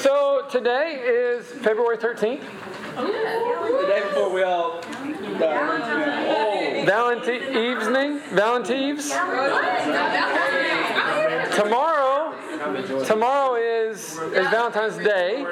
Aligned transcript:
so 0.00 0.46
today 0.50 1.00
is 1.04 1.46
February 1.46 1.96
13th. 1.96 2.40
The 2.96 3.86
day 3.86 4.02
before 4.02 4.30
we 4.30 4.42
all 4.42 4.80
died. 5.38 6.86
Valentine 6.86 7.56
evening, 7.56 8.20
Valentine's. 8.32 9.10
Tomorrow, 11.56 12.34
tomorrow 13.04 13.54
is 13.54 14.18
is 14.18 14.48
Valentine's 14.48 14.96
Day. 14.98 15.44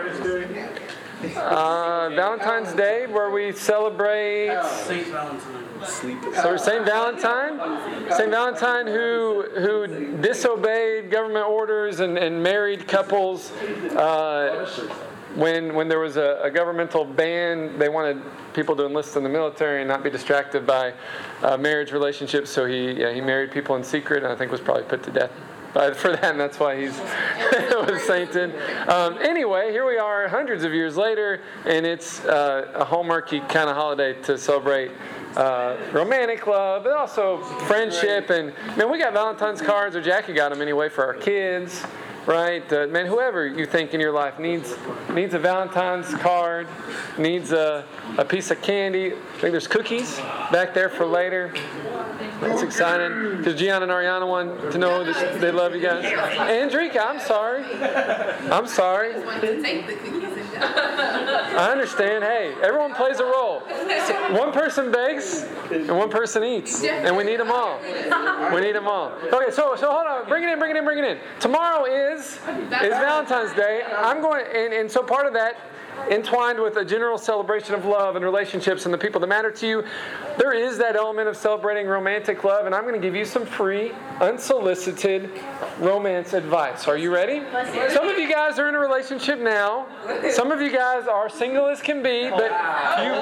Uh, 1.37 2.11
Valentine's 2.11 2.75
Day, 2.75 3.07
where 3.07 3.31
we 3.31 3.53
celebrate 3.53 4.61
Saint 4.87 5.07
Valentine. 5.09 5.64
So 5.85 6.57
Saint 6.57 6.85
Valentine, 6.85 8.11
Saint 8.11 8.31
Valentine 8.31 8.87
who 8.87 9.45
who 9.57 10.17
disobeyed 10.21 11.11
government 11.11 11.47
orders 11.47 12.01
and, 12.01 12.19
and 12.19 12.43
married 12.43 12.87
couples. 12.89 13.53
Uh, 13.97 14.69
when 15.35 15.75
when 15.75 15.89
there 15.89 15.99
was 15.99 16.17
a, 16.17 16.41
a 16.43 16.51
governmental 16.51 17.05
ban, 17.05 17.79
they 17.79 17.89
wanted 17.89 18.23
people 18.53 18.77
to 18.77 18.87
enlist 18.87 19.17
in 19.17 19.23
the 19.23 19.29
military 19.29 19.81
and 19.81 19.89
not 19.89 20.05
be 20.05 20.11
distracted 20.11 20.67
by 20.67 20.95
uh, 21.43 21.57
marriage 21.57 21.93
relationships. 21.93 22.51
So 22.51 22.67
he 22.67 22.93
yeah, 22.93 23.13
he 23.13 23.21
married 23.21 23.51
people 23.51 23.77
in 23.77 23.85
secret, 23.85 24.23
and 24.23 24.33
I 24.33 24.37
think 24.37 24.53
was 24.53 24.61
probably 24.61 24.85
put 24.85 25.03
to 25.05 25.11
death. 25.11 25.33
Uh, 25.75 25.93
for 25.93 26.13
that, 26.13 26.31
and 26.31 26.39
that's 26.39 26.61
why 26.61 26.81
he's 26.81 26.97
was 27.75 28.01
sainted. 28.07 28.55
Um, 28.89 29.19
anyway, 29.19 29.73
here 29.73 29.85
we 29.85 29.99
are, 29.99 30.29
hundreds 30.29 30.63
of 30.63 30.73
years 30.73 30.97
later, 30.97 31.41
and 31.65 31.85
it's 31.85 32.25
uh, 32.25 32.71
a 32.75 32.85
hallmarky 32.85 33.47
kind 33.49 33.69
of 33.69 33.75
holiday 33.75 34.13
to 34.23 34.39
celebrate 34.39 34.93
uh, 35.37 35.77
romantic 35.93 36.47
love, 36.47 36.85
but 36.85 36.93
also 36.93 37.43
friendship. 37.67 38.31
And 38.31 38.53
man, 38.77 38.89
we 38.89 38.99
got 38.99 39.13
Valentine's 39.15 39.61
cards, 39.61 39.97
or 39.97 40.01
Jackie 40.01 40.33
got 40.33 40.51
them 40.51 40.63
anyway 40.63 40.89
for 40.89 41.05
our 41.05 41.15
kids, 41.15 41.83
right? 42.27 42.73
Uh, 42.73 42.87
man, 42.89 43.07
whoever 43.07 43.47
you 43.47 43.67
think 43.67 43.95
in 43.95 44.01
your 44.01 44.13
life 44.13 44.39
needs 44.39 44.75
needs 45.13 45.35
a 45.35 45.39
Valentine's 45.39 46.15
card, 46.15 46.67
needs 47.19 47.53
a, 47.53 47.85
a 48.19 48.25
piece 48.25 48.51
of 48.51 48.61
candy. 48.63 49.13
I 49.13 49.17
think 49.39 49.53
there's 49.53 49.67
cookies 49.67 50.17
back 50.51 50.75
there 50.75 50.89
for 50.89 51.07
later. 51.07 51.53
That's 52.41 52.63
exciting 52.63 53.39
because 53.39 53.59
Gian 53.59 53.83
and 53.83 53.93
Ariana 53.93 54.27
want 54.27 54.73
to 54.73 54.79
know 54.79 55.05
that 55.05 55.41
they 55.41 55.51
love 55.51 55.75
you 55.75 55.81
guys. 55.81 56.05
Andrika, 56.05 57.05
I'm 57.05 57.21
sorry. 57.21 57.65
I'm 58.51 58.67
sorry. 58.67 59.15
I 60.57 61.69
understand. 61.71 62.25
Hey, 62.25 62.55
everyone 62.63 62.95
plays 62.95 63.21
a 63.21 63.25
role. 63.25 63.61
One 64.31 64.53
person 64.53 64.91
bakes 64.93 65.45
and 65.71 65.97
one 65.97 66.11
person 66.11 66.45
eats, 66.45 66.83
and 66.85 67.17
we 67.17 67.25
need 67.25 67.41
them 67.41 67.51
all. 67.51 67.81
We 68.55 68.61
need 68.61 68.75
them 68.75 68.87
all. 68.89 69.13
Okay, 69.33 69.51
so 69.51 69.75
so 69.77 69.91
hold 69.91 70.07
on. 70.07 70.29
Bring 70.29 70.45
it 70.45 70.51
in. 70.51 70.59
Bring 70.59 70.71
it 70.73 70.77
in. 70.77 70.85
Bring 70.85 70.99
it 70.99 71.05
in. 71.05 71.19
Tomorrow 71.41 71.85
is 71.87 72.14
is 72.15 72.39
Valentine's 72.39 73.53
Day. 73.55 73.83
I'm 73.97 74.21
going, 74.21 74.45
and, 74.55 74.73
and 74.73 74.91
so 74.91 75.03
part 75.03 75.27
of 75.27 75.33
that 75.35 75.57
entwined 76.11 76.61
with 76.61 76.77
a 76.77 76.85
general 76.85 77.19
celebration 77.19 77.75
of 77.75 77.85
love 77.85 78.17
and 78.17 78.25
relationships 78.25 78.85
and 78.85 78.95
the 78.95 78.99
people 78.99 79.21
that 79.21 79.27
matter 79.27 79.51
to 79.51 79.67
you, 79.67 79.85
there 80.39 80.53
is 80.53 80.79
that 80.79 80.97
element 80.97 81.29
of 81.29 81.37
celebrating 81.37 81.87
romantic 81.87 82.45
love, 82.45 82.67
and 82.67 82.75
I'm 82.75 82.83
going 82.83 83.01
to 83.01 83.01
give 83.01 83.15
you 83.15 83.25
some 83.25 83.47
free, 83.47 83.93
unsolicited 84.21 85.31
romance 85.79 86.33
advice. 86.33 86.89
Are 86.89 86.97
you 86.97 87.13
ready? 87.13 87.43
Some 87.93 88.09
of 88.09 88.19
you 88.19 88.29
guys 88.29 88.59
are 88.59 88.69
in 88.69 88.75
a 88.75 88.79
relationship 88.79 89.39
now. 89.39 89.87
Some 90.31 90.51
of 90.51 90.61
you 90.61 90.73
guys 90.73 91.07
are 91.07 91.29
single 91.29 91.67
as 91.69 91.81
can 91.81 92.03
be, 92.03 92.31
but 92.31 92.51
you 93.03 93.13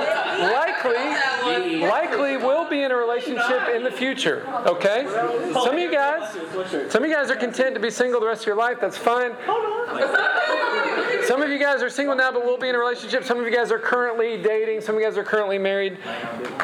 likely, 0.53 1.81
likely 1.87 2.37
will 2.37 2.69
be 2.69 2.83
in 2.83 2.91
a 2.91 2.97
relationship 2.97 3.69
in 3.75 3.85
the 3.85 3.91
future. 3.91 4.47
Okay? 4.67 5.07
Some 5.53 5.75
of 5.75 5.79
you 5.79 5.91
guys, 5.91 6.33
some 6.91 7.03
of 7.03 7.09
you 7.09 7.15
guys 7.15 7.31
are 7.31 7.37
content 7.37 7.75
to 7.75 7.81
be 7.81 7.91
single 7.91 8.21
the 8.21 8.27
rest 8.27 8.43
of 8.43 8.47
your 8.47 8.57
life. 8.57 8.79
That's 8.81 8.97
fine. 8.97 9.33
Some 11.33 11.41
of 11.41 11.49
you 11.49 11.59
guys 11.59 11.83
are 11.83 11.89
single 11.89 12.15
now, 12.15 12.31
but 12.31 12.45
will 12.45 12.59
be 12.59 12.69
in 12.69 12.75
a 12.75 12.79
relationship. 12.79 13.25
Some 13.25 13.39
of 13.41 13.47
you 13.47 13.51
guys 13.51 13.73
are 13.73 13.79
currently 13.79 14.37
dating. 14.37 14.83
Some 14.83 14.97
of 14.97 15.01
you 15.01 15.07
guys 15.07 15.17
are 15.17 15.25
currently 15.25 15.57
married. 15.57 15.97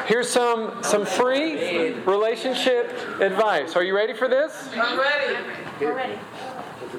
Here's 0.05 0.29
some 0.29 0.83
some 0.83 1.07
free 1.07 1.93
relationship 2.01 2.87
advice. 3.19 3.75
Are 3.75 3.83
you 3.83 3.95
ready 3.95 4.13
for 4.13 4.27
this? 4.27 4.69
I'm 4.75 4.99
ready. 4.99 5.39
We're 5.81 5.95
ready. 5.95 6.19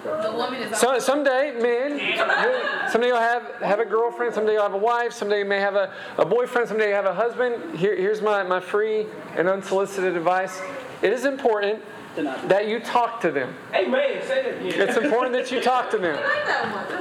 The 0.03 0.33
woman 0.37 0.61
is 0.63 0.81
So, 0.81 0.99
someday, 0.99 1.53
men, 1.63 2.01
you- 2.01 2.91
someday 2.91 3.07
you'll 3.07 3.19
have, 3.19 3.45
have 3.63 3.79
a 3.79 3.85
girlfriend, 3.85 4.35
someday 4.35 4.55
you'll 4.55 4.65
have 4.65 4.75
a 4.75 4.77
wife, 4.77 5.13
someday 5.13 5.39
you 5.39 5.45
may 5.45 5.61
have 5.61 5.77
a, 5.77 5.93
a 6.19 6.25
boyfriend, 6.25 6.67
someday 6.67 6.89
you 6.89 6.95
have 6.95 7.07
a 7.07 7.15
husband. 7.15 7.79
Here, 7.79 7.95
here's 7.95 8.21
my, 8.21 8.43
my 8.43 8.59
free 8.59 9.07
and 9.37 9.49
unsolicited 9.49 10.17
advice. 10.17 10.61
It 11.03 11.13
is 11.13 11.25
important 11.25 11.85
that 12.17 12.67
you 12.69 12.81
talk 12.81 13.21
to 13.21 13.31
them. 13.31 13.55
Amen. 13.75 14.23
Say 14.27 14.43
that 14.43 14.67
again. 14.67 14.89
It's 14.89 14.97
important 14.97 15.33
that 15.35 15.51
you 15.51 15.61
talk 15.61 15.91
to 15.91 15.99
them. 15.99 16.17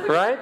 Right? 0.08 0.40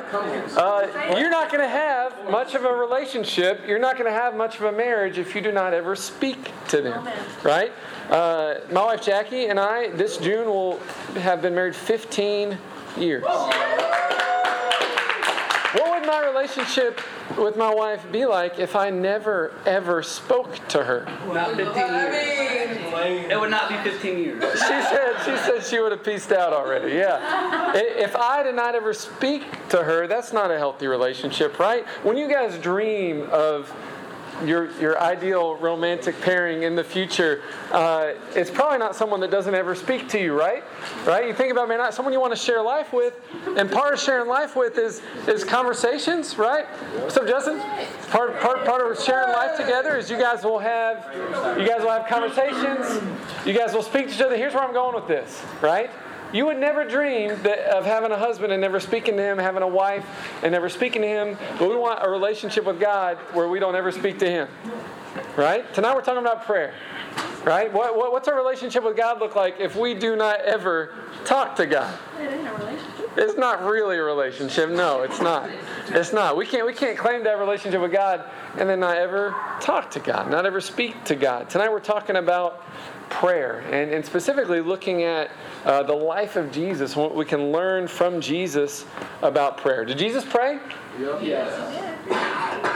Uh, 0.57 1.15
you're 1.17 1.29
not 1.29 1.51
going 1.51 1.63
to 1.63 1.69
have 1.69 2.29
much 2.29 2.55
of 2.55 2.65
a 2.65 2.71
relationship. 2.71 3.61
You're 3.65 3.79
not 3.79 3.97
going 3.97 4.11
to 4.11 4.17
have 4.17 4.35
much 4.35 4.57
of 4.57 4.63
a 4.63 4.71
marriage 4.71 5.17
if 5.17 5.35
you 5.35 5.41
do 5.41 5.51
not 5.51 5.73
ever 5.73 5.95
speak 5.95 6.51
to 6.69 6.81
them. 6.81 7.07
Right? 7.43 7.71
Uh, 8.09 8.55
my 8.71 8.85
wife 8.85 9.03
Jackie 9.03 9.45
and 9.45 9.59
I, 9.59 9.89
this 9.91 10.17
June, 10.17 10.47
will 10.47 10.79
have 11.15 11.41
been 11.41 11.55
married 11.55 11.75
15 11.75 12.57
years. 12.97 13.23
What 15.77 15.99
would 15.99 16.07
my 16.07 16.25
relationship 16.25 17.01
with 17.37 17.55
my 17.55 17.73
wife 17.73 18.03
be 18.11 18.25
like 18.25 18.59
if 18.59 18.75
I 18.75 18.89
never 18.89 19.53
ever 19.65 20.01
spoke 20.01 20.55
to 20.69 20.83
her? 20.83 21.05
Not 21.27 21.55
15 21.55 21.75
years. 21.75 23.31
It 23.31 23.39
would 23.39 23.51
not 23.51 23.69
be 23.69 23.77
15 23.89 24.17
years. 24.17 24.43
She 24.53 24.57
said 24.57 25.13
she 25.23 25.37
said 25.37 25.63
she 25.63 25.79
would 25.79 25.91
have 25.91 26.03
pieced 26.03 26.31
out 26.31 26.51
already. 26.53 26.93
Yeah. 26.93 27.71
If 27.75 28.15
I 28.15 28.43
did 28.43 28.55
not 28.55 28.75
ever 28.75 28.93
speak 28.93 29.43
to 29.69 29.83
her, 29.83 30.07
that's 30.07 30.33
not 30.33 30.51
a 30.51 30.57
healthy 30.57 30.87
relationship, 30.87 31.59
right? 31.59 31.85
When 32.03 32.17
you 32.17 32.27
guys 32.27 32.57
dream 32.57 33.27
of 33.31 33.73
your 34.45 34.71
your 34.79 34.99
ideal 35.01 35.55
romantic 35.55 36.19
pairing 36.21 36.63
in 36.63 36.75
the 36.75 36.83
future, 36.83 37.41
uh, 37.71 38.13
it's 38.35 38.49
probably 38.49 38.77
not 38.77 38.95
someone 38.95 39.19
that 39.21 39.31
doesn't 39.31 39.55
ever 39.55 39.75
speak 39.75 40.07
to 40.09 40.19
you, 40.19 40.37
right? 40.37 40.63
Right? 41.05 41.27
You 41.27 41.33
think 41.33 41.51
about 41.51 41.67
man, 41.67 41.77
not 41.77 41.93
someone 41.93 42.13
you 42.13 42.19
want 42.19 42.33
to 42.33 42.39
share 42.39 42.61
life 42.61 42.93
with, 42.93 43.13
and 43.57 43.71
part 43.71 43.93
of 43.93 43.99
sharing 43.99 44.27
life 44.27 44.55
with 44.55 44.77
is 44.77 45.01
is 45.27 45.43
conversations, 45.43 46.37
right? 46.37 46.65
Up, 46.97 47.27
Justin? 47.27 47.59
Part 48.09 48.39
part 48.39 48.65
part 48.65 48.89
of 48.89 49.03
sharing 49.03 49.29
life 49.29 49.57
together 49.57 49.97
is 49.97 50.09
you 50.09 50.17
guys 50.17 50.43
will 50.43 50.59
have 50.59 51.05
you 51.59 51.67
guys 51.67 51.81
will 51.81 51.91
have 51.91 52.07
conversations. 52.07 53.01
You 53.45 53.53
guys 53.53 53.73
will 53.73 53.83
speak 53.83 54.07
to 54.07 54.13
each 54.13 54.21
other. 54.21 54.37
Here's 54.37 54.53
where 54.53 54.63
I'm 54.63 54.73
going 54.73 54.95
with 54.95 55.07
this, 55.07 55.43
right? 55.61 55.89
You 56.33 56.45
would 56.45 56.57
never 56.57 56.83
dream 56.85 57.29
that, 57.43 57.59
of 57.75 57.85
having 57.85 58.11
a 58.11 58.17
husband 58.17 58.51
and 58.51 58.61
never 58.61 58.79
speaking 58.79 59.15
to 59.17 59.23
him, 59.23 59.37
having 59.37 59.63
a 59.63 59.67
wife 59.67 60.05
and 60.43 60.51
never 60.51 60.69
speaking 60.69 61.01
to 61.01 61.07
him. 61.07 61.37
But 61.57 61.69
we 61.69 61.75
want 61.75 62.05
a 62.05 62.09
relationship 62.09 62.65
with 62.65 62.79
God 62.79 63.17
where 63.33 63.47
we 63.47 63.59
don't 63.59 63.75
ever 63.75 63.91
speak 63.91 64.19
to 64.19 64.29
him. 64.29 64.47
Right? 65.35 65.71
Tonight 65.73 65.95
we're 65.95 66.01
talking 66.01 66.21
about 66.21 66.45
prayer. 66.45 66.73
Right? 67.43 67.71
What, 67.71 67.95
what, 67.95 68.11
what's 68.11 68.27
our 68.27 68.35
relationship 68.35 68.83
with 68.83 68.97
God 68.97 69.19
look 69.19 69.35
like 69.35 69.59
if 69.59 69.75
we 69.75 69.93
do 69.93 70.15
not 70.15 70.41
ever 70.41 70.95
talk 71.23 71.55
to 71.57 71.65
God? 71.65 71.97
It's 73.15 73.37
not 73.37 73.63
really 73.63 73.97
a 73.97 74.03
relationship. 74.03 74.69
No, 74.69 75.01
it's 75.01 75.19
not. 75.19 75.49
It's 75.87 76.13
not. 76.13 76.37
We 76.37 76.45
can't 76.45 76.67
we 76.67 76.73
can't 76.73 76.97
claim 76.97 77.23
to 77.23 77.29
have 77.29 77.39
a 77.39 77.41
relationship 77.41 77.81
with 77.81 77.91
God 77.91 78.23
and 78.57 78.69
then 78.69 78.79
not 78.79 78.97
ever 78.97 79.35
talk 79.59 79.89
to 79.91 79.99
God, 79.99 80.29
not 80.29 80.45
ever 80.45 80.61
speak 80.61 81.03
to 81.05 81.15
God. 81.15 81.49
Tonight 81.49 81.71
we're 81.71 81.79
talking 81.79 82.17
about 82.17 82.63
prayer 83.09 83.59
and, 83.71 83.91
and 83.91 84.05
specifically 84.05 84.61
looking 84.61 85.03
at 85.03 85.31
uh, 85.65 85.83
the 85.83 85.93
life 85.93 86.35
of 86.35 86.51
Jesus, 86.51 86.95
what 86.95 87.15
we 87.15 87.25
can 87.25 87.51
learn 87.51 87.87
from 87.87 88.21
Jesus 88.21 88.85
about 89.21 89.57
prayer. 89.57 89.85
Did 89.85 89.97
Jesus 89.97 90.25
pray? 90.25 90.59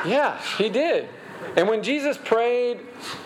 Yeah, 0.05 0.41
he 0.57 0.69
did. 0.69 1.09
And 1.55 1.67
when 1.67 1.83
Jesus 1.83 2.17
prayed, 2.17 2.79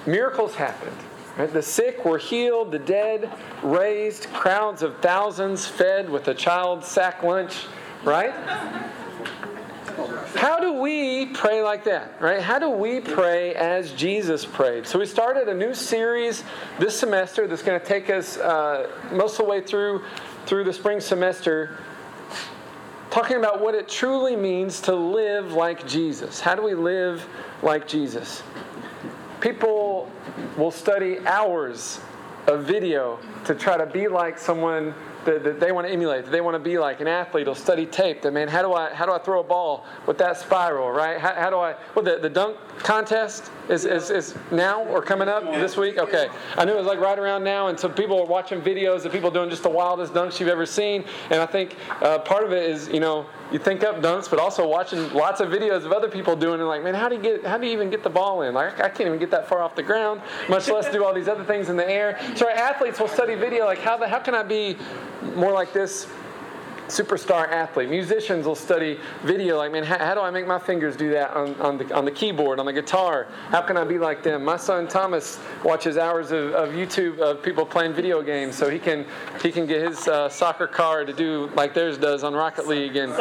miracles 0.05 0.55
happened. 0.55 0.95
Right? 1.38 1.51
The 1.51 1.61
sick 1.61 2.05
were 2.05 2.17
healed, 2.17 2.71
the 2.71 2.79
dead 2.79 3.29
raised, 3.61 4.31
crowds 4.33 4.81
of 4.81 4.97
thousands 4.99 5.67
fed 5.67 6.09
with 6.09 6.27
a 6.29 6.33
child's 6.33 6.88
sack 6.88 7.23
lunch, 7.23 7.65
right? 8.03 8.33
How 10.36 10.59
do 10.59 10.74
we 10.74 11.27
pray 11.27 11.62
like 11.62 11.86
that, 11.86 12.21
right? 12.21 12.42
How 12.42 12.59
do 12.59 12.69
we 12.69 13.00
pray 13.00 13.56
as 13.56 13.92
Jesus 13.94 14.45
prayed? 14.45 14.86
So 14.86 15.00
we 15.00 15.06
started 15.06 15.47
a 15.47 15.53
new 15.53 15.74
series 15.74 16.44
this 16.80 17.00
semester 17.00 17.47
that's 17.47 17.63
going 17.63 17.80
to 17.80 17.86
take 17.86 18.09
us 18.09 18.38
uh, 18.38 18.89
most 19.12 19.39
of 19.39 19.45
the 19.45 19.51
way 19.51 19.62
through 19.62 20.03
through 20.45 20.63
the 20.63 20.74
spring 20.74 21.00
semester, 21.00 21.77
talking 23.09 23.38
about 23.38 23.62
what 23.62 23.74
it 23.74 23.88
truly 23.88 24.36
means 24.36 24.81
to 24.81 24.94
live 24.94 25.53
like 25.53 25.88
Jesus. 25.88 26.39
How 26.39 26.56
do 26.56 26.62
we 26.62 26.75
live 26.75 27.25
like 27.63 27.88
Jesus? 27.88 28.44
People 29.39 30.12
will 30.57 30.71
study 30.71 31.19
hours 31.25 32.00
of 32.47 32.65
video 32.65 33.18
to 33.45 33.56
try 33.56 33.77
to 33.77 33.86
be 33.86 34.07
like 34.07 34.38
someone 34.38 34.94
that, 35.25 35.44
that 35.44 35.60
they 35.60 35.72
want 35.72 35.88
to 35.88 35.94
emulate, 35.94 36.25
that 36.25 36.31
they 36.31 36.42
want 36.42 36.56
to 36.56 36.60
be 36.60 36.77
like. 36.77 37.01
An 37.01 37.07
athlete 37.07 37.48
will 37.48 37.56
study 37.56 37.86
tape. 37.86 38.22
That 38.22 38.31
man, 38.31 38.48
how 38.48 38.62
do 38.62 38.74
I 38.74 38.94
how 38.94 39.06
do 39.06 39.12
I 39.12 39.19
throw 39.19 39.39
a 39.42 39.44
ball 39.44 39.86
with 40.07 40.18
that 40.19 40.38
spiral, 40.38 40.92
right? 40.92 41.19
How, 41.19 41.33
how 41.33 41.50
do 41.50 41.57
I? 41.57 41.75
Well, 41.94 42.06
the, 42.06 42.18
the 42.18 42.30
dunk 42.30 42.57
contest 42.80 43.51
is, 43.69 43.86
is, 43.86 44.10
is 44.10 44.36
now 44.51 44.83
or 44.86 45.01
coming 45.01 45.27
up 45.27 45.44
this 45.44 45.77
week. 45.77 45.98
Okay, 45.98 46.30
I 46.57 46.66
knew 46.66 46.74
it 46.74 46.77
was 46.77 46.88
like 46.88 47.00
right 47.00 47.18
around 47.18 47.44
now, 47.44 47.68
and 47.68 47.80
so 47.80 47.89
people 47.89 48.19
are 48.19 48.25
watching 48.25 48.62
videos 48.62 49.06
of 49.06 49.12
people 49.12 49.31
doing 49.31 49.50
just 49.50 49.63
the 49.63 49.69
wildest 49.69 50.13
dunks 50.13 50.39
you've 50.39 50.50
ever 50.50 50.66
seen. 50.66 51.04
And 51.30 51.42
I 51.42 51.45
think 51.45 51.75
uh, 52.01 52.19
part 52.19 52.44
of 52.44 52.51
it 52.51 52.69
is 52.69 52.88
you 52.89 53.00
know 53.00 53.25
you 53.51 53.59
think 53.59 53.83
up 53.83 54.01
dunks, 54.01 54.30
but 54.30 54.39
also 54.39 54.68
watching 54.68 55.12
lots 55.13 55.39
of 55.39 55.50
videos 55.50 55.86
of 55.86 55.92
other 55.92 56.09
people 56.09 56.36
doing 56.36 56.59
it. 56.59 56.63
Like, 56.63 56.83
man, 56.83 56.94
how 56.94 57.07
do 57.07 57.15
you 57.15 57.21
get? 57.21 57.45
How 57.45 57.57
do 57.57 57.68
you 57.68 57.74
even 57.74 57.89
get 57.89 58.03
the 58.03 58.09
ball 58.09 58.42
in? 58.42 58.53
Like, 58.53 58.80
I 58.80 58.89
can't 58.89 59.07
even 59.07 59.19
get 59.19 59.31
that 59.31 59.47
far 59.47 59.62
off 59.62 59.75
the 59.75 59.83
ground, 59.83 60.21
much 60.50 60.68
less 60.68 60.92
do 60.92 61.03
all 61.03 61.13
these 61.13 61.27
other 61.27 61.44
things 61.44 61.69
in 61.69 61.77
the 61.77 61.89
air. 61.89 62.19
So 62.36 62.47
our 62.47 62.51
athletes 62.51 63.00
will 63.00 63.07
study 63.07 63.36
video. 63.36 63.65
Like, 63.65 63.80
how 63.80 63.97
the, 63.97 64.07
how 64.07 64.19
can 64.19 64.36
I 64.36 64.44
be 64.44 64.77
more 65.36 65.51
like 65.51 65.74
this 65.74 66.07
superstar 66.87 67.49
athlete. 67.49 67.89
Musicians 67.89 68.45
will 68.45 68.55
study 68.55 68.99
video 69.23 69.57
like, 69.57 69.71
man, 69.71 69.83
how, 69.83 69.97
how, 69.97 70.13
do 70.13 70.21
I 70.21 70.29
make 70.31 70.47
my 70.47 70.59
fingers 70.59 70.95
do 70.95 71.09
that 71.11 71.31
on, 71.31 71.55
on, 71.61 71.77
the, 71.77 71.93
on 71.95 72.05
the 72.05 72.11
keyboard, 72.11 72.59
on 72.59 72.65
the 72.65 72.73
guitar? 72.73 73.27
How 73.49 73.61
can 73.61 73.77
I 73.77 73.83
be 73.83 73.97
like 73.97 74.23
them? 74.23 74.43
My 74.43 74.57
son 74.57 74.87
Thomas 74.87 75.39
watches 75.63 75.97
hours 75.97 76.31
of, 76.31 76.53
of 76.53 76.69
YouTube 76.69 77.19
of 77.19 77.41
people 77.41 77.65
playing 77.65 77.93
video 77.93 78.21
games 78.21 78.55
so 78.55 78.69
he 78.69 78.79
can 78.79 79.05
he 79.41 79.51
can 79.51 79.65
get 79.65 79.87
his 79.87 80.07
uh, 80.07 80.29
soccer 80.29 80.67
car 80.67 81.05
to 81.05 81.13
do 81.13 81.49
like 81.55 81.73
theirs 81.73 81.97
does 81.97 82.23
on 82.23 82.33
Rocket 82.33 82.67
League. 82.67 82.95
And 82.95 83.11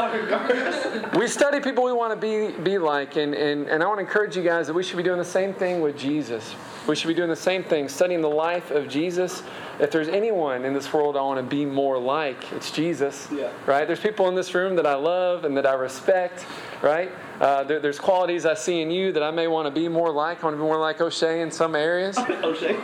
we 1.19 1.27
study 1.27 1.61
people 1.61 1.85
we 1.85 1.93
want 1.93 2.13
to 2.13 2.17
be, 2.17 2.57
be 2.63 2.79
like. 2.79 3.17
And, 3.17 3.35
and, 3.35 3.69
and 3.69 3.83
I 3.83 3.87
want 3.87 3.99
to 3.99 4.05
encourage 4.05 4.37
you 4.37 4.43
guys 4.43 4.67
that 4.67 4.75
we 4.75 4.83
should 4.83 4.97
be 4.97 5.03
doing 5.03 5.19
the 5.19 5.25
same 5.25 5.55
thing 5.55 5.81
with 5.81 5.99
Jesus. 5.99 6.55
We 6.87 6.97
should 6.97 7.09
be 7.09 7.15
doing 7.15 7.31
the 7.31 7.37
same 7.37 7.65
thing, 7.65 7.89
studying 7.89 8.21
the 8.21 8.29
life 8.29 8.71
of 8.71 8.89
Jesus 8.89 9.43
if 9.81 9.91
there's 9.91 10.09
anyone 10.09 10.65
in 10.65 10.73
this 10.73 10.93
world 10.93 11.17
I 11.17 11.23
want 11.23 11.39
to 11.39 11.43
be 11.43 11.65
more 11.65 11.99
like, 11.99 12.53
it's 12.53 12.71
Jesus. 12.71 13.29
Yeah. 13.33 13.51
Right? 13.67 13.87
There's 13.87 14.01
people 14.01 14.29
in 14.29 14.35
this 14.35 14.55
room 14.55 14.77
that 14.77 14.87
I 14.87 14.95
love 14.95 15.45
and 15.45 15.57
that 15.57 15.67
I 15.67 15.75
respect. 15.75 16.47
Right? 16.83 17.11
Uh, 17.41 17.65
there, 17.65 17.81
there's 17.81 17.99
qualities 17.99 18.47
I 18.47 18.55
see 18.55 18.81
in 18.81 18.91
you 18.91 19.13
that 19.13 19.23
I 19.23 19.31
may 19.31 19.49
want 19.49 19.67
to 19.67 19.71
be 19.71 19.89
more 19.89 20.11
like. 20.11 20.43
I 20.43 20.47
want 20.47 20.55
to 20.55 20.59
be 20.59 20.65
more 20.65 20.79
like 20.79 21.01
O'Shea 21.01 21.41
in 21.41 21.51
some 21.51 21.75
areas. 21.75 22.17
O'Shea. 22.19 22.77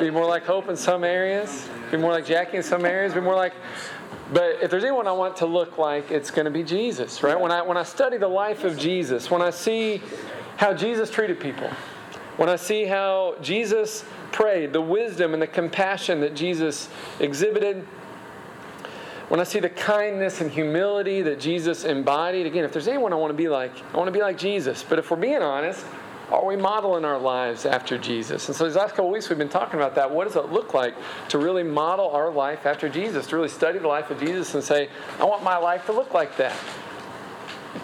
be 0.00 0.10
more 0.10 0.26
like 0.26 0.44
Hope 0.44 0.68
in 0.68 0.76
some 0.76 1.04
areas. 1.04 1.68
Be 1.90 1.96
more 1.96 2.10
like 2.10 2.26
Jackie 2.26 2.56
in 2.56 2.62
some 2.62 2.84
areas. 2.84 3.14
Be 3.14 3.20
more 3.20 3.36
like. 3.36 3.52
But 4.32 4.62
if 4.62 4.70
there's 4.70 4.84
anyone 4.84 5.06
I 5.06 5.12
want 5.12 5.36
to 5.36 5.46
look 5.46 5.78
like, 5.78 6.10
it's 6.10 6.30
going 6.30 6.46
to 6.46 6.50
be 6.50 6.64
Jesus, 6.64 7.22
right? 7.22 7.38
When 7.38 7.52
I 7.52 7.62
when 7.62 7.76
I 7.76 7.82
study 7.82 8.16
the 8.16 8.28
life 8.28 8.64
of 8.64 8.78
Jesus, 8.78 9.30
when 9.30 9.42
I 9.42 9.50
see 9.50 10.02
how 10.56 10.72
Jesus 10.72 11.10
treated 11.10 11.38
people, 11.38 11.70
when 12.36 12.48
I 12.48 12.56
see 12.56 12.84
how 12.84 13.36
Jesus 13.40 14.04
prayed, 14.32 14.72
the 14.72 14.80
wisdom 14.80 15.34
and 15.34 15.42
the 15.42 15.46
compassion 15.46 16.20
that 16.20 16.34
Jesus 16.34 16.88
exhibited, 17.20 17.86
when 19.28 19.40
I 19.40 19.44
see 19.44 19.60
the 19.60 19.70
kindness 19.70 20.40
and 20.40 20.50
humility 20.50 21.22
that 21.22 21.40
Jesus 21.40 21.84
embodied, 21.84 22.46
again, 22.46 22.64
if 22.64 22.72
there's 22.72 22.88
anyone 22.88 23.12
I 23.12 23.16
want 23.16 23.30
to 23.30 23.36
be 23.36 23.48
like, 23.48 23.72
I 23.92 23.96
want 23.96 24.08
to 24.08 24.12
be 24.12 24.20
like 24.20 24.36
Jesus. 24.36 24.84
But 24.86 24.98
if 24.98 25.10
we're 25.10 25.16
being 25.16 25.42
honest, 25.42 25.84
are 26.30 26.44
we 26.44 26.56
modeling 26.56 27.04
our 27.04 27.18
lives 27.18 27.64
after 27.66 27.96
Jesus? 27.96 28.48
And 28.48 28.56
so 28.56 28.64
these 28.64 28.76
last 28.76 28.94
couple 28.94 29.10
weeks 29.10 29.28
we've 29.28 29.38
been 29.38 29.48
talking 29.48 29.78
about 29.78 29.94
that. 29.94 30.10
What 30.10 30.26
does 30.26 30.36
it 30.36 30.52
look 30.52 30.74
like 30.74 30.94
to 31.28 31.38
really 31.38 31.62
model 31.62 32.10
our 32.10 32.30
life 32.30 32.66
after 32.66 32.88
Jesus, 32.88 33.26
to 33.28 33.36
really 33.36 33.48
study 33.48 33.78
the 33.78 33.88
life 33.88 34.10
of 34.10 34.20
Jesus 34.20 34.54
and 34.54 34.62
say, 34.62 34.88
I 35.18 35.24
want 35.24 35.42
my 35.42 35.56
life 35.56 35.86
to 35.86 35.92
look 35.92 36.12
like 36.12 36.36
that? 36.38 36.54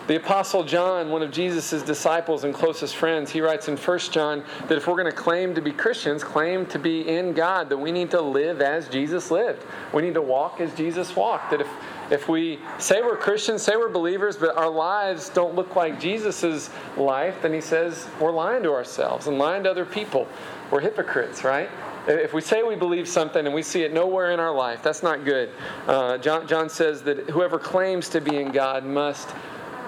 The 0.07 0.17
Apostle 0.17 0.65
John, 0.65 1.11
one 1.11 1.23
of 1.23 1.31
Jesus' 1.31 1.83
disciples 1.83 2.45
and 2.45 2.55
closest 2.55 2.97
friends, 2.97 3.31
he 3.31 3.41
writes 3.41 3.69
in 3.69 3.77
1 3.77 3.99
John 3.99 4.45
that 4.69 4.77
if 4.77 4.87
we're 4.87 4.97
going 4.97 5.11
to 5.11 5.17
claim 5.17 5.55
to 5.55 5.61
be 5.61 5.73
Christians, 5.73 6.23
claim 6.25 6.67
to 6.67 6.79
be 6.79 7.09
in 7.09 7.33
God, 7.33 7.69
that 7.69 7.77
we 7.77 7.93
need 7.93 8.11
to 8.11 8.21
live 8.21 8.61
as 8.61 8.89
Jesus 8.89 9.31
lived. 9.31 9.65
We 9.93 10.03
need 10.03 10.15
to 10.15 10.23
walk 10.23 10.61
as 10.61 10.75
Jesus 10.75 11.15
walked. 11.15 11.51
That 11.51 11.61
if, 11.61 11.69
if 12.11 12.29
we 12.29 12.59
say 12.79 13.03
we're 13.03 13.17
Christians, 13.17 13.63
say 13.63 13.77
we're 13.77 13.89
believers, 13.89 14.37
but 14.37 14.57
our 14.57 14.69
lives 14.69 15.29
don't 15.29 15.55
look 15.55 15.77
like 15.77 16.01
Jesus' 16.01 16.71
life, 16.97 17.43
then 17.43 17.53
he 17.53 17.61
says 17.61 18.09
we're 18.21 18.33
lying 18.33 18.63
to 18.65 18.73
ourselves 18.73 19.27
and 19.27 19.39
lying 19.39 19.65
to 19.65 19.71
other 19.71 19.85
people. 19.85 20.27
We're 20.71 20.81
hypocrites, 20.81 21.45
right? 21.45 21.69
If 22.07 22.33
we 22.33 22.41
say 22.41 22.63
we 22.63 22.77
believe 22.77 23.07
something 23.07 23.45
and 23.45 23.55
we 23.55 23.63
see 23.63 23.83
it 23.83 23.93
nowhere 23.93 24.31
in 24.31 24.41
our 24.41 24.55
life, 24.55 24.83
that's 24.83 25.03
not 25.03 25.25
good. 25.25 25.51
Uh, 25.87 26.17
John, 26.19 26.47
John 26.47 26.69
says 26.69 27.03
that 27.03 27.31
whoever 27.31 27.59
claims 27.59 28.09
to 28.11 28.21
be 28.21 28.37
in 28.37 28.51
God 28.51 28.85
must 28.85 29.29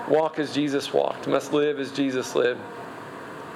walk 0.08 0.38
as 0.38 0.54
Jesus 0.54 0.92
walked, 0.92 1.26
must 1.26 1.52
live 1.52 1.78
as 1.78 1.92
Jesus 1.92 2.34
lived. 2.34 2.60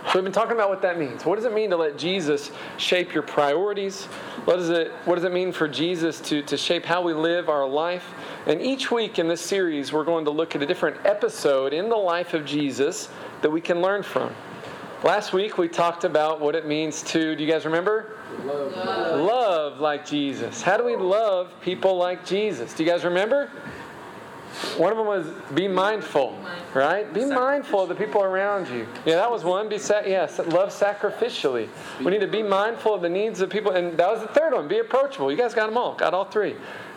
So 0.06 0.12
we've 0.14 0.24
been 0.24 0.32
talking 0.32 0.52
about 0.52 0.68
what 0.68 0.82
that 0.82 1.00
means. 1.00 1.24
What 1.24 1.34
does 1.34 1.44
it 1.46 1.52
mean 1.52 1.70
to 1.70 1.76
let 1.76 1.98
Jesus 1.98 2.52
shape 2.76 3.12
your 3.12 3.24
priorities? 3.24 4.04
What 4.44 4.56
does 4.56 4.70
it, 4.70 4.92
what 5.04 5.16
does 5.16 5.24
it 5.24 5.32
mean 5.32 5.50
for 5.50 5.66
Jesus 5.66 6.20
to, 6.22 6.42
to 6.42 6.56
shape 6.56 6.84
how 6.84 7.02
we 7.02 7.12
live 7.12 7.48
our 7.48 7.66
life? 7.66 8.14
And 8.46 8.62
each 8.62 8.92
week 8.92 9.18
in 9.18 9.26
this 9.26 9.40
series, 9.40 9.92
we're 9.92 10.04
going 10.04 10.24
to 10.26 10.30
look 10.30 10.54
at 10.54 10.62
a 10.62 10.66
different 10.66 11.04
episode 11.04 11.72
in 11.72 11.88
the 11.88 11.96
life 11.96 12.34
of 12.34 12.44
Jesus 12.44 13.08
that 13.42 13.50
we 13.50 13.60
can 13.60 13.82
learn 13.82 14.04
from. 14.04 14.32
Last 15.02 15.32
week 15.32 15.58
we 15.58 15.68
talked 15.68 16.04
about 16.04 16.40
what 16.40 16.54
it 16.54 16.66
means 16.66 17.02
to, 17.02 17.34
do 17.34 17.42
you 17.42 17.50
guys 17.50 17.64
remember? 17.64 18.16
Love. 18.44 19.20
Love 19.20 19.80
like 19.80 20.06
Jesus. 20.06 20.62
How 20.62 20.76
do 20.76 20.84
we 20.84 20.94
love 20.94 21.52
people 21.60 21.96
like 21.96 22.24
Jesus? 22.24 22.72
Do 22.72 22.84
you 22.84 22.90
guys 22.90 23.04
remember? 23.04 23.50
One 24.76 24.92
of 24.92 24.98
them 24.98 25.06
was 25.06 25.26
be 25.54 25.68
mindful, 25.68 26.38
right? 26.74 27.12
Be 27.12 27.24
mindful 27.24 27.82
of 27.82 27.88
the 27.88 27.94
people 27.94 28.22
around 28.22 28.68
you. 28.68 28.86
Yeah, 29.04 29.16
that 29.16 29.30
was 29.30 29.44
one. 29.44 29.68
Be 29.68 29.78
sa- 29.78 30.02
yes, 30.06 30.38
love 30.38 30.70
sacrificially. 30.70 31.68
We 32.00 32.10
need 32.10 32.20
to 32.20 32.26
be 32.26 32.42
mindful 32.42 32.94
of 32.94 33.02
the 33.02 33.08
needs 33.08 33.40
of 33.40 33.50
people, 33.50 33.72
and 33.72 33.96
that 33.98 34.10
was 34.10 34.20
the 34.20 34.28
third 34.28 34.52
one. 34.52 34.68
Be 34.68 34.78
approachable. 34.78 35.30
You 35.30 35.36
guys 35.36 35.54
got 35.54 35.66
them 35.66 35.76
all. 35.76 35.94
Got 35.94 36.14
all 36.14 36.24
three. 36.24 36.56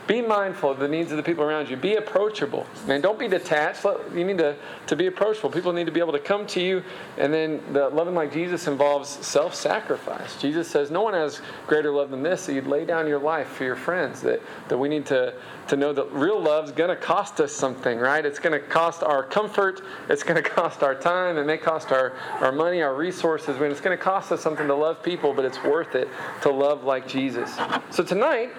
Be 0.09 0.23
mindful 0.23 0.71
of 0.71 0.79
the 0.79 0.87
needs 0.87 1.11
of 1.11 1.17
the 1.17 1.23
people 1.23 1.43
around 1.43 1.69
you. 1.69 1.77
Be 1.77 1.97
approachable. 1.97 2.65
And 2.87 3.03
don't 3.03 3.19
be 3.19 3.27
detached. 3.27 3.85
You 4.11 4.23
need 4.23 4.39
to, 4.39 4.55
to 4.87 4.95
be 4.95 5.05
approachable. 5.05 5.51
People 5.51 5.71
need 5.71 5.85
to 5.85 5.91
be 5.91 5.99
able 5.99 6.13
to 6.13 6.19
come 6.19 6.47
to 6.47 6.59
you. 6.59 6.81
And 7.19 7.31
then 7.31 7.61
the 7.73 7.89
loving 7.89 8.15
like 8.15 8.33
Jesus 8.33 8.65
involves 8.65 9.07
self 9.07 9.53
sacrifice. 9.53 10.41
Jesus 10.41 10.67
says, 10.67 10.89
No 10.89 11.03
one 11.03 11.13
has 11.13 11.41
greater 11.67 11.91
love 11.91 12.09
than 12.09 12.23
this, 12.23 12.47
that 12.47 12.53
you'd 12.53 12.65
lay 12.65 12.85
down 12.85 13.05
your 13.05 13.19
life 13.19 13.49
for 13.49 13.65
your 13.65 13.75
friends. 13.75 14.21
That, 14.21 14.41
that 14.69 14.79
we 14.79 14.89
need 14.89 15.05
to, 15.05 15.35
to 15.67 15.75
know 15.75 15.93
that 15.93 16.11
real 16.11 16.41
love's 16.41 16.71
going 16.71 16.89
to 16.89 16.95
cost 16.95 17.39
us 17.39 17.51
something, 17.51 17.99
right? 17.99 18.25
It's 18.25 18.39
going 18.39 18.59
to 18.59 18.67
cost 18.67 19.03
our 19.03 19.21
comfort. 19.21 19.83
It's 20.09 20.23
going 20.23 20.43
to 20.43 20.49
cost 20.49 20.81
our 20.81 20.95
time. 20.95 21.37
It 21.37 21.45
may 21.45 21.59
cost 21.59 21.91
our, 21.91 22.13
our 22.39 22.51
money, 22.51 22.81
our 22.81 22.95
resources. 22.95 23.59
Mean, 23.59 23.69
it's 23.69 23.79
going 23.79 23.95
to 23.95 24.03
cost 24.03 24.31
us 24.31 24.41
something 24.41 24.65
to 24.65 24.75
love 24.75 25.03
people, 25.03 25.35
but 25.35 25.45
it's 25.45 25.63
worth 25.63 25.93
it 25.93 26.07
to 26.41 26.49
love 26.49 26.83
like 26.83 27.07
Jesus. 27.07 27.55
So 27.91 28.03
tonight, 28.03 28.49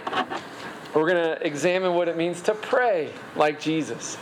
we're 0.94 1.08
going 1.10 1.22
to 1.22 1.46
examine 1.46 1.94
what 1.94 2.08
it 2.08 2.16
means 2.16 2.40
to 2.42 2.54
pray 2.54 3.12
like 3.36 3.60
Jesus. 3.60 4.16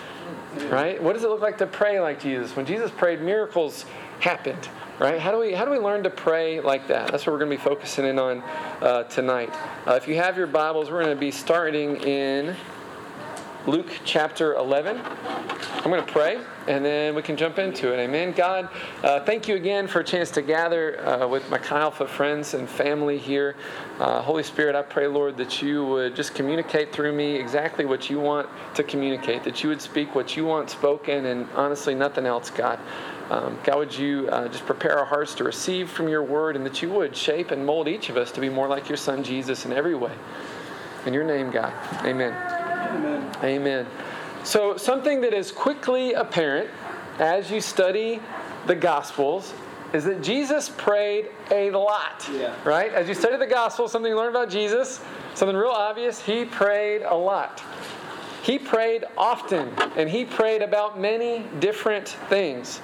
Right? 0.70 1.02
What 1.02 1.14
does 1.14 1.24
it 1.24 1.30
look 1.30 1.40
like 1.40 1.58
to 1.58 1.66
pray 1.66 2.00
like 2.00 2.20
Jesus? 2.20 2.54
When 2.54 2.66
Jesus 2.66 2.90
prayed, 2.90 3.20
miracles 3.20 3.86
happened. 4.20 4.68
Right? 4.98 5.20
How 5.20 5.30
do 5.30 5.38
we 5.38 5.52
how 5.52 5.64
do 5.64 5.70
we 5.70 5.78
learn 5.78 6.02
to 6.02 6.10
pray 6.10 6.60
like 6.60 6.88
that? 6.88 7.12
That's 7.12 7.24
what 7.24 7.32
we're 7.32 7.38
going 7.38 7.52
to 7.52 7.56
be 7.56 7.62
focusing 7.62 8.04
in 8.04 8.18
on 8.18 8.42
uh, 8.80 9.04
tonight. 9.04 9.54
Uh, 9.86 9.92
if 9.92 10.08
you 10.08 10.16
have 10.16 10.36
your 10.36 10.48
Bibles, 10.48 10.90
we're 10.90 11.02
going 11.02 11.16
to 11.16 11.20
be 11.20 11.30
starting 11.30 11.96
in 11.98 12.56
Luke 13.66 13.90
chapter 14.04 14.54
11. 14.54 14.98
I'm 14.98 15.84
going 15.84 16.04
to 16.04 16.12
pray 16.12 16.40
and 16.68 16.84
then 16.84 17.14
we 17.14 17.22
can 17.22 17.36
jump 17.36 17.58
into 17.58 17.92
it. 17.92 17.98
Amen. 17.98 18.32
God, 18.32 18.68
uh, 19.02 19.20
thank 19.24 19.48
you 19.48 19.56
again 19.56 19.88
for 19.88 20.00
a 20.00 20.04
chance 20.04 20.30
to 20.32 20.42
gather 20.42 21.00
uh, 21.00 21.26
with 21.26 21.48
my 21.50 21.56
Chi 21.56 21.80
Alpha 21.80 22.06
friends 22.06 22.52
and 22.52 22.68
family 22.68 23.16
here. 23.16 23.56
Uh, 23.98 24.20
Holy 24.20 24.42
Spirit, 24.42 24.76
I 24.76 24.82
pray, 24.82 25.06
Lord, 25.06 25.38
that 25.38 25.62
you 25.62 25.86
would 25.86 26.14
just 26.14 26.34
communicate 26.34 26.92
through 26.92 27.14
me 27.14 27.36
exactly 27.36 27.86
what 27.86 28.10
you 28.10 28.20
want 28.20 28.50
to 28.74 28.82
communicate, 28.82 29.44
that 29.44 29.62
you 29.62 29.70
would 29.70 29.80
speak 29.80 30.14
what 30.14 30.36
you 30.36 30.44
want 30.44 30.68
spoken, 30.68 31.24
and 31.24 31.48
honestly, 31.54 31.94
nothing 31.94 32.26
else, 32.26 32.50
God. 32.50 32.78
Um, 33.30 33.58
God, 33.64 33.78
would 33.78 33.96
you 33.96 34.28
uh, 34.28 34.48
just 34.48 34.66
prepare 34.66 34.98
our 34.98 35.06
hearts 35.06 35.34
to 35.36 35.44
receive 35.44 35.90
from 35.90 36.06
your 36.06 36.22
word, 36.22 36.54
and 36.54 36.66
that 36.66 36.82
you 36.82 36.90
would 36.90 37.16
shape 37.16 37.50
and 37.50 37.64
mold 37.64 37.88
each 37.88 38.10
of 38.10 38.18
us 38.18 38.30
to 38.32 38.40
be 38.40 38.50
more 38.50 38.68
like 38.68 38.90
your 38.90 38.98
son, 38.98 39.24
Jesus, 39.24 39.64
in 39.64 39.72
every 39.72 39.94
way. 39.94 40.12
In 41.06 41.14
your 41.14 41.24
name, 41.24 41.50
God. 41.50 41.72
Amen. 42.04 42.34
Amen. 42.34 43.36
Amen. 43.42 43.86
So, 44.44 44.76
something 44.76 45.20
that 45.22 45.34
is 45.34 45.52
quickly 45.52 46.14
apparent 46.14 46.70
as 47.18 47.50
you 47.50 47.60
study 47.60 48.20
the 48.66 48.74
Gospels 48.74 49.52
is 49.92 50.04
that 50.04 50.22
Jesus 50.22 50.68
prayed 50.68 51.28
a 51.50 51.70
lot. 51.70 52.28
Yeah. 52.32 52.54
Right? 52.64 52.92
As 52.92 53.08
you 53.08 53.14
study 53.14 53.36
the 53.36 53.46
Gospels, 53.46 53.92
something 53.92 54.10
you 54.10 54.16
learn 54.16 54.28
about 54.28 54.50
Jesus, 54.50 55.00
something 55.34 55.56
real 55.56 55.70
obvious, 55.70 56.20
he 56.20 56.44
prayed 56.44 57.02
a 57.02 57.14
lot. 57.14 57.62
He 58.42 58.58
prayed 58.58 59.04
often, 59.16 59.70
and 59.96 60.08
he 60.08 60.24
prayed 60.24 60.62
about 60.62 61.00
many 61.00 61.44
different 61.58 62.08
things. 62.28 62.80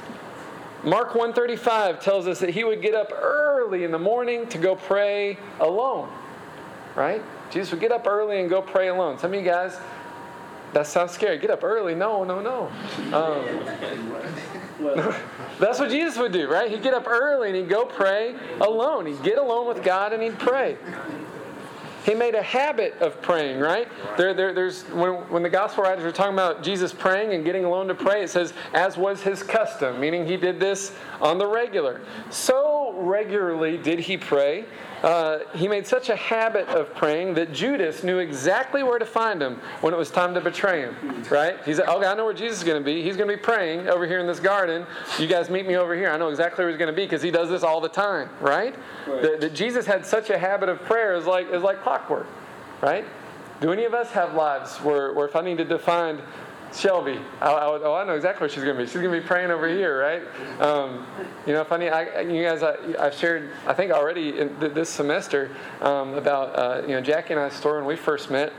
Mark 0.82 1.14
135 1.14 2.00
tells 2.00 2.26
us 2.26 2.40
that 2.40 2.50
he 2.50 2.64
would 2.64 2.82
get 2.82 2.94
up 2.94 3.10
early 3.12 3.84
in 3.84 3.90
the 3.90 3.98
morning 3.98 4.46
to 4.48 4.58
go 4.58 4.76
pray 4.76 5.38
alone. 5.60 6.10
Right? 6.94 7.22
Jesus 7.50 7.70
would 7.70 7.80
get 7.80 7.92
up 7.92 8.06
early 8.06 8.40
and 8.40 8.50
go 8.50 8.60
pray 8.60 8.88
alone. 8.88 9.18
Some 9.18 9.32
of 9.32 9.40
you 9.40 9.46
guys 9.46 9.78
that 10.74 10.86
sounds 10.86 11.12
scary. 11.12 11.38
Get 11.38 11.50
up 11.50 11.64
early. 11.64 11.94
No, 11.94 12.24
no, 12.24 12.40
no. 12.40 12.70
Um, 13.16 13.64
that's 15.58 15.78
what 15.78 15.90
Jesus 15.90 16.18
would 16.18 16.32
do, 16.32 16.48
right? 16.48 16.70
He'd 16.70 16.82
get 16.82 16.94
up 16.94 17.06
early 17.06 17.48
and 17.48 17.56
he'd 17.56 17.68
go 17.68 17.84
pray 17.84 18.34
alone. 18.60 19.06
He'd 19.06 19.22
get 19.22 19.38
alone 19.38 19.66
with 19.68 19.82
God 19.82 20.12
and 20.12 20.22
he'd 20.22 20.38
pray. 20.38 20.76
He 22.04 22.14
made 22.14 22.34
a 22.34 22.42
habit 22.42 22.98
of 23.00 23.22
praying, 23.22 23.60
right? 23.60 23.88
There, 24.18 24.34
there, 24.34 24.52
there's 24.52 24.82
when, 24.90 25.14
when 25.30 25.42
the 25.42 25.48
gospel 25.48 25.84
writers 25.84 26.04
are 26.04 26.12
talking 26.12 26.34
about 26.34 26.62
Jesus 26.62 26.92
praying 26.92 27.32
and 27.32 27.44
getting 27.44 27.64
alone 27.64 27.88
to 27.88 27.94
pray, 27.94 28.22
it 28.22 28.28
says, 28.28 28.52
as 28.74 28.98
was 28.98 29.22
his 29.22 29.42
custom, 29.42 29.98
meaning 30.00 30.26
he 30.26 30.36
did 30.36 30.60
this 30.60 30.94
on 31.22 31.38
the 31.38 31.46
regular. 31.46 32.02
So 32.28 32.92
regularly 32.98 33.78
did 33.78 34.00
he 34.00 34.18
pray? 34.18 34.66
Uh, 35.04 35.40
he 35.54 35.68
made 35.68 35.86
such 35.86 36.08
a 36.08 36.16
habit 36.16 36.66
of 36.68 36.94
praying 36.94 37.34
that 37.34 37.52
Judas 37.52 38.02
knew 38.02 38.20
exactly 38.20 38.82
where 38.82 38.98
to 38.98 39.04
find 39.04 39.42
him 39.42 39.56
when 39.82 39.92
it 39.92 39.98
was 39.98 40.10
time 40.10 40.32
to 40.32 40.40
betray 40.40 40.80
him. 40.80 41.24
Right? 41.28 41.58
He's 41.66 41.78
like, 41.78 41.88
okay, 41.88 42.06
I 42.06 42.14
know 42.14 42.24
where 42.24 42.32
Jesus 42.32 42.58
is 42.58 42.64
going 42.64 42.82
to 42.82 42.84
be. 42.84 43.02
He's 43.02 43.14
going 43.14 43.28
to 43.28 43.36
be 43.36 43.42
praying 43.42 43.86
over 43.86 44.06
here 44.06 44.18
in 44.18 44.26
this 44.26 44.40
garden. 44.40 44.86
You 45.18 45.26
guys 45.26 45.50
meet 45.50 45.66
me 45.66 45.76
over 45.76 45.94
here. 45.94 46.10
I 46.10 46.16
know 46.16 46.30
exactly 46.30 46.64
where 46.64 46.70
he's 46.70 46.78
going 46.78 46.90
to 46.90 46.96
be 46.96 47.04
because 47.04 47.20
he 47.20 47.30
does 47.30 47.50
this 47.50 47.62
all 47.62 47.82
the 47.82 47.88
time. 47.88 48.30
Right? 48.40 48.74
right. 49.06 49.20
That, 49.20 49.42
that 49.42 49.54
Jesus 49.54 49.84
had 49.84 50.06
such 50.06 50.30
a 50.30 50.38
habit 50.38 50.70
of 50.70 50.80
prayer 50.84 51.14
is 51.14 51.26
like 51.26 51.52
is 51.52 51.62
like 51.62 51.82
clockwork. 51.82 52.26
Right? 52.80 53.04
Do 53.60 53.72
any 53.72 53.84
of 53.84 53.92
us 53.92 54.10
have 54.12 54.32
lives 54.32 54.78
where, 54.78 55.12
where 55.12 55.26
if 55.26 55.36
I 55.36 55.42
needed 55.42 55.68
to 55.68 55.78
find 55.78 56.22
Shelby. 56.74 57.20
I, 57.40 57.50
I, 57.50 57.66
oh, 57.82 57.94
I 57.94 58.04
know 58.04 58.14
exactly 58.14 58.40
where 58.40 58.48
she's 58.48 58.64
going 58.64 58.76
to 58.76 58.82
be. 58.82 58.86
She's 58.86 59.00
going 59.00 59.14
to 59.14 59.20
be 59.20 59.26
praying 59.26 59.50
over 59.50 59.68
here, 59.68 60.00
right? 60.00 60.22
Um, 60.60 61.06
you 61.46 61.52
know, 61.52 61.62
funny. 61.64 61.88
I, 61.88 62.20
you 62.20 62.42
guys, 62.42 62.62
I, 62.62 62.76
have 63.04 63.14
shared, 63.14 63.50
I 63.66 63.74
think 63.74 63.92
already 63.92 64.32
this 64.32 64.90
semester 64.90 65.54
um, 65.80 66.14
about 66.14 66.58
uh, 66.58 66.82
you 66.82 66.94
know 66.94 67.00
Jackie 67.00 67.34
and 67.34 67.42
I's 67.42 67.54
story 67.54 67.78
when 67.78 67.86
we 67.86 67.96
first 67.96 68.30
met. 68.30 68.52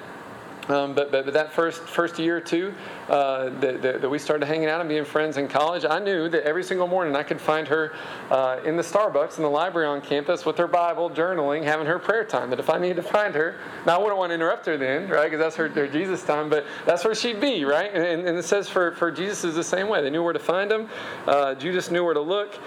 Um, 0.67 0.95
but, 0.95 1.11
but, 1.11 1.25
but 1.25 1.33
that 1.35 1.53
first 1.53 1.81
first 1.81 2.17
year 2.17 2.37
or 2.37 2.41
two 2.41 2.73
uh, 3.07 3.49
that, 3.59 3.81
that, 3.83 4.01
that, 4.01 4.09
we 4.09 4.17
started 4.17 4.47
hanging 4.47 4.67
out 4.67 4.79
and 4.79 4.89
being 4.89 5.05
friends 5.05 5.37
in 5.37 5.47
college, 5.47 5.85
I 5.87 5.99
knew 5.99 6.27
that 6.29 6.43
every 6.43 6.63
single 6.63 6.87
morning 6.87 7.15
I 7.15 7.21
could 7.21 7.39
find 7.39 7.67
her 7.67 7.93
uh, 8.31 8.59
in 8.65 8.75
the 8.75 8.81
Starbucks 8.81 9.37
in 9.37 9.43
the 9.43 9.49
library 9.49 9.87
on 9.87 10.01
campus 10.01 10.43
with 10.43 10.57
her 10.57 10.67
Bible, 10.67 11.09
journaling, 11.09 11.63
having 11.63 11.85
her 11.85 11.99
prayer 11.99 12.25
time. 12.25 12.49
That 12.49 12.59
if 12.59 12.69
I 12.69 12.79
needed 12.79 12.95
to 12.95 13.03
find 13.03 13.35
her, 13.35 13.59
now 13.85 13.99
I 13.99 14.01
wouldn't 14.01 14.17
want 14.17 14.31
to 14.31 14.33
interrupt 14.35 14.65
her 14.65 14.75
then, 14.75 15.07
right? 15.07 15.25
Because 15.25 15.39
that's 15.39 15.55
her, 15.55 15.69
her, 15.69 15.87
Jesus 15.87 16.23
time. 16.23 16.49
But 16.49 16.65
that's 16.85 17.05
where 17.05 17.13
she'd 17.13 17.39
be, 17.39 17.63
right? 17.63 17.91
And, 17.93 18.27
and, 18.27 18.35
it 18.35 18.43
says 18.43 18.67
for 18.67 18.91
for 18.93 19.11
Jesus 19.11 19.43
is 19.43 19.55
the 19.55 19.63
same 19.63 19.87
way. 19.87 20.01
They 20.01 20.09
knew 20.09 20.23
where 20.23 20.33
to 20.33 20.39
find 20.39 20.71
him. 20.71 20.89
Uh, 21.27 21.53
Judas 21.53 21.91
knew 21.91 22.03
where 22.03 22.15
to 22.15 22.21
look. 22.21 22.59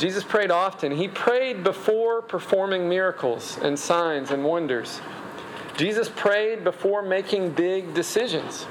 Jesus 0.00 0.24
prayed 0.24 0.50
often. 0.50 0.90
He 0.92 1.08
prayed 1.08 1.62
before 1.62 2.22
performing 2.22 2.88
miracles 2.88 3.58
and 3.58 3.78
signs 3.78 4.30
and 4.30 4.42
wonders. 4.42 5.00
Jesus 5.80 6.10
prayed 6.10 6.62
before 6.62 7.00
making 7.00 7.52
big 7.52 7.94
decisions. 7.94 8.66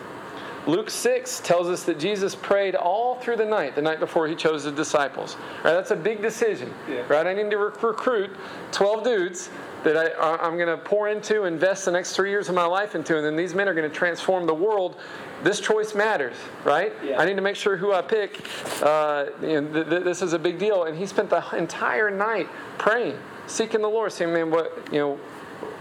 Luke 0.67 0.91
6 0.91 1.39
tells 1.39 1.67
us 1.67 1.81
that 1.85 1.97
Jesus 1.97 2.35
prayed 2.35 2.75
all 2.75 3.15
through 3.15 3.37
the 3.37 3.45
night, 3.45 3.73
the 3.73 3.81
night 3.81 3.99
before 3.99 4.27
he 4.27 4.35
chose 4.35 4.65
the 4.65 4.71
disciples. 4.71 5.35
Right, 5.63 5.71
that's 5.71 5.89
a 5.89 5.95
big 5.95 6.21
decision. 6.21 6.71
Yeah. 6.87 7.01
Right? 7.07 7.25
I 7.25 7.33
need 7.33 7.49
to 7.49 7.57
recruit 7.57 8.29
12 8.73 9.03
dudes 9.03 9.49
that 9.83 9.97
I, 9.97 10.45
am 10.45 10.55
going 10.55 10.67
to 10.67 10.77
pour 10.77 11.09
into, 11.09 11.45
invest 11.45 11.85
the 11.85 11.91
next 11.91 12.15
three 12.15 12.29
years 12.29 12.47
of 12.47 12.53
my 12.53 12.65
life 12.65 12.93
into, 12.93 13.17
and 13.17 13.25
then 13.25 13.35
these 13.35 13.55
men 13.55 13.67
are 13.67 13.73
going 13.73 13.89
to 13.89 13.95
transform 13.95 14.45
the 14.45 14.53
world. 14.53 14.97
This 15.41 15.59
choice 15.59 15.95
matters, 15.95 16.35
right? 16.63 16.93
Yeah. 17.03 17.19
I 17.19 17.25
need 17.25 17.37
to 17.37 17.41
make 17.41 17.55
sure 17.55 17.75
who 17.75 17.91
I 17.91 18.03
pick. 18.03 18.45
Uh, 18.83 19.25
you 19.41 19.61
know, 19.61 19.73
th- 19.73 19.89
th- 19.89 20.03
this 20.03 20.21
is 20.21 20.33
a 20.33 20.39
big 20.39 20.59
deal. 20.59 20.83
And 20.83 20.95
he 20.95 21.07
spent 21.07 21.31
the 21.31 21.43
entire 21.57 22.11
night 22.11 22.47
praying, 22.77 23.17
seeking 23.47 23.81
the 23.81 23.89
Lord, 23.89 24.11
saying, 24.11 24.31
"Man, 24.31 24.51
what 24.51 24.77
you 24.91 24.99
know? 24.99 25.19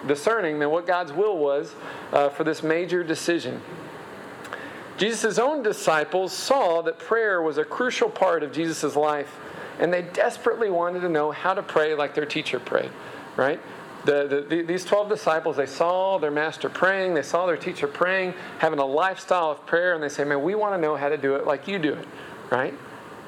Discerning 0.07 0.59
than 0.59 0.71
what 0.71 0.87
God's 0.87 1.13
will 1.13 1.37
was 1.37 1.75
uh, 2.13 2.29
for 2.29 2.45
this 2.45 2.63
major 2.63 3.03
decision. 3.05 3.61
Jesus' 4.97 5.39
own 5.39 5.63
disciples 5.63 6.33
saw 6.33 6.83
that 6.83 6.99
prayer 6.99 7.41
was 7.41 7.57
a 7.57 7.65
crucial 7.65 8.11
part 8.11 8.43
of 8.43 8.53
Jesus' 8.53 8.97
life, 8.97 9.39
and 9.79 9.93
they 9.93 10.03
desperately 10.03 10.71
wanted 10.71 11.01
to 11.01 11.09
know 11.09 11.31
how 11.31 11.55
to 11.55 11.63
pray 11.63 11.95
like 11.95 12.15
their 12.15 12.27
teacher 12.27 12.59
prayed, 12.59 12.91
right? 13.37 13.61
The, 14.05 14.47
the, 14.49 14.63
these 14.63 14.85
12 14.85 15.09
disciples, 15.09 15.57
they 15.57 15.67
saw 15.67 16.19
their 16.19 16.31
master 16.31 16.69
praying, 16.69 17.15
they 17.15 17.23
saw 17.23 17.47
their 17.47 17.57
teacher 17.57 17.87
praying, 17.87 18.35
having 18.59 18.79
a 18.79 18.85
lifestyle 18.85 19.51
of 19.51 19.65
prayer, 19.67 19.95
and 19.95 20.03
they 20.03 20.09
say, 20.09 20.25
Man, 20.25 20.43
we 20.43 20.55
want 20.55 20.75
to 20.75 20.81
know 20.81 20.97
how 20.97 21.09
to 21.09 21.17
do 21.17 21.35
it 21.37 21.47
like 21.47 21.69
you 21.69 21.79
do 21.79 21.95
it, 21.95 22.09
right? 22.51 22.75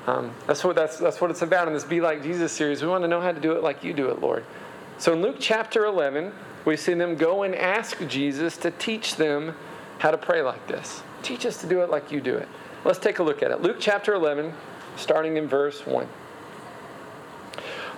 Um, 0.07 0.33
that's, 0.47 0.65
what, 0.65 0.75
that's, 0.75 0.97
that's 0.97 1.21
what 1.21 1.31
it's 1.31 1.43
about 1.43 1.69
in 1.69 1.75
this 1.75 1.85
Be 1.85 2.01
Like 2.01 2.23
Jesus 2.23 2.51
series. 2.51 2.83
We 2.83 2.89
want 2.89 3.05
to 3.05 3.09
know 3.09 3.21
how 3.21 3.33
to 3.33 3.41
do 3.41 3.53
it 3.53 3.63
like 3.63 3.85
you 3.85 3.93
do 3.93 4.09
it, 4.09 4.21
Lord. 4.21 4.45
So 5.01 5.15
in 5.15 5.23
Luke 5.23 5.37
chapter 5.41 5.87
11, 5.87 6.31
we 6.67 6.77
see 6.77 6.93
them 6.93 7.17
go 7.17 7.43
and 7.43 7.55
ask 7.55 8.07
Jesus 8.07 8.59
to 8.59 8.71
teach 8.71 9.17
them 9.17 9.55
how 9.99 10.11
to 10.11 10.19
pray 10.19 10.43
like 10.43 10.67
this. 10.67 11.03
Teach 11.23 11.47
us 11.47 11.59
to 11.63 11.67
do 11.67 11.81
it 11.81 11.89
like 11.89 12.13
you 12.13 12.21
do 12.21 12.37
it. 12.37 12.47
Let's 12.85 12.99
take 12.99 13.19
a 13.19 13.23
look 13.23 13.43
at 13.43 13.51
it. 13.51 13.63
Luke 13.63 13.79
chapter 13.81 14.13
11, 14.13 14.53
starting 14.97 15.39
in 15.39 15.49
verse 15.49 15.87
1. 15.87 16.07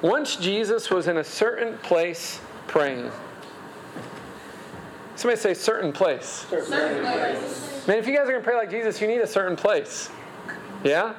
Once 0.00 0.36
Jesus 0.36 0.90
was 0.90 1.08
in 1.08 1.16
a 1.16 1.24
certain 1.24 1.76
place 1.78 2.40
praying. 2.68 3.10
Somebody 5.16 5.40
say 5.40 5.54
certain 5.54 5.92
place. 5.92 6.46
Certain 6.48 7.02
place. 7.02 7.86
Man, 7.88 7.98
if 7.98 8.06
you 8.06 8.16
guys 8.16 8.28
are 8.28 8.30
going 8.30 8.42
to 8.42 8.44
pray 8.44 8.54
like 8.54 8.70
Jesus, 8.70 9.00
you 9.00 9.08
need 9.08 9.20
a 9.20 9.26
certain 9.26 9.56
place. 9.56 10.08
Yeah? 10.84 11.14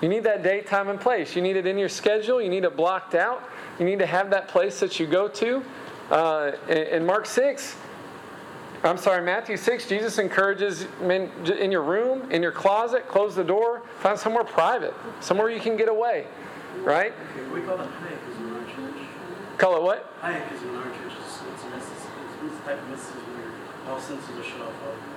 You 0.00 0.08
need 0.08 0.24
that 0.24 0.42
date, 0.42 0.66
time, 0.66 0.88
and 0.88 0.98
place. 0.98 1.36
You 1.36 1.42
need 1.42 1.56
it 1.56 1.66
in 1.66 1.76
your 1.76 1.90
schedule. 1.90 2.40
You 2.40 2.48
need 2.48 2.64
it 2.64 2.74
blocked 2.74 3.14
out. 3.14 3.42
You 3.78 3.84
need 3.84 3.98
to 4.00 4.06
have 4.06 4.30
that 4.30 4.48
place 4.48 4.80
that 4.80 4.98
you 4.98 5.06
go 5.06 5.28
to. 5.28 5.64
Uh, 6.10 6.52
in 6.68 7.04
Mark 7.04 7.26
6, 7.26 7.76
I'm 8.82 8.96
sorry, 8.96 9.22
Matthew 9.22 9.56
6, 9.56 9.88
Jesus 9.88 10.18
encourages 10.18 10.86
men 11.00 11.30
in 11.46 11.70
your 11.70 11.82
room, 11.82 12.30
in 12.30 12.42
your 12.42 12.52
closet, 12.52 13.08
close 13.08 13.34
the 13.34 13.44
door, 13.44 13.82
find 14.00 14.18
somewhere 14.18 14.44
private, 14.44 14.94
somewhere 15.20 15.50
you 15.50 15.60
can 15.60 15.76
get 15.76 15.88
away, 15.88 16.26
right? 16.82 17.12
Okay, 17.36 17.48
we 17.50 17.60
call 17.62 17.80
it 17.80 17.88
hayek 17.88 18.38
in 18.38 18.54
our 18.54 18.64
church. 18.64 19.06
Call 19.58 19.76
it 19.76 19.82
what? 19.82 20.20
Hayek 20.22 20.52
is 20.54 20.62
in 20.62 20.74
our 20.76 20.84
church. 20.84 21.12
It's, 21.20 21.42
it's, 21.42 21.64
it's, 21.64 21.86
it's, 21.86 22.54
it's 22.54 22.64
type 22.64 22.80
of 22.80 22.88
mysticism 22.88 23.20
where 23.20 23.92
all 23.92 24.00
senses 24.00 24.30
are 24.30 24.44
shut 24.44 24.60
off. 24.60 25.07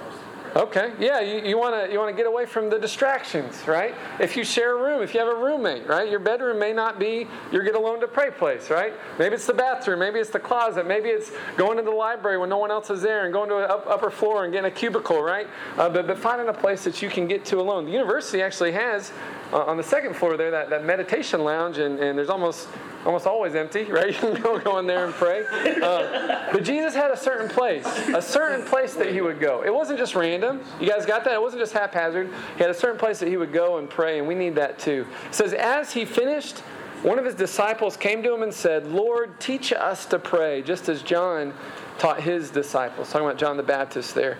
Okay, 0.53 0.91
yeah, 0.99 1.21
you, 1.21 1.57
want 1.57 1.73
to 1.73 1.91
you 1.91 1.97
wanna 1.97 2.11
get 2.11 2.27
away 2.27 2.45
from 2.45 2.69
the 2.69 2.77
distractions, 2.77 3.65
right? 3.67 3.95
If 4.19 4.35
you 4.35 4.43
share 4.43 4.77
a 4.77 4.81
room, 4.81 5.01
if 5.01 5.13
you 5.13 5.21
have 5.21 5.29
a 5.29 5.35
roommate, 5.35 5.87
right? 5.87 6.09
Your 6.09 6.19
bedroom 6.19 6.59
may 6.59 6.73
not 6.73 6.99
be 6.99 7.25
your 7.53 7.63
get 7.63 7.75
alone 7.75 8.01
to 8.01 8.07
pray 8.07 8.31
place, 8.31 8.69
right? 8.69 8.93
Maybe 9.17 9.35
it's 9.35 9.45
the 9.45 9.53
bathroom, 9.53 9.99
maybe 9.99 10.19
it's 10.19 10.29
the 10.29 10.41
closet, 10.41 10.85
maybe 10.85 11.07
it's 11.07 11.31
going 11.55 11.77
to 11.77 11.83
the 11.83 11.91
library 11.91 12.37
when 12.37 12.49
no 12.49 12.57
one 12.57 12.69
else 12.69 12.89
is 12.89 13.01
there 13.01 13.23
and 13.23 13.31
going 13.31 13.47
to 13.47 13.59
an 13.59 13.71
up, 13.71 13.87
upper 13.87 14.11
floor 14.11 14.43
and 14.43 14.51
getting 14.51 14.69
a 14.69 14.75
cubicle, 14.75 15.23
right? 15.23 15.47
Uh, 15.77 15.87
but, 15.87 16.05
but 16.05 16.17
finding 16.17 16.49
a 16.49 16.53
place 16.53 16.83
that 16.83 17.01
you 17.01 17.09
can 17.09 17.27
get 17.27 17.45
to 17.45 17.61
alone. 17.61 17.85
The 17.85 17.91
university 17.91 18.41
actually 18.41 18.73
has, 18.73 19.13
uh, 19.51 19.63
on 19.65 19.77
the 19.77 19.83
second 19.83 20.15
floor 20.15 20.37
there, 20.37 20.51
that, 20.51 20.69
that 20.69 20.85
meditation 20.85 21.43
lounge, 21.43 21.77
and, 21.77 21.99
and 21.99 22.17
there's 22.17 22.29
almost 22.29 22.67
almost 23.05 23.25
always 23.25 23.55
empty, 23.55 23.83
right? 23.91 24.07
You 24.07 24.13
can 24.13 24.41
go, 24.41 24.59
go 24.59 24.79
in 24.79 24.87
there 24.87 25.05
and 25.05 25.13
pray. 25.13 25.43
Uh, 25.81 26.51
but 26.51 26.63
Jesus 26.63 26.93
had 26.93 27.11
a 27.11 27.17
certain 27.17 27.49
place, 27.49 27.85
a 28.13 28.21
certain 28.21 28.65
place 28.65 28.93
that 28.95 29.11
he 29.11 29.21
would 29.21 29.39
go. 29.39 29.63
It 29.63 29.73
wasn't 29.73 29.99
just 29.99 30.15
random. 30.15 30.61
You 30.79 30.87
guys 30.87 31.05
got 31.05 31.23
that? 31.25 31.33
It 31.33 31.41
wasn't 31.41 31.61
just 31.61 31.73
haphazard. 31.73 32.29
He 32.55 32.61
had 32.61 32.69
a 32.69 32.75
certain 32.75 32.99
place 32.99 33.19
that 33.19 33.27
he 33.27 33.37
would 33.37 33.51
go 33.51 33.77
and 33.77 33.89
pray, 33.89 34.19
and 34.19 34.27
we 34.27 34.35
need 34.35 34.55
that 34.55 34.79
too. 34.79 35.07
It 35.29 35.35
says, 35.35 35.53
as 35.53 35.91
he 35.91 36.05
finished, 36.05 36.59
one 37.03 37.17
of 37.17 37.25
his 37.25 37.33
disciples 37.33 37.97
came 37.97 38.21
to 38.21 38.33
him 38.33 38.43
and 38.43 38.53
said, 38.53 38.85
Lord, 38.85 39.39
teach 39.39 39.73
us 39.73 40.05
to 40.07 40.19
pray, 40.19 40.61
just 40.61 40.87
as 40.87 41.01
John 41.01 41.53
taught 41.97 42.21
his 42.21 42.51
disciples. 42.51 43.11
Talking 43.11 43.27
about 43.27 43.39
John 43.39 43.57
the 43.57 43.63
Baptist 43.63 44.13
there. 44.13 44.37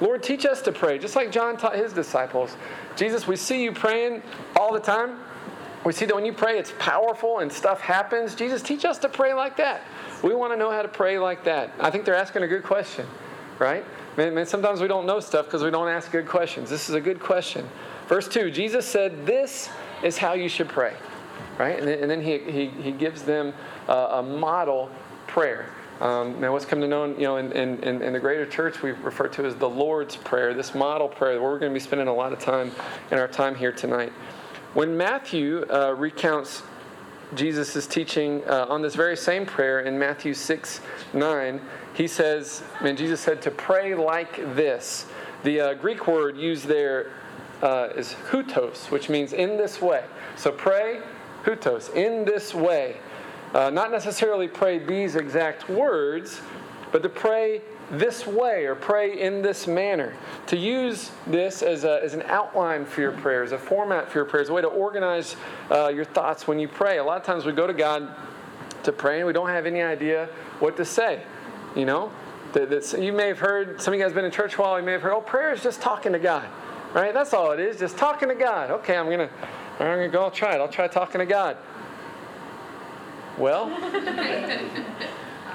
Lord, 0.00 0.22
teach 0.22 0.44
us 0.44 0.60
to 0.62 0.72
pray, 0.72 0.98
just 0.98 1.16
like 1.16 1.32
John 1.32 1.56
taught 1.56 1.76
his 1.76 1.92
disciples. 1.92 2.56
Jesus, 2.96 3.26
we 3.26 3.36
see 3.36 3.64
you 3.64 3.72
praying 3.72 4.22
all 4.54 4.72
the 4.72 4.80
time. 4.80 5.18
We 5.84 5.92
see 5.92 6.04
that 6.04 6.14
when 6.14 6.24
you 6.24 6.32
pray, 6.32 6.58
it's 6.58 6.72
powerful 6.78 7.38
and 7.38 7.50
stuff 7.50 7.80
happens. 7.80 8.34
Jesus, 8.34 8.60
teach 8.60 8.84
us 8.84 8.98
to 8.98 9.08
pray 9.08 9.32
like 9.32 9.56
that. 9.58 9.82
We 10.22 10.34
want 10.34 10.52
to 10.52 10.56
know 10.56 10.70
how 10.70 10.82
to 10.82 10.88
pray 10.88 11.18
like 11.18 11.44
that. 11.44 11.72
I 11.78 11.90
think 11.90 12.04
they're 12.04 12.14
asking 12.14 12.42
a 12.42 12.48
good 12.48 12.64
question, 12.64 13.06
right? 13.58 13.84
Man, 14.16 14.34
man 14.34 14.46
sometimes 14.46 14.80
we 14.80 14.88
don't 14.88 15.06
know 15.06 15.20
stuff 15.20 15.46
because 15.46 15.62
we 15.62 15.70
don't 15.70 15.88
ask 15.88 16.10
good 16.10 16.26
questions. 16.26 16.68
This 16.68 16.88
is 16.88 16.94
a 16.94 17.00
good 17.00 17.20
question. 17.20 17.68
Verse 18.08 18.28
2 18.28 18.50
Jesus 18.50 18.86
said, 18.86 19.26
This 19.26 19.68
is 20.02 20.18
how 20.18 20.32
you 20.32 20.48
should 20.48 20.68
pray, 20.68 20.94
right? 21.58 21.78
And 21.78 21.86
then, 21.86 22.00
and 22.00 22.10
then 22.10 22.20
he, 22.20 22.38
he, 22.38 22.66
he 22.66 22.92
gives 22.92 23.22
them 23.22 23.54
a 23.88 24.22
model 24.22 24.90
prayer. 25.26 25.70
Um, 26.00 26.40
now, 26.40 26.52
what's 26.52 26.66
come 26.66 26.80
to 26.82 26.88
know, 26.88 27.06
you 27.06 27.22
know, 27.22 27.36
in, 27.38 27.52
in, 27.52 28.02
in 28.02 28.12
the 28.12 28.20
greater 28.20 28.44
church, 28.44 28.82
we 28.82 28.90
refer 28.90 29.28
to 29.28 29.46
as 29.46 29.54
the 29.54 29.68
Lord's 29.68 30.16
Prayer, 30.16 30.52
this 30.52 30.74
model 30.74 31.08
prayer, 31.08 31.40
where 31.40 31.50
we're 31.50 31.58
going 31.58 31.72
to 31.72 31.74
be 31.74 31.84
spending 31.84 32.08
a 32.08 32.14
lot 32.14 32.32
of 32.32 32.38
time 32.38 32.70
in 33.10 33.18
our 33.18 33.28
time 33.28 33.54
here 33.54 33.72
tonight. 33.72 34.12
When 34.74 34.94
Matthew 34.94 35.64
uh, 35.70 35.94
recounts 35.96 36.62
Jesus' 37.34 37.86
teaching 37.86 38.42
uh, 38.46 38.66
on 38.68 38.82
this 38.82 38.94
very 38.94 39.16
same 39.16 39.46
prayer 39.46 39.80
in 39.80 39.98
Matthew 39.98 40.34
6 40.34 40.80
9, 41.14 41.60
he 41.94 42.06
says, 42.06 42.62
man, 42.82 42.94
Jesus 42.94 43.20
said 43.20 43.40
to 43.42 43.50
pray 43.50 43.94
like 43.94 44.36
this. 44.54 45.06
The 45.44 45.60
uh, 45.60 45.74
Greek 45.74 46.06
word 46.06 46.36
used 46.36 46.66
there 46.66 47.10
uh, 47.62 47.88
is 47.96 48.14
hutos, 48.30 48.90
which 48.90 49.08
means 49.08 49.32
in 49.32 49.56
this 49.56 49.80
way. 49.80 50.04
So 50.36 50.52
pray, 50.52 51.00
hutos, 51.44 51.94
in 51.94 52.26
this 52.26 52.54
way. 52.54 52.96
Uh, 53.56 53.70
not 53.70 53.90
necessarily 53.90 54.46
pray 54.46 54.78
these 54.78 55.16
exact 55.16 55.66
words, 55.70 56.42
but 56.92 57.02
to 57.02 57.08
pray 57.08 57.62
this 57.90 58.26
way 58.26 58.66
or 58.66 58.74
pray 58.74 59.18
in 59.18 59.40
this 59.40 59.66
manner. 59.66 60.14
To 60.48 60.58
use 60.58 61.10
this 61.26 61.62
as, 61.62 61.84
a, 61.84 62.02
as 62.04 62.12
an 62.12 62.20
outline 62.26 62.84
for 62.84 63.00
your 63.00 63.12
prayers, 63.12 63.52
a 63.52 63.58
format 63.58 64.10
for 64.10 64.18
your 64.18 64.26
prayers, 64.26 64.50
a 64.50 64.52
way 64.52 64.60
to 64.60 64.68
organize 64.68 65.36
uh, 65.70 65.88
your 65.88 66.04
thoughts 66.04 66.46
when 66.46 66.58
you 66.58 66.68
pray. 66.68 66.98
A 66.98 67.04
lot 67.04 67.16
of 67.16 67.24
times 67.24 67.46
we 67.46 67.52
go 67.52 67.66
to 67.66 67.72
God 67.72 68.14
to 68.82 68.92
pray 68.92 69.20
and 69.20 69.26
we 69.26 69.32
don't 69.32 69.48
have 69.48 69.64
any 69.64 69.80
idea 69.80 70.28
what 70.58 70.76
to 70.76 70.84
say. 70.84 71.22
You 71.74 71.86
know, 71.86 72.12
that, 72.52 72.94
you 73.00 73.14
may 73.14 73.28
have 73.28 73.38
heard, 73.38 73.80
some 73.80 73.94
of 73.94 73.98
you 73.98 74.04
guys 74.04 74.12
been 74.12 74.26
in 74.26 74.30
church 74.30 74.58
a 74.58 74.60
while, 74.60 74.78
you 74.78 74.84
may 74.84 74.92
have 74.92 75.00
heard, 75.00 75.14
oh, 75.14 75.22
prayer 75.22 75.54
is 75.54 75.62
just 75.62 75.80
talking 75.80 76.12
to 76.12 76.18
God. 76.18 76.46
Right? 76.92 77.14
That's 77.14 77.32
all 77.32 77.52
it 77.52 77.60
is, 77.60 77.78
just 77.78 77.96
talking 77.96 78.28
to 78.28 78.34
God. 78.34 78.70
Okay, 78.70 78.98
I'm 78.98 79.06
going 79.06 79.20
to 79.20 79.30
I'm 79.78 79.98
going 79.98 80.10
to 80.10 80.12
go, 80.12 80.22
I'll 80.22 80.30
try 80.30 80.54
it. 80.54 80.60
I'll 80.60 80.68
try 80.68 80.88
talking 80.88 81.18
to 81.18 81.26
God. 81.26 81.58
Well, 83.38 83.68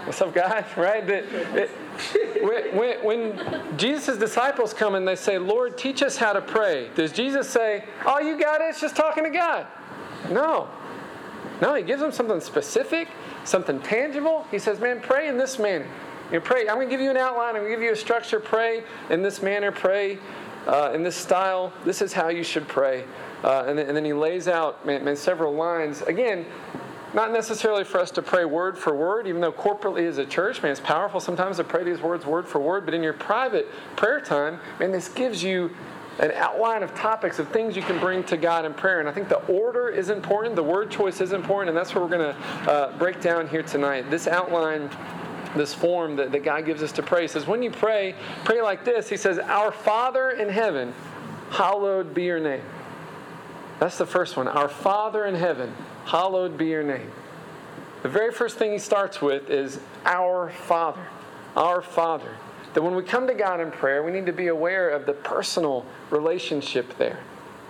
what's 0.05 0.21
up, 0.21 0.35
guys? 0.35 0.65
Right? 0.77 1.09
It, 1.09 1.25
it, 1.55 2.75
when, 2.75 3.03
when 3.03 3.77
Jesus' 3.77 4.17
disciples 4.17 4.73
come 4.73 4.93
and 4.93 5.07
they 5.07 5.15
say, 5.15 5.39
Lord, 5.39 5.77
teach 5.79 6.03
us 6.03 6.15
how 6.15 6.33
to 6.33 6.41
pray, 6.41 6.89
does 6.95 7.11
Jesus 7.11 7.49
say, 7.49 7.85
All 8.05 8.21
you 8.21 8.39
got 8.39 8.61
is 8.61 8.79
just 8.79 8.95
talking 8.95 9.23
to 9.23 9.31
God? 9.31 9.65
No. 10.29 10.69
No, 11.59 11.73
he 11.73 11.81
gives 11.83 12.01
them 12.01 12.11
something 12.11 12.39
specific, 12.39 13.07
something 13.45 13.79
tangible. 13.81 14.45
He 14.51 14.59
says, 14.59 14.79
Man, 14.79 14.99
pray 15.01 15.27
in 15.27 15.37
this 15.37 15.57
manner. 15.57 15.87
You 16.31 16.39
pray. 16.39 16.69
I'm 16.69 16.75
going 16.75 16.87
to 16.87 16.91
give 16.91 17.01
you 17.01 17.09
an 17.09 17.17
outline. 17.17 17.55
I'm 17.55 17.61
going 17.63 17.71
to 17.71 17.75
give 17.75 17.83
you 17.83 17.91
a 17.91 17.95
structure. 17.95 18.39
Pray 18.39 18.83
in 19.09 19.23
this 19.23 19.41
manner. 19.41 19.71
Pray 19.71 20.19
uh, 20.67 20.91
in 20.93 21.03
this 21.03 21.15
style. 21.15 21.73
This 21.83 22.01
is 22.01 22.13
how 22.13 22.29
you 22.29 22.43
should 22.43 22.67
pray. 22.67 23.05
Uh, 23.43 23.65
and, 23.67 23.77
then, 23.77 23.87
and, 23.87 23.97
then, 23.97 24.05
he 24.05 24.13
lays 24.13 24.47
out 24.47 24.85
man, 24.85 25.03
man, 25.03 25.15
several 25.15 25.53
lines. 25.53 26.03
Again, 26.03 26.45
not 27.13 27.31
necessarily 27.31 27.83
for 27.83 27.99
us 27.99 28.11
to 28.11 28.21
pray 28.21 28.45
word 28.45 28.77
for 28.77 28.95
word, 28.95 29.27
even 29.27 29.41
though 29.41 29.51
corporately 29.51 30.07
as 30.07 30.17
a 30.17 30.25
church, 30.25 30.63
man, 30.63 30.71
it's 30.71 30.81
powerful 30.81 31.19
sometimes 31.19 31.57
to 31.57 31.63
pray 31.63 31.83
these 31.83 32.01
words 32.01 32.25
word 32.25 32.47
for 32.47 32.59
word. 32.59 32.85
But 32.85 32.93
in 32.93 33.03
your 33.03 33.13
private 33.13 33.67
prayer 33.95 34.21
time, 34.21 34.59
man, 34.79 34.91
this 34.91 35.09
gives 35.09 35.43
you 35.43 35.71
an 36.19 36.31
outline 36.31 36.83
of 36.83 36.93
topics 36.93 37.39
of 37.39 37.47
things 37.49 37.75
you 37.75 37.81
can 37.81 37.99
bring 37.99 38.23
to 38.25 38.37
God 38.37 38.65
in 38.65 38.73
prayer. 38.73 38.99
And 38.99 39.09
I 39.09 39.11
think 39.11 39.29
the 39.29 39.43
order 39.47 39.89
is 39.89 40.09
important, 40.09 40.55
the 40.55 40.63
word 40.63 40.91
choice 40.91 41.19
is 41.21 41.31
important, 41.33 41.69
and 41.69 41.77
that's 41.77 41.95
what 41.95 42.03
we're 42.03 42.17
going 42.17 42.35
to 42.35 42.71
uh, 42.71 42.97
break 42.97 43.21
down 43.21 43.47
here 43.47 43.63
tonight. 43.63 44.09
This 44.09 44.27
outline 44.27 44.89
this 45.55 45.73
form 45.73 46.15
that, 46.15 46.31
that 46.31 46.43
God 46.43 46.65
gives 46.65 46.81
us 46.81 46.91
to 46.93 47.03
pray. 47.03 47.23
He 47.23 47.27
says, 47.27 47.45
when 47.45 47.61
you 47.61 47.71
pray, 47.71 48.15
pray 48.45 48.61
like 48.61 48.85
this. 48.85 49.09
He 49.09 49.17
says, 49.17 49.37
Our 49.37 49.71
Father 49.71 50.31
in 50.31 50.49
heaven, 50.49 50.93
hallowed 51.49 52.13
be 52.13 52.23
your 52.23 52.39
name. 52.39 52.63
That's 53.79 53.97
the 53.97 54.05
first 54.05 54.37
one. 54.37 54.47
Our 54.47 54.69
Father 54.69 55.25
in 55.25 55.35
heaven, 55.35 55.73
hallowed 56.05 56.57
be 56.57 56.67
your 56.67 56.83
name. 56.83 57.11
The 58.03 58.09
very 58.09 58.31
first 58.31 58.57
thing 58.57 58.71
he 58.71 58.79
starts 58.79 59.21
with 59.21 59.49
is 59.49 59.79
our 60.05 60.49
Father. 60.49 61.05
Our 61.55 61.81
Father. 61.81 62.35
That 62.73 62.81
when 62.81 62.95
we 62.95 63.03
come 63.03 63.27
to 63.27 63.33
God 63.33 63.59
in 63.59 63.71
prayer, 63.71 64.03
we 64.03 64.11
need 64.11 64.25
to 64.25 64.33
be 64.33 64.47
aware 64.47 64.89
of 64.89 65.05
the 65.05 65.13
personal 65.13 65.85
relationship 66.09 66.97
there 66.97 67.19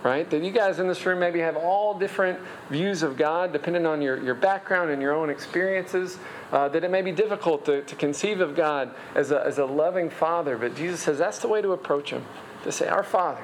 right? 0.02 0.28
That 0.30 0.42
you 0.42 0.50
guys 0.50 0.78
in 0.78 0.88
this 0.88 1.04
room 1.06 1.20
maybe 1.20 1.38
have 1.40 1.56
all 1.56 1.96
different 1.96 2.38
views 2.70 3.02
of 3.02 3.16
God 3.16 3.52
depending 3.52 3.86
on 3.86 4.02
your, 4.02 4.22
your 4.22 4.34
background 4.34 4.90
and 4.90 5.00
your 5.00 5.14
own 5.14 5.30
experiences. 5.30 6.18
Uh, 6.50 6.68
that 6.68 6.84
it 6.84 6.90
may 6.90 7.02
be 7.02 7.12
difficult 7.12 7.64
to, 7.64 7.82
to 7.82 7.94
conceive 7.94 8.40
of 8.40 8.54
God 8.54 8.94
as 9.14 9.30
a, 9.30 9.42
as 9.46 9.58
a 9.58 9.64
loving 9.64 10.10
Father, 10.10 10.58
but 10.58 10.76
Jesus 10.76 11.00
says 11.00 11.18
that's 11.18 11.38
the 11.38 11.48
way 11.48 11.62
to 11.62 11.72
approach 11.72 12.10
Him. 12.10 12.24
To 12.64 12.72
say, 12.72 12.88
Our 12.88 13.02
Father, 13.02 13.42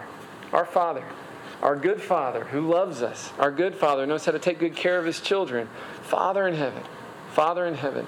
our 0.53 0.67
Father, 0.67 1.05
our 1.63 1.77
good 1.77 2.01
Father 2.01 2.45
who 2.45 2.61
loves 2.61 3.03
us, 3.03 3.33
our 3.39 3.51
good 3.51 3.75
Father 3.75 4.07
knows 4.07 4.25
how 4.25 4.33
to 4.33 4.39
take 4.39 4.59
good 4.59 4.77
care 4.77 4.99
of 4.99 5.05
His 5.05 5.21
children. 5.21 5.69
Father 6.03 6.47
in 6.47 6.55
heaven, 6.55 6.83
Father 7.31 7.67
in 7.67 7.75
heaven. 7.75 8.07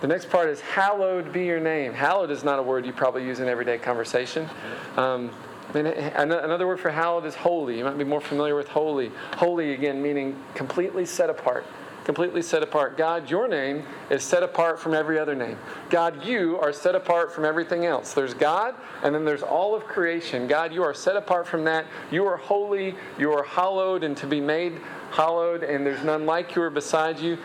The 0.00 0.06
next 0.06 0.30
part 0.30 0.48
is, 0.48 0.60
Hallowed 0.60 1.32
be 1.32 1.44
your 1.44 1.60
name. 1.60 1.92
Hallowed 1.92 2.30
is 2.30 2.44
not 2.44 2.58
a 2.58 2.62
word 2.62 2.86
you 2.86 2.92
probably 2.92 3.24
use 3.24 3.40
in 3.40 3.48
everyday 3.48 3.78
conversation. 3.78 4.48
Um, 4.96 5.30
another 5.74 6.66
word 6.66 6.80
for 6.80 6.90
hallowed 6.90 7.24
is 7.26 7.34
holy. 7.34 7.78
You 7.78 7.84
might 7.84 7.98
be 7.98 8.04
more 8.04 8.20
familiar 8.20 8.54
with 8.54 8.68
holy. 8.68 9.10
Holy, 9.36 9.74
again, 9.74 10.00
meaning 10.00 10.42
completely 10.54 11.04
set 11.04 11.30
apart. 11.30 11.66
Completely 12.08 12.40
set 12.40 12.62
apart. 12.62 12.96
God, 12.96 13.28
your 13.28 13.46
name 13.48 13.84
is 14.08 14.24
set 14.24 14.42
apart 14.42 14.80
from 14.80 14.94
every 14.94 15.18
other 15.18 15.34
name. 15.34 15.58
God, 15.90 16.24
you 16.24 16.58
are 16.58 16.72
set 16.72 16.94
apart 16.94 17.30
from 17.30 17.44
everything 17.44 17.84
else. 17.84 18.14
There's 18.14 18.32
God, 18.32 18.74
and 19.02 19.14
then 19.14 19.26
there's 19.26 19.42
all 19.42 19.74
of 19.74 19.84
creation. 19.84 20.48
God, 20.48 20.72
you 20.72 20.82
are 20.82 20.94
set 20.94 21.16
apart 21.16 21.46
from 21.46 21.64
that. 21.64 21.84
You 22.10 22.24
are 22.24 22.38
holy. 22.38 22.94
You 23.18 23.32
are 23.32 23.44
hallowed 23.44 24.04
and 24.04 24.16
to 24.16 24.26
be 24.26 24.40
made 24.40 24.80
hallowed, 25.10 25.62
and 25.62 25.84
there's 25.84 26.02
none 26.02 26.24
like 26.24 26.56
you 26.56 26.62
or 26.62 26.70
beside 26.70 27.18
you. 27.18 27.36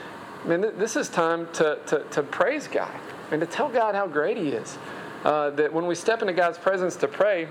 Mean, 0.45 0.61
this 0.77 0.95
is 0.95 1.09
time 1.09 1.49
to, 1.55 1.79
to, 1.87 2.05
to 2.11 2.23
praise 2.23 2.69
God 2.69 2.97
and 3.31 3.41
to 3.41 3.45
tell 3.45 3.67
God 3.67 3.95
how 3.95 4.07
great 4.07 4.37
He 4.37 4.51
is. 4.51 4.77
Uh, 5.25 5.49
that 5.49 5.73
when 5.73 5.87
we 5.87 5.93
step 5.93 6.21
into 6.21 6.33
God's 6.33 6.57
presence 6.57 6.95
to 6.95 7.09
pray, 7.09 7.49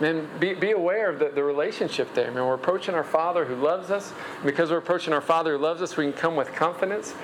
Man, 0.00 0.28
be, 0.38 0.54
be 0.54 0.70
aware 0.70 1.10
of 1.10 1.18
the, 1.18 1.30
the 1.30 1.42
relationship 1.42 2.14
there. 2.14 2.26
I 2.26 2.30
mean, 2.30 2.44
we're 2.44 2.54
approaching 2.54 2.94
our 2.94 3.04
Father 3.04 3.44
who 3.44 3.56
loves 3.56 3.90
us. 3.90 4.12
Because 4.44 4.70
we're 4.70 4.78
approaching 4.78 5.12
our 5.12 5.20
Father 5.20 5.56
who 5.56 5.62
loves 5.62 5.82
us, 5.82 5.96
we 5.96 6.04
can 6.04 6.12
come 6.12 6.36
with 6.36 6.52
confidence, 6.54 7.14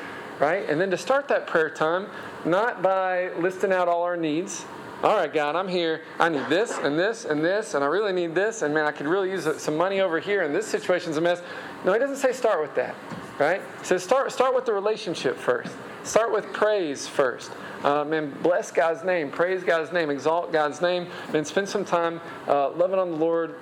right? 0.40 0.68
And 0.68 0.80
then 0.80 0.90
to 0.90 0.98
start 0.98 1.28
that 1.28 1.46
prayer 1.46 1.70
time, 1.70 2.08
not 2.44 2.82
by 2.82 3.32
listing 3.34 3.72
out 3.72 3.86
all 3.86 4.02
our 4.02 4.16
needs. 4.16 4.64
All 5.04 5.16
right, 5.16 5.32
God, 5.32 5.54
I'm 5.54 5.68
here. 5.68 6.00
I 6.18 6.28
need 6.30 6.48
this 6.48 6.78
and 6.78 6.98
this 6.98 7.26
and 7.26 7.44
this, 7.44 7.74
and 7.74 7.84
I 7.84 7.88
really 7.88 8.12
need 8.12 8.34
this. 8.34 8.62
And 8.62 8.72
man, 8.72 8.86
I 8.86 8.90
could 8.90 9.06
really 9.06 9.30
use 9.30 9.46
some 9.60 9.76
money 9.76 10.00
over 10.00 10.18
here, 10.18 10.42
and 10.42 10.54
this 10.54 10.66
situation's 10.66 11.16
a 11.16 11.20
mess. 11.20 11.42
No, 11.84 11.92
he 11.92 11.98
doesn't 11.98 12.16
say 12.16 12.32
start 12.32 12.62
with 12.62 12.74
that, 12.76 12.94
right? 13.38 13.60
He 13.80 13.84
says 13.84 14.02
start, 14.02 14.32
start 14.32 14.54
with 14.54 14.64
the 14.64 14.72
relationship 14.72 15.36
first. 15.36 15.72
Start 16.04 16.32
with 16.32 16.52
praise 16.52 17.08
first. 17.08 17.50
Um, 17.82 18.12
and 18.12 18.42
bless 18.42 18.70
God's 18.70 19.04
name, 19.04 19.30
praise 19.30 19.62
God's 19.62 19.90
name, 19.90 20.10
exalt 20.10 20.52
God's 20.52 20.80
name, 20.80 21.08
and 21.32 21.46
spend 21.46 21.68
some 21.68 21.84
time 21.84 22.20
uh, 22.46 22.70
loving 22.70 22.98
on 22.98 23.10
the 23.10 23.16
Lord, 23.16 23.56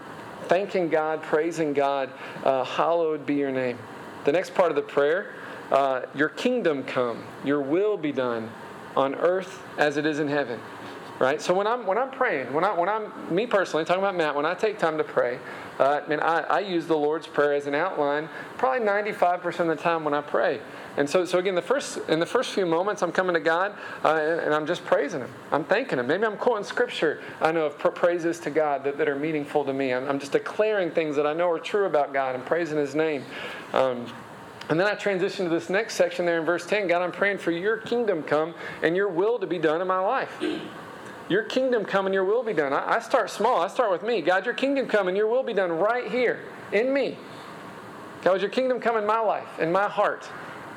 thanking 0.44 0.88
God, 0.88 1.22
praising 1.22 1.72
God. 1.72 2.10
Uh, 2.44 2.64
hallowed 2.64 3.26
be 3.26 3.34
your 3.34 3.52
name. 3.52 3.78
The 4.24 4.32
next 4.32 4.54
part 4.54 4.70
of 4.70 4.76
the 4.76 4.82
prayer 4.82 5.34
uh, 5.70 6.02
Your 6.14 6.28
kingdom 6.28 6.82
come, 6.82 7.24
your 7.44 7.62
will 7.62 7.96
be 7.96 8.12
done 8.12 8.50
on 8.96 9.14
earth 9.14 9.62
as 9.78 9.96
it 9.96 10.04
is 10.04 10.18
in 10.18 10.28
heaven. 10.28 10.60
Right? 11.22 11.40
So 11.40 11.54
when 11.54 11.68
I'm 11.68 11.86
when 11.86 11.98
I'm 11.98 12.10
praying, 12.10 12.52
when 12.52 12.64
I 12.64 12.76
when 12.76 12.88
I'm 12.88 13.12
me 13.32 13.46
personally 13.46 13.84
talking 13.84 14.02
about 14.02 14.16
Matt, 14.16 14.34
when 14.34 14.44
I 14.44 14.54
take 14.54 14.76
time 14.76 14.98
to 14.98 15.04
pray, 15.04 15.38
uh, 15.78 16.00
I 16.04 16.08
mean 16.08 16.18
I, 16.18 16.40
I 16.40 16.58
use 16.58 16.88
the 16.88 16.96
Lord's 16.96 17.28
prayer 17.28 17.52
as 17.52 17.68
an 17.68 17.76
outline 17.76 18.28
probably 18.58 18.84
95% 18.84 19.60
of 19.60 19.66
the 19.68 19.76
time 19.76 20.02
when 20.02 20.14
I 20.14 20.20
pray. 20.20 20.60
And 20.96 21.08
so, 21.08 21.24
so 21.24 21.38
again, 21.38 21.54
the 21.54 21.62
first 21.62 21.98
in 22.08 22.18
the 22.18 22.26
first 22.26 22.50
few 22.50 22.66
moments, 22.66 23.02
I'm 23.02 23.12
coming 23.12 23.34
to 23.34 23.40
God 23.40 23.78
uh, 24.04 24.16
and, 24.16 24.40
and, 24.40 24.52
I'm 24.52 24.66
just 24.66 24.84
praising 24.84 25.20
Him. 25.20 25.30
I'm 25.52 25.62
thanking 25.62 26.00
Him. 26.00 26.08
Maybe 26.08 26.24
I'm 26.24 26.36
quoting 26.36 26.64
Scripture. 26.64 27.22
I 27.40 27.52
know 27.52 27.66
of 27.66 27.78
praises 27.78 28.40
to 28.40 28.50
God 28.50 28.82
that, 28.82 28.98
that 28.98 29.08
are 29.08 29.14
meaningful 29.14 29.64
to 29.64 29.72
me. 29.72 29.92
I'm, 29.92 30.08
I'm, 30.08 30.18
just 30.18 30.32
declaring 30.32 30.90
things 30.90 31.14
that 31.14 31.26
I 31.26 31.34
know 31.34 31.48
are 31.48 31.60
true 31.60 31.86
about 31.86 32.12
God 32.12 32.34
and 32.34 32.44
praising 32.44 32.78
His 32.78 32.96
name. 32.96 33.24
Um, 33.72 34.12
and 34.70 34.80
then 34.80 34.88
I 34.88 34.94
transition 34.94 35.44
to 35.44 35.50
this 35.52 35.70
next 35.70 35.94
section 35.94 36.26
there 36.26 36.40
in 36.40 36.44
verse 36.44 36.66
10. 36.66 36.88
God, 36.88 37.00
I'm 37.00 37.12
praying 37.12 37.38
for 37.38 37.52
your 37.52 37.76
kingdom 37.76 38.24
come 38.24 38.54
and 38.82 38.96
your 38.96 39.08
will 39.08 39.38
to 39.38 39.46
be 39.46 39.60
done 39.60 39.80
in 39.80 39.86
my 39.86 40.00
life. 40.00 40.42
Your 41.28 41.44
kingdom 41.44 41.84
come 41.84 42.06
and 42.06 42.14
your 42.14 42.24
will 42.24 42.42
be 42.42 42.52
done. 42.52 42.72
I, 42.72 42.96
I 42.96 43.00
start 43.00 43.30
small. 43.30 43.62
I 43.62 43.68
start 43.68 43.90
with 43.90 44.02
me. 44.02 44.20
God, 44.20 44.44
your 44.44 44.54
kingdom 44.54 44.86
come 44.86 45.08
and 45.08 45.16
your 45.16 45.28
will 45.28 45.42
be 45.42 45.54
done 45.54 45.72
right 45.72 46.10
here 46.10 46.40
in 46.72 46.92
me. 46.92 47.16
God, 48.22 48.32
would 48.32 48.40
your 48.40 48.50
kingdom 48.50 48.80
come 48.80 48.96
in 48.96 49.06
my 49.06 49.20
life, 49.20 49.58
in 49.58 49.72
my 49.72 49.88
heart? 49.88 50.28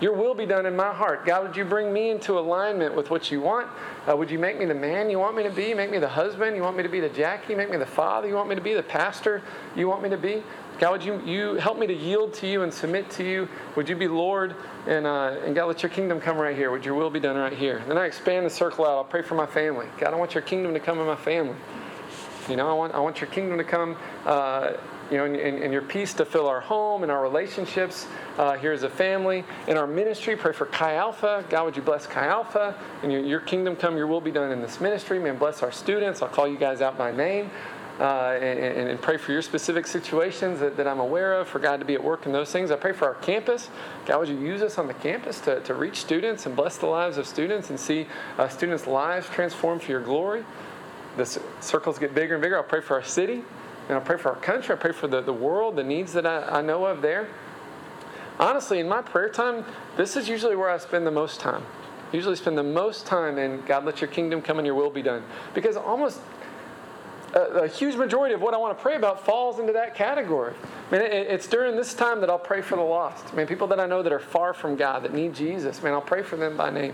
Your 0.01 0.13
will 0.13 0.33
be 0.33 0.45
done 0.45 0.65
in 0.65 0.75
my 0.75 0.93
heart. 0.93 1.25
God, 1.25 1.43
would 1.43 1.55
you 1.55 1.63
bring 1.63 1.93
me 1.93 2.09
into 2.09 2.37
alignment 2.37 2.95
with 2.95 3.09
what 3.09 3.31
you 3.31 3.39
want? 3.39 3.69
Uh, 4.09 4.15
would 4.15 4.29
you 4.29 4.37
make 4.37 4.59
me 4.59 4.65
the 4.65 4.75
man 4.75 5.09
you 5.09 5.19
want 5.19 5.37
me 5.37 5.43
to 5.43 5.49
be? 5.49 5.73
Make 5.73 5.89
me 5.89 5.99
the 5.99 6.09
husband 6.09 6.55
you 6.55 6.63
want 6.63 6.75
me 6.75 6.83
to 6.83 6.89
be 6.89 6.99
the 6.99 7.09
Jackie? 7.09 7.55
Make 7.55 7.69
me 7.69 7.77
the 7.77 7.85
father 7.85 8.27
you 8.27 8.35
want 8.35 8.49
me 8.49 8.55
to 8.55 8.61
be? 8.61 8.73
The 8.73 8.83
pastor 8.83 9.41
you 9.75 9.87
want 9.87 10.03
me 10.03 10.09
to 10.09 10.17
be? 10.17 10.43
God, 10.79 10.91
would 10.91 11.03
you, 11.03 11.21
you 11.21 11.55
help 11.55 11.79
me 11.79 11.87
to 11.87 11.93
yield 11.93 12.33
to 12.35 12.47
you 12.47 12.63
and 12.63 12.73
submit 12.73 13.09
to 13.11 13.23
you? 13.23 13.47
Would 13.77 13.87
you 13.87 13.95
be 13.95 14.09
Lord? 14.09 14.55
And, 14.85 15.07
uh, 15.07 15.37
and 15.45 15.55
God, 15.55 15.67
let 15.67 15.81
your 15.81 15.89
kingdom 15.89 16.19
come 16.19 16.37
right 16.37 16.55
here. 16.55 16.69
Would 16.71 16.83
your 16.83 16.95
will 16.95 17.09
be 17.09 17.21
done 17.21 17.37
right 17.37 17.53
here? 17.53 17.81
Then 17.87 17.97
I 17.97 18.05
expand 18.05 18.45
the 18.45 18.49
circle 18.49 18.85
out. 18.85 18.97
I'll 18.97 19.03
pray 19.05 19.21
for 19.21 19.35
my 19.35 19.45
family. 19.45 19.87
God, 19.97 20.13
I 20.13 20.17
want 20.17 20.35
your 20.35 20.41
kingdom 20.41 20.73
to 20.73 20.79
come 20.81 20.99
in 20.99 21.05
my 21.05 21.15
family. 21.15 21.55
You 22.49 22.57
know, 22.57 22.69
I 22.69 22.73
want, 22.73 22.93
I 22.93 22.99
want 22.99 23.21
your 23.21 23.29
kingdom 23.29 23.57
to 23.57 23.63
come 23.63 23.95
uh, 24.25 24.73
you 25.11 25.17
know, 25.17 25.25
and, 25.25 25.35
and, 25.35 25.71
your 25.71 25.81
peace 25.81 26.13
to 26.15 26.25
fill 26.25 26.47
our 26.47 26.59
home 26.59 27.03
and 27.03 27.11
our 27.11 27.21
relationships 27.21 28.07
uh, 28.37 28.57
here 28.57 28.71
as 28.71 28.83
a 28.83 28.89
family. 28.89 29.43
In 29.67 29.77
our 29.77 29.87
ministry, 29.87 30.35
pray 30.35 30.51
for 30.51 30.65
Chi 30.65 30.95
Alpha. 30.95 31.45
God, 31.49 31.65
would 31.65 31.75
you 31.75 31.81
bless 31.81 32.07
Chi 32.07 32.25
Alpha? 32.25 32.75
And 33.03 33.11
your, 33.11 33.21
your 33.21 33.39
kingdom 33.39 33.75
come, 33.75 33.97
your 33.97 34.07
will 34.07 34.21
be 34.21 34.31
done 34.31 34.51
in 34.51 34.61
this 34.61 34.81
ministry. 34.81 35.19
Man, 35.19 35.37
bless 35.37 35.61
our 35.61 35.71
students. 35.71 36.21
I'll 36.21 36.29
call 36.29 36.47
you 36.47 36.57
guys 36.57 36.81
out 36.81 36.97
by 36.97 37.11
name. 37.11 37.51
Uh, 37.99 38.37
and, 38.41 38.89
and, 38.89 39.01
pray 39.01 39.15
for 39.15 39.31
your 39.31 39.41
specific 39.41 39.87
situations 39.87 40.59
that, 40.59 40.75
that, 40.75 40.85
I'm 40.85 40.99
aware 40.99 41.33
of, 41.35 41.47
for 41.47 41.59
God 41.59 41.79
to 41.79 41.85
be 41.85 41.93
at 41.93 42.03
work 42.03 42.25
in 42.25 42.33
those 42.33 42.51
things. 42.51 42.69
I 42.69 42.75
pray 42.75 42.91
for 42.91 43.07
our 43.07 43.13
campus. 43.13 43.69
God, 44.05 44.19
would 44.19 44.27
you 44.27 44.37
use 44.37 44.61
us 44.61 44.77
on 44.77 44.87
the 44.87 44.93
campus 44.95 45.39
to, 45.41 45.61
to 45.61 45.73
reach 45.73 46.01
students 46.01 46.45
and 46.45 46.57
bless 46.57 46.77
the 46.77 46.87
lives 46.87 47.17
of 47.17 47.25
students 47.25 47.69
and 47.69 47.79
see 47.79 48.05
uh, 48.37 48.49
students' 48.49 48.85
lives 48.85 49.29
transformed 49.29 49.81
for 49.81 49.91
your 49.91 50.01
glory? 50.01 50.43
The 51.15 51.25
circles 51.61 51.97
get 51.97 52.13
bigger 52.13 52.33
and 52.33 52.43
bigger. 52.43 52.57
I'll 52.57 52.63
pray 52.63 52.81
for 52.81 52.95
our 52.95 53.03
city. 53.03 53.45
And 53.87 53.97
I 53.97 53.99
pray 53.99 54.17
for 54.17 54.29
our 54.29 54.35
country. 54.37 54.75
I 54.75 54.77
pray 54.77 54.91
for 54.91 55.07
the, 55.07 55.21
the 55.21 55.33
world, 55.33 55.75
the 55.75 55.83
needs 55.83 56.13
that 56.13 56.25
I, 56.25 56.59
I 56.59 56.61
know 56.61 56.85
of 56.85 57.01
there. 57.01 57.27
Honestly, 58.39 58.79
in 58.79 58.89
my 58.89 59.01
prayer 59.01 59.29
time, 59.29 59.63
this 59.95 60.17
is 60.17 60.27
usually 60.27 60.55
where 60.55 60.69
I 60.69 60.77
spend 60.77 61.05
the 61.07 61.11
most 61.11 61.39
time. 61.39 61.63
Usually 62.11 62.35
spend 62.35 62.57
the 62.57 62.63
most 62.63 63.05
time 63.05 63.37
in 63.37 63.61
God, 63.65 63.85
let 63.85 64.01
your 64.01 64.09
kingdom 64.09 64.41
come 64.41 64.57
and 64.57 64.65
your 64.65 64.75
will 64.75 64.89
be 64.89 65.01
done. 65.01 65.23
Because 65.53 65.77
almost 65.77 66.19
a, 67.33 67.67
huge 67.67 67.95
majority 67.95 68.33
of 68.33 68.41
what 68.41 68.53
I 68.53 68.57
want 68.57 68.77
to 68.77 68.81
pray 68.81 68.95
about 68.95 69.25
falls 69.25 69.59
into 69.59 69.73
that 69.73 69.95
category. 69.95 70.53
I 70.89 70.91
mean, 70.91 71.01
it, 71.01 71.27
it's 71.27 71.47
during 71.47 71.75
this 71.75 71.93
time 71.93 72.21
that 72.21 72.29
I'll 72.29 72.39
pray 72.39 72.61
for 72.61 72.75
the 72.75 72.81
lost. 72.81 73.25
I 73.31 73.35
mean, 73.35 73.47
people 73.47 73.67
that 73.67 73.79
I 73.79 73.85
know 73.85 74.01
that 74.01 74.11
are 74.11 74.19
far 74.19 74.53
from 74.53 74.75
God, 74.75 75.03
that 75.03 75.13
need 75.13 75.33
Jesus, 75.33 75.81
man, 75.83 75.93
I'll 75.93 76.01
pray 76.01 76.23
for 76.23 76.37
them 76.37 76.55
by 76.55 76.69
name. 76.69 76.93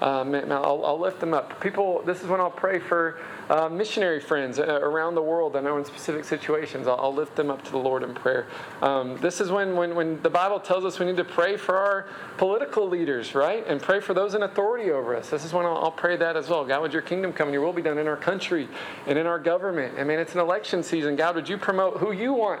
uh, 0.00 0.24
man, 0.24 0.52
I'll, 0.52 0.84
I'll, 0.84 0.98
lift 0.98 1.20
them 1.20 1.34
up. 1.34 1.60
People, 1.60 2.02
this 2.02 2.20
is 2.20 2.26
when 2.26 2.40
I'll 2.40 2.50
pray 2.50 2.78
for 2.78 3.18
uh, 3.50 3.68
missionary 3.68 4.20
friends 4.20 4.58
uh, 4.58 4.80
around 4.82 5.14
the 5.14 5.22
world. 5.22 5.56
I 5.56 5.60
know 5.60 5.76
in 5.78 5.84
specific 5.84 6.24
situations, 6.24 6.86
I'll, 6.86 6.98
I'll, 6.98 7.14
lift 7.18 7.34
them 7.34 7.50
up 7.50 7.64
to 7.64 7.70
the 7.72 7.78
Lord 7.78 8.02
in 8.02 8.14
prayer. 8.14 8.46
Um, 8.80 9.16
this 9.16 9.40
is 9.40 9.50
when, 9.50 9.74
when, 9.74 9.94
when 9.94 10.22
the 10.22 10.30
Bible 10.30 10.60
tells 10.60 10.84
us 10.84 10.98
we 10.98 11.06
need 11.06 11.16
to 11.16 11.24
pray 11.24 11.56
for 11.56 11.76
our 11.76 12.06
political 12.36 12.88
leaders, 12.88 13.34
right? 13.34 13.66
And 13.66 13.82
pray 13.82 14.00
for 14.00 14.14
those 14.14 14.34
in 14.34 14.42
authority 14.44 14.90
over 14.90 15.16
us. 15.16 15.30
This 15.30 15.44
is 15.44 15.52
when 15.52 15.66
I'll, 15.66 15.78
I'll 15.78 15.90
pray 15.90 16.16
that 16.16 16.36
as 16.36 16.48
well. 16.48 16.64
God, 16.64 16.82
would 16.82 16.92
your 16.92 17.02
kingdom 17.02 17.32
come 17.32 17.48
and 17.48 17.54
your 17.54 17.62
will 17.62 17.72
be 17.72 17.82
done 17.82 17.98
in 17.98 18.06
our 18.06 18.16
country 18.16 18.68
and 19.06 19.18
in 19.18 19.26
our 19.26 19.38
government. 19.38 19.98
I 19.98 20.04
mean, 20.04 20.18
it's 20.18 20.34
an 20.34 20.40
election 20.40 20.82
season. 20.82 21.16
God, 21.16 21.34
would 21.34 21.48
you 21.48 21.58
promote 21.58 21.96
who 21.98 22.12
you 22.12 22.32
want 22.32 22.60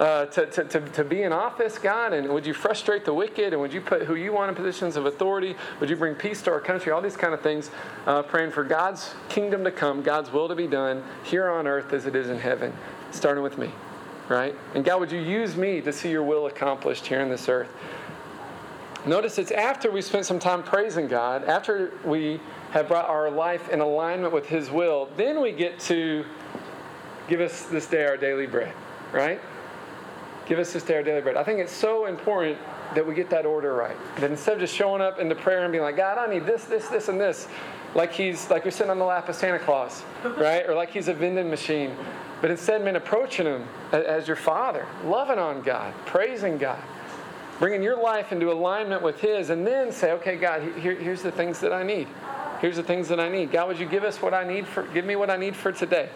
uh, 0.00 0.26
to, 0.26 0.46
to, 0.46 0.64
to, 0.64 0.80
to, 0.80 1.04
be 1.04 1.22
in 1.22 1.32
office, 1.32 1.78
God? 1.78 2.12
And 2.12 2.28
would 2.30 2.46
you 2.46 2.54
frustrate 2.54 3.04
the 3.04 3.14
wicked? 3.14 3.52
And 3.52 3.60
would 3.60 3.72
you 3.72 3.80
put 3.80 4.02
who 4.02 4.16
you 4.16 4.32
want 4.32 4.48
in 4.48 4.54
positions 4.54 4.96
of 4.96 5.06
authority? 5.06 5.56
Would 5.80 5.88
you 5.88 5.96
bring 5.96 6.14
peace 6.14 6.42
to 6.42 6.50
our 6.50 6.60
country? 6.60 6.92
All 6.92 7.00
these 7.00 7.16
kind 7.16 7.32
of 7.32 7.40
things. 7.40 7.70
Uh, 8.06 8.22
praying 8.22 8.50
for 8.50 8.64
God's 8.64 9.14
kingdom 9.28 9.64
to 9.64 9.70
come, 9.70 10.02
God's 10.02 10.23
will 10.30 10.48
to 10.48 10.54
be 10.54 10.66
done 10.66 11.02
here 11.22 11.48
on 11.48 11.66
earth 11.66 11.92
as 11.92 12.06
it 12.06 12.14
is 12.14 12.28
in 12.28 12.38
heaven, 12.38 12.72
starting 13.10 13.42
with 13.42 13.58
me, 13.58 13.70
right? 14.28 14.54
And 14.74 14.84
God, 14.84 15.00
would 15.00 15.12
you 15.12 15.20
use 15.20 15.56
me 15.56 15.80
to 15.80 15.92
see 15.92 16.10
your 16.10 16.22
will 16.22 16.46
accomplished 16.46 17.06
here 17.06 17.20
on 17.20 17.28
this 17.28 17.48
earth? 17.48 17.68
Notice 19.06 19.38
it's 19.38 19.50
after 19.50 19.90
we 19.90 20.00
spent 20.00 20.24
some 20.24 20.38
time 20.38 20.62
praising 20.62 21.08
God, 21.08 21.44
after 21.44 21.92
we 22.04 22.40
have 22.70 22.88
brought 22.88 23.08
our 23.08 23.30
life 23.30 23.68
in 23.68 23.80
alignment 23.80 24.32
with 24.32 24.46
His 24.46 24.70
will, 24.70 25.10
then 25.16 25.40
we 25.42 25.52
get 25.52 25.78
to 25.80 26.24
give 27.28 27.40
us 27.40 27.64
this 27.66 27.86
day 27.86 28.06
our 28.06 28.16
daily 28.16 28.46
bread, 28.46 28.72
right? 29.12 29.40
Give 30.46 30.58
us 30.58 30.72
this 30.72 30.82
day 30.82 30.96
our 30.96 31.02
daily 31.02 31.20
bread. 31.20 31.36
I 31.36 31.44
think 31.44 31.60
it's 31.60 31.72
so 31.72 32.06
important 32.06 32.58
that 32.94 33.06
we 33.06 33.14
get 33.14 33.30
that 33.30 33.46
order 33.46 33.74
right. 33.74 33.96
That 34.16 34.30
instead 34.30 34.54
of 34.54 34.60
just 34.60 34.74
showing 34.74 35.02
up 35.02 35.18
into 35.18 35.34
prayer 35.34 35.64
and 35.64 35.72
being 35.72 35.84
like, 35.84 35.96
God, 35.96 36.18
I 36.18 36.32
need 36.32 36.46
this, 36.46 36.64
this, 36.64 36.88
this, 36.88 37.08
and 37.08 37.20
this, 37.20 37.48
like 37.94 38.12
he's 38.12 38.50
like 38.50 38.64
we're 38.64 38.70
sitting 38.70 38.90
on 38.90 38.98
the 38.98 39.04
lap 39.04 39.28
of 39.28 39.34
Santa 39.34 39.58
Claus, 39.58 40.02
right? 40.36 40.68
Or 40.68 40.74
like 40.74 40.90
he's 40.90 41.08
a 41.08 41.14
vending 41.14 41.48
machine. 41.48 41.94
But 42.40 42.50
instead, 42.50 42.84
man, 42.84 42.96
approaching 42.96 43.46
him 43.46 43.66
as 43.92 44.26
your 44.26 44.36
father, 44.36 44.86
loving 45.04 45.38
on 45.38 45.62
God, 45.62 45.94
praising 46.04 46.58
God, 46.58 46.82
bringing 47.58 47.82
your 47.82 47.96
life 47.96 48.32
into 48.32 48.52
alignment 48.52 49.02
with 49.02 49.20
his, 49.20 49.50
and 49.50 49.66
then 49.66 49.90
say, 49.92 50.12
okay, 50.12 50.36
God, 50.36 50.62
here, 50.78 50.94
here's 50.94 51.22
the 51.22 51.30
things 51.30 51.60
that 51.60 51.72
I 51.72 51.82
need. 51.82 52.08
Here's 52.60 52.76
the 52.76 52.82
things 52.82 53.08
that 53.08 53.20
I 53.20 53.28
need. 53.28 53.50
God, 53.52 53.68
would 53.68 53.78
you 53.78 53.86
give 53.86 54.04
us 54.04 54.20
what 54.20 54.34
I 54.34 54.44
need 54.44 54.66
for 54.66 54.82
give 54.88 55.04
me 55.04 55.16
what 55.16 55.30
I 55.30 55.36
need 55.36 55.56
for 55.56 55.72
today? 55.72 56.08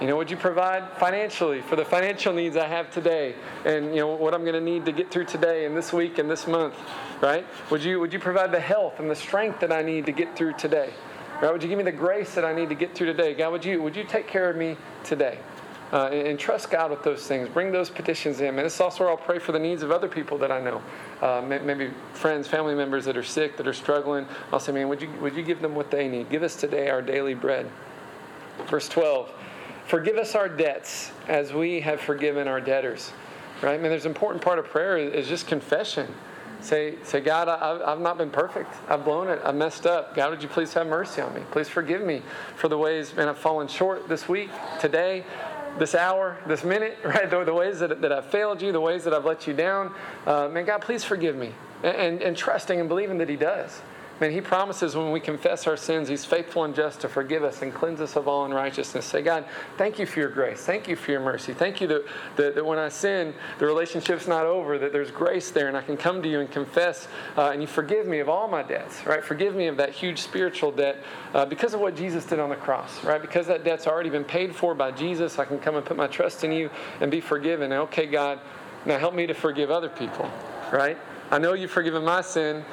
You 0.00 0.06
know, 0.06 0.16
would 0.16 0.30
you 0.30 0.36
provide 0.36 0.92
financially 0.98 1.62
for 1.62 1.74
the 1.74 1.84
financial 1.84 2.34
needs 2.34 2.54
I 2.56 2.66
have 2.66 2.90
today 2.90 3.34
and 3.64 3.94
you 3.94 4.00
know 4.00 4.08
what 4.08 4.34
I'm 4.34 4.42
going 4.42 4.54
to 4.54 4.60
need 4.60 4.84
to 4.84 4.92
get 4.92 5.10
through 5.10 5.24
today 5.24 5.64
and 5.64 5.74
this 5.74 5.90
week 5.90 6.18
and 6.18 6.30
this 6.30 6.46
month, 6.46 6.74
right? 7.22 7.46
Would 7.70 7.82
you 7.82 7.98
would 8.00 8.12
you 8.12 8.18
provide 8.18 8.52
the 8.52 8.60
health 8.60 9.00
and 9.00 9.10
the 9.10 9.16
strength 9.16 9.60
that 9.60 9.72
I 9.72 9.80
need 9.80 10.04
to 10.04 10.12
get 10.12 10.36
through 10.36 10.52
today? 10.54 10.92
Right? 11.40 11.50
Would 11.50 11.62
you 11.62 11.70
give 11.70 11.78
me 11.78 11.84
the 11.84 11.92
grace 11.92 12.34
that 12.34 12.44
I 12.44 12.54
need 12.54 12.68
to 12.68 12.74
get 12.74 12.94
through 12.94 13.06
today? 13.06 13.32
God, 13.32 13.52
would 13.52 13.64
you 13.64 13.82
would 13.82 13.96
you 13.96 14.04
take 14.04 14.26
care 14.26 14.50
of 14.50 14.56
me 14.56 14.76
today? 15.02 15.38
Uh, 15.92 16.08
and, 16.12 16.26
and, 16.26 16.38
trust 16.38 16.68
God 16.68 16.90
with 16.90 17.04
those 17.04 17.28
things. 17.28 17.48
Bring 17.48 17.70
those 17.70 17.90
petitions 17.90 18.40
in. 18.40 18.48
And 18.48 18.66
is 18.66 18.80
also 18.80 19.04
where 19.04 19.10
I'll 19.10 19.16
pray 19.16 19.38
for 19.38 19.52
the 19.52 19.58
needs 19.60 19.84
of 19.84 19.92
other 19.92 20.08
people 20.08 20.36
that 20.38 20.50
I 20.50 20.60
know. 20.60 20.82
Uh, 21.22 21.40
maybe 21.42 21.92
friends, 22.12 22.48
family 22.48 22.74
members 22.74 23.04
that 23.04 23.16
are 23.16 23.22
sick, 23.22 23.56
that 23.56 23.68
are 23.68 23.72
struggling. 23.72 24.26
I'll 24.52 24.58
say, 24.58 24.72
man, 24.72 24.88
would 24.88 25.00
you, 25.00 25.08
would 25.20 25.36
you 25.36 25.44
give 25.44 25.62
them 25.62 25.76
what 25.76 25.92
they 25.92 26.08
need? 26.08 26.28
Give 26.28 26.42
us 26.42 26.56
today 26.56 26.90
our 26.90 27.02
daily 27.02 27.34
bread. 27.34 27.70
Verse 28.68 28.88
12. 28.88 29.30
Forgive 29.86 30.16
us 30.16 30.34
our 30.34 30.48
debts 30.48 31.12
as 31.28 31.52
we 31.52 31.80
have 31.80 32.00
forgiven 32.00 32.48
our 32.48 32.60
debtors. 32.60 33.12
Right? 33.62 33.74
I 33.74 33.78
mean, 33.78 33.90
there's 33.90 34.04
an 34.04 34.10
important 34.10 34.42
part 34.42 34.58
of 34.58 34.66
prayer 34.66 34.98
is 34.98 35.28
just 35.28 35.46
confession. 35.46 36.12
Say, 36.60 36.96
say, 37.04 37.20
God, 37.20 37.48
I, 37.48 37.90
have 37.90 38.00
not 38.00 38.18
been 38.18 38.30
perfect. 38.30 38.74
I've 38.88 39.04
blown 39.04 39.28
it. 39.28 39.40
I've 39.44 39.54
messed 39.54 39.86
up. 39.86 40.16
God, 40.16 40.30
would 40.30 40.42
you 40.42 40.48
please 40.48 40.72
have 40.74 40.88
mercy 40.88 41.20
on 41.20 41.32
me? 41.34 41.42
Please 41.52 41.68
forgive 41.68 42.02
me 42.02 42.22
for 42.56 42.66
the 42.66 42.76
ways, 42.76 43.14
man, 43.14 43.28
I've 43.28 43.38
fallen 43.38 43.68
short 43.68 44.08
this 44.08 44.28
week, 44.28 44.50
today, 44.80 45.24
this 45.78 45.94
hour, 45.94 46.36
this 46.48 46.64
minute, 46.64 46.98
right? 47.04 47.30
The, 47.30 47.44
the 47.44 47.54
ways 47.54 47.78
that, 47.78 48.00
that 48.00 48.10
I've 48.10 48.26
failed 48.26 48.60
you, 48.60 48.72
the 48.72 48.80
ways 48.80 49.04
that 49.04 49.14
I've 49.14 49.24
let 49.24 49.46
you 49.46 49.54
down. 49.54 49.94
Uh, 50.26 50.48
man, 50.48 50.64
God, 50.64 50.80
please 50.80 51.04
forgive 51.04 51.36
me. 51.36 51.52
And, 51.84 51.96
and, 51.96 52.22
and 52.22 52.36
trusting 52.36 52.80
and 52.80 52.88
believing 52.88 53.18
that 53.18 53.28
He 53.28 53.36
does. 53.36 53.80
Man, 54.18 54.30
he 54.30 54.40
promises 54.40 54.96
when 54.96 55.12
we 55.12 55.20
confess 55.20 55.66
our 55.66 55.76
sins, 55.76 56.08
he's 56.08 56.24
faithful 56.24 56.64
and 56.64 56.74
just 56.74 57.00
to 57.02 57.08
forgive 57.08 57.44
us 57.44 57.60
and 57.60 57.72
cleanse 57.74 58.00
us 58.00 58.16
of 58.16 58.26
all 58.26 58.46
unrighteousness. 58.46 59.04
Say, 59.04 59.20
God, 59.20 59.44
thank 59.76 59.98
you 59.98 60.06
for 60.06 60.20
your 60.20 60.30
grace. 60.30 60.60
Thank 60.60 60.88
you 60.88 60.96
for 60.96 61.10
your 61.10 61.20
mercy. 61.20 61.52
Thank 61.52 61.82
you 61.82 61.86
that, 61.88 62.04
that, 62.36 62.54
that 62.54 62.64
when 62.64 62.78
I 62.78 62.88
sin, 62.88 63.34
the 63.58 63.66
relationship's 63.66 64.26
not 64.26 64.46
over, 64.46 64.78
that 64.78 64.90
there's 64.90 65.10
grace 65.10 65.50
there, 65.50 65.68
and 65.68 65.76
I 65.76 65.82
can 65.82 65.98
come 65.98 66.22
to 66.22 66.28
you 66.30 66.40
and 66.40 66.50
confess, 66.50 67.08
uh, 67.36 67.50
and 67.50 67.60
you 67.60 67.68
forgive 67.68 68.06
me 68.06 68.20
of 68.20 68.30
all 68.30 68.48
my 68.48 68.62
debts, 68.62 69.04
right? 69.04 69.22
Forgive 69.22 69.54
me 69.54 69.66
of 69.66 69.76
that 69.76 69.90
huge 69.90 70.18
spiritual 70.20 70.72
debt 70.72 70.96
uh, 71.34 71.44
because 71.44 71.74
of 71.74 71.80
what 71.80 71.94
Jesus 71.94 72.24
did 72.24 72.40
on 72.40 72.48
the 72.48 72.56
cross, 72.56 73.04
right? 73.04 73.20
Because 73.20 73.46
that 73.48 73.64
debt's 73.64 73.86
already 73.86 74.08
been 74.08 74.24
paid 74.24 74.56
for 74.56 74.74
by 74.74 74.92
Jesus, 74.92 75.38
I 75.38 75.44
can 75.44 75.58
come 75.58 75.76
and 75.76 75.84
put 75.84 75.98
my 75.98 76.06
trust 76.06 76.42
in 76.42 76.52
you 76.52 76.70
and 77.02 77.10
be 77.10 77.20
forgiven. 77.20 77.70
And 77.72 77.82
okay, 77.82 78.06
God, 78.06 78.40
now 78.86 78.98
help 78.98 79.14
me 79.14 79.26
to 79.26 79.34
forgive 79.34 79.70
other 79.70 79.90
people, 79.90 80.30
right? 80.72 80.96
I 81.30 81.38
know 81.38 81.52
you've 81.52 81.70
forgiven 81.70 82.02
my 82.02 82.22
sin 82.22 82.64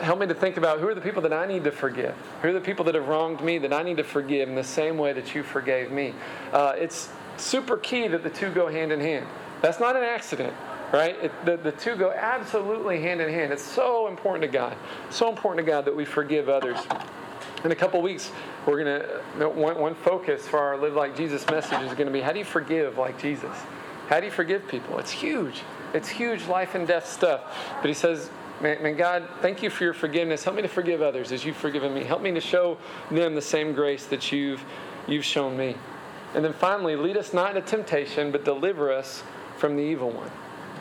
help 0.00 0.18
me 0.18 0.26
to 0.26 0.34
think 0.34 0.56
about 0.56 0.80
who 0.80 0.88
are 0.88 0.94
the 0.94 1.00
people 1.00 1.22
that 1.22 1.32
I 1.32 1.46
need 1.46 1.64
to 1.64 1.72
forgive? 1.72 2.14
Who 2.42 2.48
are 2.48 2.52
the 2.52 2.60
people 2.60 2.84
that 2.86 2.94
have 2.94 3.08
wronged 3.08 3.40
me 3.40 3.58
that 3.58 3.72
I 3.72 3.82
need 3.82 3.96
to 3.98 4.04
forgive 4.04 4.48
in 4.48 4.54
the 4.54 4.64
same 4.64 4.98
way 4.98 5.12
that 5.12 5.34
you 5.34 5.42
forgave 5.42 5.90
me? 5.90 6.14
Uh, 6.52 6.74
it's 6.76 7.08
super 7.36 7.76
key 7.76 8.08
that 8.08 8.22
the 8.22 8.30
two 8.30 8.50
go 8.50 8.68
hand 8.68 8.92
in 8.92 9.00
hand. 9.00 9.26
That's 9.60 9.80
not 9.80 9.96
an 9.96 10.02
accident, 10.02 10.54
right? 10.92 11.16
It, 11.24 11.44
the, 11.44 11.56
the 11.56 11.72
two 11.72 11.96
go 11.96 12.12
absolutely 12.12 13.00
hand 13.00 13.20
in 13.20 13.28
hand. 13.28 13.52
It's 13.52 13.62
so 13.62 14.08
important 14.08 14.42
to 14.42 14.48
God. 14.48 14.76
So 15.10 15.28
important 15.28 15.64
to 15.66 15.70
God 15.70 15.84
that 15.86 15.96
we 15.96 16.04
forgive 16.04 16.48
others. 16.48 16.78
In 17.64 17.72
a 17.72 17.74
couple 17.74 18.02
weeks, 18.02 18.30
we're 18.66 18.84
going 18.84 19.00
to, 19.00 19.48
one, 19.48 19.78
one 19.78 19.94
focus 19.94 20.46
for 20.46 20.58
our 20.58 20.76
Live 20.76 20.94
Like 20.94 21.16
Jesus 21.16 21.46
message 21.46 21.80
is 21.80 21.94
going 21.94 22.06
to 22.06 22.12
be 22.12 22.20
how 22.20 22.32
do 22.32 22.38
you 22.38 22.44
forgive 22.44 22.98
like 22.98 23.18
Jesus? 23.18 23.56
How 24.08 24.20
do 24.20 24.26
you 24.26 24.32
forgive 24.32 24.68
people? 24.68 24.98
It's 24.98 25.10
huge. 25.10 25.62
It's 25.94 26.08
huge 26.08 26.46
life 26.46 26.74
and 26.74 26.86
death 26.86 27.08
stuff. 27.08 27.40
But 27.80 27.88
he 27.88 27.94
says, 27.94 28.28
May, 28.60 28.92
God, 28.92 29.28
thank 29.40 29.62
you 29.62 29.70
for 29.70 29.84
your 29.84 29.94
forgiveness. 29.94 30.44
Help 30.44 30.56
me 30.56 30.62
to 30.62 30.68
forgive 30.68 31.02
others 31.02 31.32
as 31.32 31.44
you've 31.44 31.56
forgiven 31.56 31.92
me. 31.92 32.04
Help 32.04 32.22
me 32.22 32.32
to 32.32 32.40
show 32.40 32.78
them 33.10 33.34
the 33.34 33.42
same 33.42 33.74
grace 33.74 34.06
that 34.06 34.30
you've, 34.30 34.64
you've 35.08 35.24
shown 35.24 35.56
me. 35.56 35.76
And 36.34 36.44
then 36.44 36.52
finally, 36.52 36.96
lead 36.96 37.16
us 37.16 37.34
not 37.34 37.56
into 37.56 37.68
temptation, 37.68 38.30
but 38.30 38.44
deliver 38.44 38.92
us 38.92 39.22
from 39.58 39.76
the 39.76 39.82
evil 39.82 40.10
one. 40.10 40.30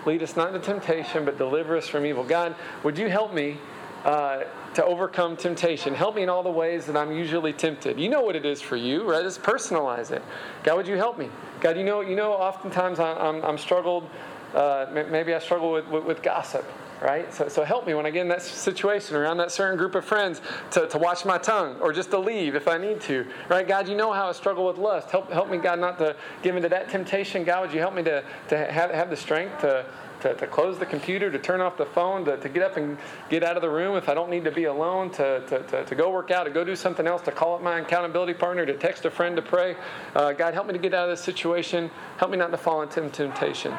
Lead 0.06 0.22
us 0.22 0.36
not 0.36 0.54
into 0.54 0.60
temptation, 0.60 1.26
but 1.26 1.38
deliver 1.38 1.76
us 1.76 1.88
from 1.88 2.06
evil. 2.06 2.24
God, 2.24 2.56
would 2.84 2.98
you 2.98 3.10
help 3.10 3.34
me 3.34 3.58
uh, 4.06 4.44
to 4.76 4.86
overcome 4.86 5.36
temptation? 5.36 5.96
Help 5.96 6.16
me 6.16 6.24
in 6.24 6.30
all 6.30 6.44
the 6.44 6.52
ways 6.52 6.86
that 6.86 6.96
I'm 6.96 7.12
usually 7.12 7.54
tempted. 7.54 8.00
You 8.00 8.10
know 8.10 8.22
what 8.22 8.36
it 8.36 8.46
is 8.46 8.62
for 8.62 8.76
you, 8.76 9.10
right? 9.10 9.24
Just 9.24 9.42
personalize 9.42 10.12
it. 10.12 10.22
God, 10.64 10.78
would 10.78 10.88
you 10.88 10.96
help 10.98 11.18
me? 11.18 11.30
God, 11.60 11.78
you 11.78 11.84
know, 11.84 12.02
you 12.02 12.16
know, 12.16 12.34
oftentimes 12.34 13.00
I'm, 13.00 13.44
I'm 13.44 13.58
struggled. 13.58 14.08
Uh, 14.54 14.86
maybe 15.10 15.34
I 15.34 15.40
struggle 15.40 15.72
with, 15.72 15.88
with, 15.88 16.04
with 16.04 16.22
gossip 16.22 16.66
right? 17.04 17.32
So, 17.34 17.50
so 17.50 17.63
help 17.63 17.86
me 17.86 17.94
when 17.94 18.06
I 18.06 18.12
get 18.12 18.22
in 18.22 18.30
that 18.30 18.42
situation 18.42 19.18
around 19.18 19.38
that 19.38 19.52
certain 19.52 19.78
group 19.78 19.94
of 19.94 20.06
friends 20.06 20.42
to, 20.72 20.88
to 20.88 20.98
watch 20.98 21.26
my 21.26 21.38
tongue 21.38 21.76
or 21.82 21.92
just 21.92 22.12
to 22.12 22.18
leave 22.18 22.56
if 22.56 22.68
I 22.68 22.78
need 22.78 23.02
to, 23.02 23.28
right? 23.50 23.68
God, 23.68 23.89
you 23.89 23.96
know 23.96 24.13
how 24.13 24.30
I 24.30 24.32
struggle 24.32 24.66
with 24.66 24.78
lust. 24.78 25.12
Help, 25.12 25.30
help 25.32 25.50
me, 25.50 25.58
God, 25.58 25.80
not 25.80 25.98
to 25.98 26.16
give 26.42 26.56
into 26.56 26.70
that 26.70 26.89
temptation. 26.89 27.44
God, 27.44 27.62
would 27.62 27.74
you 27.74 27.80
help 27.80 27.94
me 27.94 28.04
to, 28.04 28.24
to 28.48 28.72
have, 28.72 28.92
have 28.92 29.10
the 29.10 29.18
strength 29.18 29.60
to, 29.62 29.86
to, 30.22 30.34
to, 30.36 30.48
close 30.48 30.80
the 30.80 30.86
computer, 30.86 31.30
to 31.30 31.38
turn 31.38 31.60
off 31.60 31.76
the 31.76 31.86
phone, 31.86 32.24
to, 32.24 32.38
to 32.38 32.48
get 32.48 32.63
up 32.63 32.78
and 32.78 32.98
get 33.30 33.44
out 33.44 33.58
of 33.58 33.62
the 33.62 33.70
room 33.70 33.98
if 33.98 34.08
I 34.08 34.13
don't 34.13 34.30
need 34.30 34.46
to 34.46 34.52
be 34.52 34.63
alone, 34.63 35.10
to, 35.12 35.46
to, 35.48 35.60
to, 35.63 35.84
to 35.84 35.96
go 35.96 36.10
work 36.10 36.32
out, 36.32 36.46
to 36.46 36.52
go 36.52 36.63
do 36.63 36.76
something 36.76 37.06
else, 37.06 37.22
to 37.24 37.32
call 37.32 37.56
up 37.56 37.62
my 37.62 37.80
accountability 37.80 38.34
partner, 38.34 38.66
to 38.66 38.78
text 38.78 39.04
a 39.04 39.12
friend 39.12 39.36
to 39.36 39.42
pray. 39.42 39.76
Uh, 40.16 40.32
God, 40.32 40.54
help 40.54 40.68
me 40.68 40.74
to 40.74 40.80
get 40.80 40.94
out 40.94 41.10
of 41.10 41.10
this 41.10 41.22
situation. 41.22 41.92
Help 42.18 42.32
me 42.32 42.38
not 42.38 42.52
to 42.52 42.58
fall 42.58 42.82
into 42.82 43.10
temptation. 43.10 43.74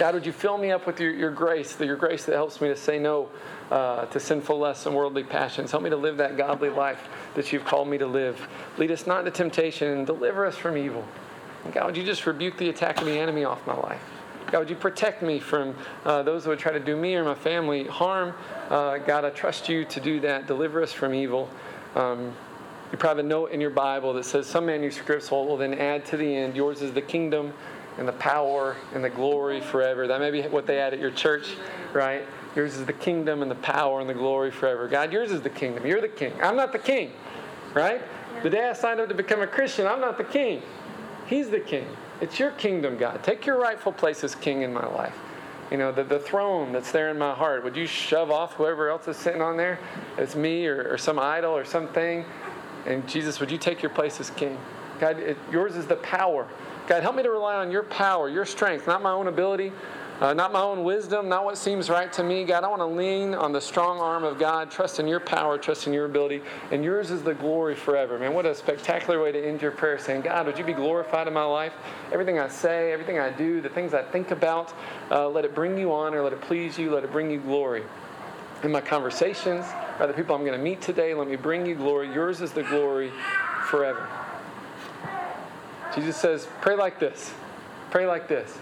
God, 0.00 0.14
would 0.14 0.24
you 0.24 0.32
fill 0.32 0.56
me 0.56 0.70
up 0.70 0.86
with 0.86 0.98
your, 0.98 1.12
your 1.12 1.30
grace, 1.30 1.78
your 1.78 1.94
grace 1.94 2.24
that 2.24 2.32
helps 2.32 2.62
me 2.62 2.68
to 2.68 2.76
say 2.76 2.98
no 2.98 3.28
uh, 3.70 4.06
to 4.06 4.18
sinful 4.18 4.58
lusts 4.58 4.86
and 4.86 4.94
worldly 4.94 5.22
passions. 5.22 5.72
Help 5.72 5.82
me 5.82 5.90
to 5.90 5.96
live 5.96 6.16
that 6.16 6.38
godly 6.38 6.70
life 6.70 7.06
that 7.34 7.52
you've 7.52 7.66
called 7.66 7.86
me 7.86 7.98
to 7.98 8.06
live. 8.06 8.48
Lead 8.78 8.90
us 8.90 9.06
not 9.06 9.18
into 9.18 9.30
temptation 9.30 9.88
and 9.88 10.06
deliver 10.06 10.46
us 10.46 10.56
from 10.56 10.78
evil. 10.78 11.04
And 11.64 11.74
God, 11.74 11.84
would 11.84 11.98
you 11.98 12.02
just 12.02 12.24
rebuke 12.24 12.56
the 12.56 12.70
attack 12.70 12.98
of 13.02 13.04
the 13.04 13.18
enemy 13.18 13.44
off 13.44 13.66
my 13.66 13.76
life? 13.76 14.00
God, 14.50 14.60
would 14.60 14.70
you 14.70 14.76
protect 14.76 15.20
me 15.20 15.38
from 15.38 15.74
uh, 16.06 16.22
those 16.22 16.44
who 16.44 16.50
would 16.50 16.58
try 16.58 16.72
to 16.72 16.80
do 16.80 16.96
me 16.96 17.14
or 17.16 17.22
my 17.22 17.34
family 17.34 17.84
harm? 17.84 18.32
Uh, 18.70 18.96
God, 18.96 19.26
I 19.26 19.30
trust 19.30 19.68
you 19.68 19.84
to 19.84 20.00
do 20.00 20.18
that. 20.20 20.46
Deliver 20.46 20.82
us 20.82 20.94
from 20.94 21.12
evil. 21.12 21.50
Um, 21.94 22.32
you 22.90 22.96
probably 22.96 23.22
have 23.22 23.26
a 23.26 23.28
note 23.28 23.50
in 23.50 23.60
your 23.60 23.68
Bible 23.68 24.14
that 24.14 24.24
says 24.24 24.46
some 24.46 24.64
manuscripts 24.64 25.30
will 25.30 25.58
then 25.58 25.74
add 25.74 26.06
to 26.06 26.16
the 26.16 26.34
end, 26.36 26.56
yours 26.56 26.80
is 26.80 26.94
the 26.94 27.02
kingdom 27.02 27.52
and 28.00 28.08
the 28.08 28.12
power 28.14 28.76
and 28.94 29.04
the 29.04 29.10
glory 29.10 29.60
forever. 29.60 30.08
That 30.08 30.20
may 30.20 30.30
be 30.30 30.42
what 30.42 30.66
they 30.66 30.76
had 30.76 30.94
at 30.94 30.98
your 30.98 31.10
church, 31.10 31.54
right? 31.92 32.24
Yours 32.56 32.74
is 32.74 32.86
the 32.86 32.94
kingdom 32.94 33.42
and 33.42 33.50
the 33.50 33.56
power 33.56 34.00
and 34.00 34.08
the 34.08 34.14
glory 34.14 34.50
forever. 34.50 34.88
God, 34.88 35.12
yours 35.12 35.30
is 35.30 35.42
the 35.42 35.50
kingdom. 35.50 35.86
You're 35.86 36.00
the 36.00 36.08
king. 36.08 36.32
I'm 36.42 36.56
not 36.56 36.72
the 36.72 36.78
king, 36.78 37.12
right? 37.74 38.00
The 38.42 38.48
day 38.48 38.68
I 38.68 38.72
signed 38.72 39.00
up 39.00 39.08
to 39.10 39.14
become 39.14 39.42
a 39.42 39.46
Christian, 39.46 39.86
I'm 39.86 40.00
not 40.00 40.16
the 40.16 40.24
king. 40.24 40.62
He's 41.26 41.50
the 41.50 41.60
king. 41.60 41.86
It's 42.22 42.38
your 42.38 42.52
kingdom, 42.52 42.96
God. 42.96 43.22
Take 43.22 43.44
your 43.44 43.60
rightful 43.60 43.92
place 43.92 44.24
as 44.24 44.34
king 44.34 44.62
in 44.62 44.72
my 44.72 44.86
life. 44.86 45.14
You 45.70 45.76
know, 45.76 45.92
the, 45.92 46.02
the 46.02 46.18
throne 46.18 46.72
that's 46.72 46.90
there 46.90 47.10
in 47.10 47.18
my 47.18 47.34
heart, 47.34 47.62
would 47.64 47.76
you 47.76 47.86
shove 47.86 48.30
off 48.30 48.54
whoever 48.54 48.88
else 48.88 49.08
is 49.08 49.18
sitting 49.18 49.42
on 49.42 49.58
there? 49.58 49.78
It's 50.16 50.34
me 50.34 50.66
or, 50.66 50.90
or 50.90 50.96
some 50.96 51.18
idol 51.18 51.52
or 51.52 51.66
something. 51.66 52.24
And 52.86 53.06
Jesus, 53.06 53.40
would 53.40 53.50
you 53.50 53.58
take 53.58 53.82
your 53.82 53.90
place 53.90 54.18
as 54.20 54.30
king? 54.30 54.58
God, 54.98 55.18
it, 55.18 55.36
yours 55.52 55.76
is 55.76 55.86
the 55.86 55.96
power. 55.96 56.48
God, 56.90 57.04
help 57.04 57.14
me 57.14 57.22
to 57.22 57.30
rely 57.30 57.54
on 57.54 57.70
your 57.70 57.84
power, 57.84 58.28
your 58.28 58.44
strength, 58.44 58.88
not 58.88 59.00
my 59.00 59.12
own 59.12 59.28
ability, 59.28 59.70
uh, 60.20 60.34
not 60.34 60.50
my 60.50 60.60
own 60.60 60.82
wisdom, 60.82 61.28
not 61.28 61.44
what 61.44 61.56
seems 61.56 61.88
right 61.88 62.12
to 62.14 62.24
me. 62.24 62.42
God, 62.42 62.64
I 62.64 62.68
want 62.68 62.80
to 62.80 62.86
lean 62.86 63.32
on 63.32 63.52
the 63.52 63.60
strong 63.60 64.00
arm 64.00 64.24
of 64.24 64.40
God, 64.40 64.72
trust 64.72 64.98
in 64.98 65.06
your 65.06 65.20
power, 65.20 65.56
trust 65.56 65.86
in 65.86 65.92
your 65.92 66.06
ability, 66.06 66.42
and 66.72 66.82
yours 66.82 67.12
is 67.12 67.22
the 67.22 67.32
glory 67.32 67.76
forever. 67.76 68.18
Man, 68.18 68.34
what 68.34 68.44
a 68.44 68.56
spectacular 68.56 69.22
way 69.22 69.30
to 69.30 69.40
end 69.40 69.62
your 69.62 69.70
prayer 69.70 70.00
saying, 70.00 70.22
God, 70.22 70.46
would 70.46 70.58
you 70.58 70.64
be 70.64 70.72
glorified 70.72 71.28
in 71.28 71.32
my 71.32 71.44
life? 71.44 71.74
Everything 72.10 72.40
I 72.40 72.48
say, 72.48 72.90
everything 72.90 73.20
I 73.20 73.30
do, 73.30 73.60
the 73.60 73.68
things 73.68 73.94
I 73.94 74.02
think 74.02 74.32
about, 74.32 74.74
uh, 75.12 75.28
let 75.28 75.44
it 75.44 75.54
bring 75.54 75.78
you 75.78 75.92
honor, 75.92 76.24
let 76.24 76.32
it 76.32 76.40
please 76.40 76.76
you, 76.76 76.92
let 76.92 77.04
it 77.04 77.12
bring 77.12 77.30
you 77.30 77.38
glory. 77.38 77.84
In 78.64 78.72
my 78.72 78.80
conversations, 78.80 79.64
by 79.96 80.08
the 80.08 80.12
people 80.12 80.34
I'm 80.34 80.44
going 80.44 80.58
to 80.58 80.64
meet 80.64 80.80
today, 80.80 81.14
let 81.14 81.28
me 81.28 81.36
bring 81.36 81.66
you 81.66 81.76
glory. 81.76 82.12
Yours 82.12 82.40
is 82.40 82.50
the 82.50 82.64
glory 82.64 83.12
forever. 83.68 84.08
Jesus 85.94 86.16
says, 86.16 86.48
pray 86.60 86.76
like 86.76 86.98
this. 86.98 87.32
Pray 87.90 88.06
like 88.06 88.28
this 88.28 88.56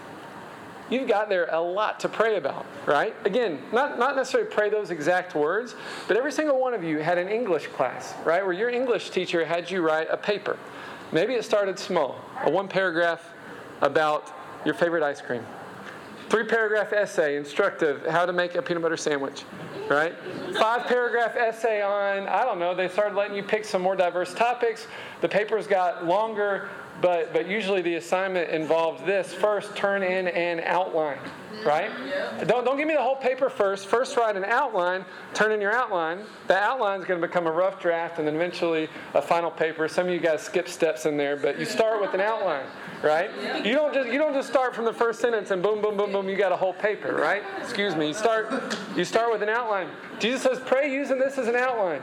you've 0.89 1.07
got 1.07 1.29
there 1.29 1.47
a 1.51 1.59
lot 1.59 1.99
to 2.01 2.09
pray 2.09 2.37
about, 2.37 2.65
right? 2.85 3.15
Again, 3.25 3.61
not, 3.71 3.99
not 3.99 4.15
necessarily 4.15 4.49
pray 4.49 4.69
those 4.69 4.89
exact 4.89 5.35
words, 5.35 5.75
but 6.07 6.17
every 6.17 6.31
single 6.31 6.59
one 6.59 6.73
of 6.73 6.83
you 6.83 6.99
had 6.99 7.17
an 7.17 7.27
English 7.27 7.67
class, 7.67 8.13
right? 8.25 8.43
Where 8.43 8.53
your 8.53 8.69
English 8.69 9.11
teacher 9.11 9.45
had 9.45 9.69
you 9.69 9.81
write 9.81 10.07
a 10.09 10.17
paper. 10.17 10.57
Maybe 11.11 11.33
it 11.33 11.43
started 11.43 11.79
small, 11.79 12.19
a 12.43 12.49
one 12.49 12.67
paragraph 12.67 13.33
about 13.81 14.31
your 14.65 14.73
favorite 14.73 15.03
ice 15.03 15.21
cream. 15.21 15.45
Three 16.29 16.43
paragraph 16.43 16.93
essay 16.93 17.37
instructive 17.37 18.05
how 18.05 18.23
to 18.27 18.33
make 18.33 18.53
a 18.53 18.61
peanut 18.61 18.83
butter 18.83 18.97
sandwich, 18.97 19.45
right? 19.89 20.13
Five 20.59 20.85
paragraph 20.85 21.35
essay 21.35 21.81
on, 21.81 22.27
I 22.27 22.45
don't 22.45 22.59
know, 22.59 22.75
they 22.75 22.87
started 22.87 23.15
letting 23.15 23.35
you 23.35 23.41
pick 23.41 23.65
some 23.65 23.81
more 23.81 23.95
diverse 23.95 24.35
topics. 24.35 24.85
The 25.21 25.29
papers 25.29 25.65
got 25.65 26.05
longer, 26.05 26.69
but, 27.01 27.33
but 27.33 27.47
usually 27.47 27.81
the 27.81 27.95
assignment 27.95 28.49
involved 28.49 29.05
this. 29.05 29.33
First 29.33 29.75
turn 29.75 30.03
in 30.03 30.27
an 30.27 30.61
outline 30.61 31.19
right? 31.65 31.91
Don't, 32.47 32.65
don't 32.65 32.77
give 32.77 32.87
me 32.87 32.93
the 32.93 33.01
whole 33.01 33.15
paper 33.15 33.49
first. 33.49 33.87
First 33.87 34.15
write 34.17 34.35
an 34.35 34.45
outline 34.45 35.05
turn 35.33 35.51
in 35.51 35.61
your 35.61 35.73
outline. 35.73 36.23
The 36.47 36.57
outline 36.57 36.99
is 36.99 37.05
going 37.05 37.19
to 37.19 37.27
become 37.27 37.47
a 37.47 37.51
rough 37.51 37.81
draft 37.81 38.19
and 38.19 38.27
then 38.27 38.35
eventually 38.35 38.89
a 39.13 39.21
final 39.21 39.51
paper. 39.51 39.87
Some 39.87 40.07
of 40.07 40.13
you 40.13 40.19
guys 40.19 40.41
skip 40.41 40.67
steps 40.67 41.05
in 41.05 41.17
there 41.17 41.35
but 41.35 41.59
you 41.59 41.65
start 41.65 42.01
with 42.01 42.13
an 42.13 42.21
outline 42.21 42.65
right? 43.01 43.29
You 43.65 43.73
don't 43.73 43.93
just 43.93 44.09
you 44.09 44.17
don't 44.17 44.33
just 44.33 44.49
start 44.49 44.75
from 44.75 44.85
the 44.85 44.93
first 44.93 45.19
sentence 45.19 45.51
and 45.51 45.63
boom 45.63 45.81
boom 45.81 45.95
boom 45.95 46.11
boom 46.11 46.27
you 46.27 46.35
got 46.35 46.51
a 46.51 46.57
whole 46.57 46.73
paper 46.73 47.15
right? 47.15 47.43
Excuse 47.61 47.95
me. 47.95 48.07
You 48.07 48.13
start 48.13 48.51
you 48.95 49.05
start 49.05 49.31
with 49.31 49.41
an 49.41 49.49
outline. 49.49 49.89
Jesus 50.19 50.41
says 50.41 50.59
pray 50.65 50.91
using 50.91 51.19
this 51.19 51.37
as 51.37 51.47
an 51.47 51.55
outline 51.55 52.01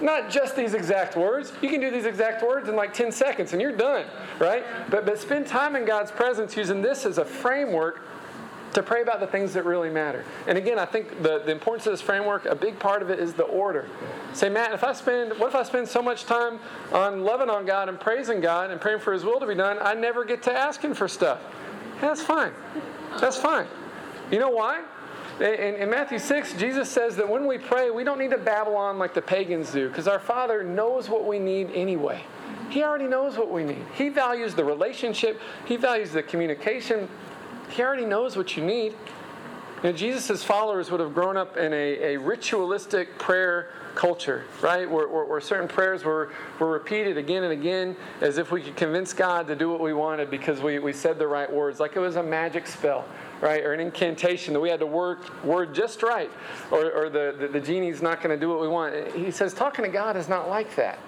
not 0.00 0.30
just 0.30 0.56
these 0.56 0.74
exact 0.74 1.16
words. 1.16 1.52
You 1.60 1.68
can 1.68 1.80
do 1.80 1.90
these 1.90 2.06
exact 2.06 2.42
words 2.42 2.68
in 2.68 2.76
like 2.76 2.94
10 2.94 3.12
seconds 3.12 3.52
and 3.52 3.60
you're 3.60 3.76
done, 3.76 4.06
right? 4.38 4.64
But, 4.90 5.06
but 5.06 5.18
spend 5.18 5.46
time 5.46 5.76
in 5.76 5.84
God's 5.84 6.10
presence 6.10 6.56
using 6.56 6.82
this 6.82 7.06
as 7.06 7.18
a 7.18 7.24
framework 7.24 8.00
to 8.72 8.82
pray 8.82 9.02
about 9.02 9.20
the 9.20 9.26
things 9.26 9.52
that 9.54 9.64
really 9.64 9.90
matter. 9.90 10.24
And 10.46 10.56
again, 10.56 10.78
I 10.78 10.84
think 10.84 11.22
the, 11.22 11.40
the 11.40 11.50
importance 11.50 11.86
of 11.86 11.92
this 11.92 12.00
framework, 12.00 12.44
a 12.44 12.54
big 12.54 12.78
part 12.78 13.02
of 13.02 13.10
it 13.10 13.18
is 13.18 13.34
the 13.34 13.42
order. 13.42 13.88
Say, 14.32 14.48
Matt, 14.48 14.72
if 14.72 14.84
I 14.84 14.92
spend, 14.92 15.38
what 15.38 15.48
if 15.48 15.54
I 15.54 15.64
spend 15.64 15.88
so 15.88 16.00
much 16.00 16.24
time 16.24 16.60
on 16.92 17.24
loving 17.24 17.50
on 17.50 17.66
God 17.66 17.88
and 17.88 17.98
praising 17.98 18.40
God 18.40 18.70
and 18.70 18.80
praying 18.80 19.00
for 19.00 19.12
His 19.12 19.24
will 19.24 19.40
to 19.40 19.46
be 19.46 19.56
done, 19.56 19.78
I 19.80 19.94
never 19.94 20.24
get 20.24 20.42
to 20.44 20.52
asking 20.52 20.94
for 20.94 21.08
stuff? 21.08 21.40
That's 22.00 22.22
fine. 22.22 22.52
That's 23.20 23.36
fine. 23.36 23.66
You 24.30 24.38
know 24.38 24.50
why? 24.50 24.84
In, 25.40 25.76
in, 25.76 25.88
Matthew 25.88 26.18
6, 26.18 26.54
Jesus 26.54 26.90
says 26.90 27.16
that 27.16 27.26
when 27.26 27.46
we 27.46 27.56
pray, 27.56 27.90
we 27.90 28.04
don't 28.04 28.18
need 28.18 28.30
to 28.30 28.38
babble 28.38 28.76
on 28.76 28.98
like 28.98 29.14
the 29.14 29.22
pagans 29.22 29.72
do, 29.72 29.88
because 29.88 30.06
our 30.06 30.18
Father 30.18 30.62
knows 30.62 31.08
what 31.08 31.26
we 31.26 31.38
need 31.38 31.70
anyway. 31.72 32.22
He 32.68 32.84
already 32.84 33.06
knows 33.06 33.38
what 33.38 33.50
we 33.50 33.64
need. 33.64 33.84
He 33.94 34.10
values 34.10 34.54
the 34.54 34.64
relationship, 34.64 35.40
He 35.64 35.76
values 35.76 36.12
the 36.12 36.22
communication. 36.22 37.08
He 37.70 37.82
already 37.82 38.04
knows 38.04 38.36
what 38.36 38.56
you 38.56 38.64
need. 38.64 38.94
Know, 39.82 39.92
Jesus' 39.92 40.44
followers 40.44 40.90
would 40.90 41.00
have 41.00 41.14
grown 41.14 41.38
up 41.38 41.56
in 41.56 41.72
a, 41.72 42.14
a 42.14 42.16
ritualistic 42.18 43.18
prayer 43.18 43.70
culture, 43.94 44.44
right? 44.60 44.90
Where, 44.90 45.08
where, 45.08 45.24
where, 45.24 45.40
certain 45.40 45.68
prayers 45.68 46.04
were, 46.04 46.32
were 46.58 46.70
repeated 46.70 47.16
again 47.16 47.44
and 47.44 47.52
again 47.52 47.96
as 48.20 48.36
if 48.36 48.52
we 48.52 48.60
could 48.60 48.76
convince 48.76 49.14
God 49.14 49.46
to 49.46 49.56
do 49.56 49.70
what 49.70 49.80
we 49.80 49.94
wanted 49.94 50.30
because 50.30 50.60
we, 50.60 50.78
we 50.80 50.92
said 50.92 51.18
the 51.18 51.26
right 51.26 51.50
words, 51.50 51.80
like 51.80 51.96
it 51.96 52.00
was 52.00 52.16
a 52.16 52.22
magic 52.22 52.66
spell 52.66 53.06
right? 53.40 53.64
Or 53.64 53.72
an 53.72 53.80
incantation 53.80 54.54
that 54.54 54.60
we 54.60 54.68
had 54.68 54.80
to 54.80 54.86
work 54.86 55.44
word 55.44 55.74
just 55.74 56.02
right, 56.02 56.30
or, 56.70 56.90
or 56.90 57.10
the, 57.10 57.34
the, 57.38 57.48
the 57.48 57.60
genie's 57.60 58.02
not 58.02 58.22
going 58.22 58.34
to 58.34 58.40
do 58.40 58.48
what 58.48 58.60
we 58.60 58.68
want. 58.68 59.14
He 59.14 59.30
says, 59.30 59.54
talking 59.54 59.84
to 59.84 59.90
God 59.90 60.16
is 60.16 60.28
not 60.28 60.48
like 60.48 60.74
that. 60.76 60.98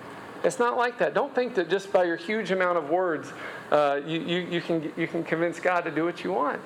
It's 0.44 0.58
not 0.58 0.76
like 0.76 0.98
that. 0.98 1.14
Don't 1.14 1.34
think 1.34 1.54
that 1.54 1.70
just 1.70 1.92
by 1.92 2.04
your 2.04 2.16
huge 2.16 2.50
amount 2.50 2.76
of 2.78 2.90
words, 2.90 3.32
uh, 3.70 4.00
you, 4.04 4.20
you, 4.20 4.38
you, 4.38 4.60
can, 4.60 4.92
you 4.96 5.06
can 5.06 5.22
convince 5.22 5.60
God 5.60 5.82
to 5.82 5.90
do 5.90 6.04
what 6.04 6.24
you 6.24 6.32
want. 6.32 6.60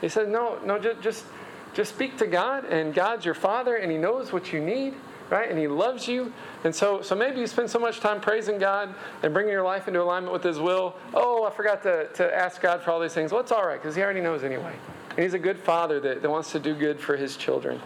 He 0.00 0.08
says, 0.08 0.28
no, 0.28 0.58
no, 0.64 0.78
just, 0.78 1.00
just, 1.00 1.24
just 1.72 1.94
speak 1.94 2.18
to 2.18 2.26
God, 2.26 2.66
and 2.66 2.92
God's 2.92 3.24
your 3.24 3.34
Father, 3.34 3.76
and 3.76 3.90
He 3.90 3.98
knows 3.98 4.32
what 4.32 4.52
you 4.52 4.60
need 4.60 4.94
right? 5.32 5.48
And 5.48 5.58
He 5.58 5.66
loves 5.66 6.06
you. 6.06 6.30
And 6.62 6.74
so, 6.74 7.00
so 7.00 7.14
maybe 7.14 7.40
you 7.40 7.46
spend 7.46 7.70
so 7.70 7.78
much 7.78 8.00
time 8.00 8.20
praising 8.20 8.58
God 8.58 8.94
and 9.22 9.32
bringing 9.32 9.50
your 9.50 9.62
life 9.62 9.88
into 9.88 10.02
alignment 10.02 10.30
with 10.30 10.44
His 10.44 10.60
will. 10.60 10.94
Oh, 11.14 11.44
I 11.44 11.50
forgot 11.50 11.82
to, 11.84 12.08
to 12.08 12.36
ask 12.36 12.60
God 12.60 12.82
for 12.82 12.90
all 12.90 13.00
these 13.00 13.14
things. 13.14 13.32
Well, 13.32 13.40
it's 13.40 13.50
all 13.50 13.66
right 13.66 13.80
because 13.80 13.96
He 13.96 14.02
already 14.02 14.20
knows 14.20 14.44
anyway. 14.44 14.74
And 15.16 15.24
he's 15.24 15.34
a 15.34 15.38
good 15.38 15.58
father 15.58 16.00
that, 16.00 16.22
that 16.22 16.30
wants 16.30 16.52
to 16.52 16.58
do 16.58 16.74
good 16.74 16.98
for 16.98 17.16
his 17.16 17.36
children. 17.36 17.80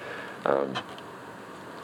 Um, 0.45 0.75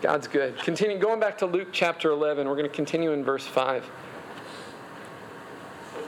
God's 0.01 0.29
good. 0.29 0.59
Continue 0.59 0.99
going 0.99 1.21
back 1.21 1.39
to 1.39 1.47
Luke 1.47 1.69
chapter 1.73 2.11
11. 2.11 2.49
We're 2.49 2.57
going 2.57 2.69
to 2.69 2.75
continue 2.75 3.13
in 3.13 3.25
verse 3.25 3.47
5. 3.47 3.89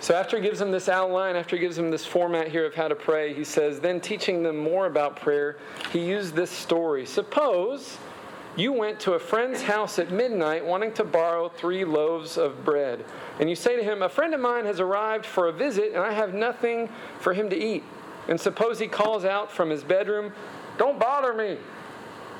So 0.00 0.14
after 0.14 0.36
he 0.36 0.42
gives 0.42 0.58
them 0.58 0.70
this 0.70 0.88
outline, 0.88 1.34
after 1.34 1.56
he 1.56 1.60
gives 1.60 1.76
them 1.76 1.90
this 1.90 2.04
format 2.04 2.48
here 2.48 2.66
of 2.66 2.74
how 2.74 2.88
to 2.88 2.94
pray, 2.94 3.32
he 3.32 3.44
says, 3.44 3.80
then 3.80 4.00
teaching 4.00 4.42
them 4.42 4.56
more 4.56 4.86
about 4.86 5.16
prayer, 5.16 5.56
he 5.92 6.00
used 6.00 6.34
this 6.34 6.50
story. 6.50 7.06
Suppose 7.06 7.98
you 8.56 8.72
went 8.72 9.00
to 9.00 9.14
a 9.14 9.18
friend's 9.18 9.62
house 9.62 9.98
at 9.98 10.10
midnight 10.12 10.64
wanting 10.64 10.92
to 10.94 11.04
borrow 11.04 11.48
three 11.48 11.84
loaves 11.84 12.36
of 12.36 12.64
bread. 12.64 13.04
And 13.40 13.48
you 13.48 13.56
say 13.56 13.76
to 13.76 13.82
him, 13.82 14.02
A 14.02 14.08
friend 14.08 14.34
of 14.34 14.40
mine 14.40 14.64
has 14.66 14.78
arrived 14.78 15.26
for 15.26 15.48
a 15.48 15.52
visit, 15.52 15.92
and 15.92 16.02
I 16.02 16.12
have 16.12 16.34
nothing 16.34 16.88
for 17.18 17.32
him 17.32 17.50
to 17.50 17.56
eat. 17.56 17.82
And 18.28 18.40
suppose 18.40 18.78
he 18.78 18.86
calls 18.86 19.24
out 19.24 19.50
from 19.50 19.70
his 19.70 19.84
bedroom, 19.84 20.32
Don't 20.78 20.98
bother 20.98 21.32
me. 21.32 21.58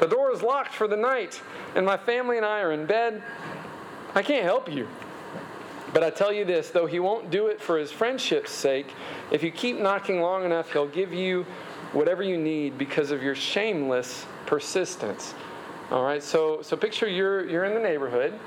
The 0.01 0.07
door 0.07 0.33
is 0.33 0.42
locked 0.42 0.73
for 0.73 0.88
the 0.88 0.97
night, 0.97 1.40
and 1.77 1.87
my 1.87 1.97
family 1.97 2.37
and 2.37 2.44
I 2.44 2.61
are 2.61 2.73
in 2.73 2.87
bed. 2.87 3.23
I 4.14 4.23
can't 4.23 4.44
help 4.44 4.73
you. 4.73 4.88
But 5.92 6.03
I 6.03 6.11
tell 6.11 6.33
you 6.33 6.44
this 6.44 6.70
though 6.70 6.87
he 6.87 6.99
won't 6.99 7.31
do 7.31 7.47
it 7.47 7.61
for 7.61 7.79
his 7.79 7.92
friendship's 7.92 8.51
sake, 8.51 8.92
if 9.31 9.42
you 9.42 9.51
keep 9.53 9.79
knocking 9.79 10.20
long 10.20 10.44
enough, 10.44 10.73
he'll 10.73 10.88
give 10.88 11.12
you 11.12 11.47
whatever 11.92 12.23
you 12.23 12.37
need 12.37 12.77
because 12.77 13.12
of 13.12 13.23
your 13.23 13.37
shameless 13.37 14.27
persistence. 14.47 15.35
All 15.90 16.03
right, 16.03 16.23
so, 16.23 16.62
so 16.62 16.77
picture 16.77 17.07
you're, 17.07 17.49
you're 17.49 17.64
in 17.64 17.75
the 17.75 17.81
neighborhood 17.81 18.38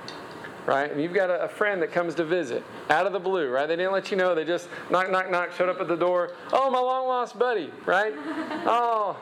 right? 0.67 0.91
And 0.91 1.01
you've 1.01 1.13
got 1.13 1.29
a, 1.29 1.45
a, 1.45 1.47
friend 1.47 1.81
that 1.81 1.91
comes 1.93 2.13
to 2.15 2.25
visit 2.25 2.63
out 2.89 3.07
of 3.07 3.13
the 3.13 3.19
blue, 3.19 3.49
right? 3.49 3.67
They 3.67 3.77
didn't 3.77 3.93
let 3.93 4.11
you 4.11 4.17
know. 4.17 4.35
They 4.35 4.43
just 4.43 4.67
knock, 4.91 5.09
knock, 5.09 5.31
knock, 5.31 5.53
showed 5.53 5.69
up 5.69 5.79
at 5.79 5.87
the 5.87 5.95
door. 5.95 6.33
Oh, 6.51 6.69
my 6.69 6.79
long 6.79 7.07
lost 7.07 7.39
buddy, 7.39 7.71
right? 7.85 8.13
Oh, 8.69 9.17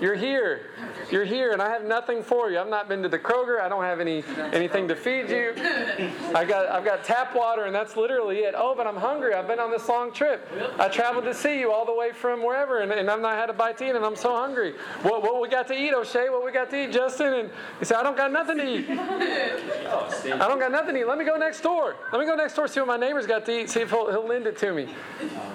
you're 0.00 0.14
here. 0.14 0.70
You're 1.10 1.24
here, 1.24 1.52
and 1.52 1.62
I 1.62 1.70
have 1.70 1.84
nothing 1.84 2.22
for 2.22 2.50
you. 2.50 2.58
I've 2.58 2.68
not 2.68 2.88
been 2.88 3.02
to 3.02 3.08
the 3.08 3.18
Kroger. 3.18 3.60
I 3.60 3.68
don't 3.68 3.82
have 3.82 3.98
any 3.98 4.22
anything 4.52 4.86
to 4.88 4.96
feed 4.96 5.30
you. 5.30 5.54
I 6.34 6.44
got 6.44 6.68
I've 6.68 6.84
got 6.84 7.02
tap 7.02 7.34
water, 7.34 7.64
and 7.64 7.74
that's 7.74 7.96
literally 7.96 8.40
it. 8.40 8.54
Oh, 8.56 8.74
but 8.76 8.86
I'm 8.86 8.96
hungry. 8.96 9.32
I've 9.32 9.46
been 9.46 9.58
on 9.58 9.70
this 9.70 9.88
long 9.88 10.12
trip. 10.12 10.46
I 10.78 10.88
traveled 10.88 11.24
to 11.24 11.34
see 11.34 11.58
you 11.58 11.72
all 11.72 11.86
the 11.86 11.94
way 11.94 12.12
from 12.12 12.44
wherever, 12.44 12.80
and, 12.80 12.92
and 12.92 13.10
I've 13.10 13.20
not 13.20 13.36
had 13.36 13.48
a 13.48 13.52
bite 13.54 13.78
to 13.78 13.88
eat, 13.88 13.96
and 13.96 14.04
I'm 14.04 14.16
so 14.16 14.34
hungry. 14.34 14.74
What 15.02 15.22
what 15.22 15.40
we 15.40 15.48
got 15.48 15.66
to 15.68 15.74
eat, 15.74 15.94
O'Shea? 15.94 16.28
What 16.28 16.44
we 16.44 16.52
got 16.52 16.68
to 16.70 16.84
eat, 16.84 16.92
Justin? 16.92 17.32
And 17.32 17.50
he 17.78 17.84
said, 17.84 17.96
I 17.96 18.02
don't 18.02 18.16
got 18.16 18.32
nothing 18.32 18.58
to 18.58 18.68
eat. 18.68 18.90
I 18.90 20.48
don't 20.48 20.58
got 20.58 20.72
nothing 20.72 20.89
eat. 20.96 21.06
Let 21.06 21.18
me 21.18 21.24
go 21.24 21.36
next 21.36 21.60
door. 21.60 21.96
Let 22.12 22.20
me 22.20 22.26
go 22.26 22.34
next 22.34 22.54
door, 22.54 22.68
see 22.68 22.80
what 22.80 22.86
my 22.86 22.96
neighbor's 22.96 23.26
got 23.26 23.44
to 23.46 23.60
eat, 23.60 23.70
see 23.70 23.80
if 23.80 23.90
he'll, 23.90 24.10
he'll 24.10 24.26
lend 24.26 24.46
it 24.46 24.56
to 24.58 24.72
me. 24.72 24.88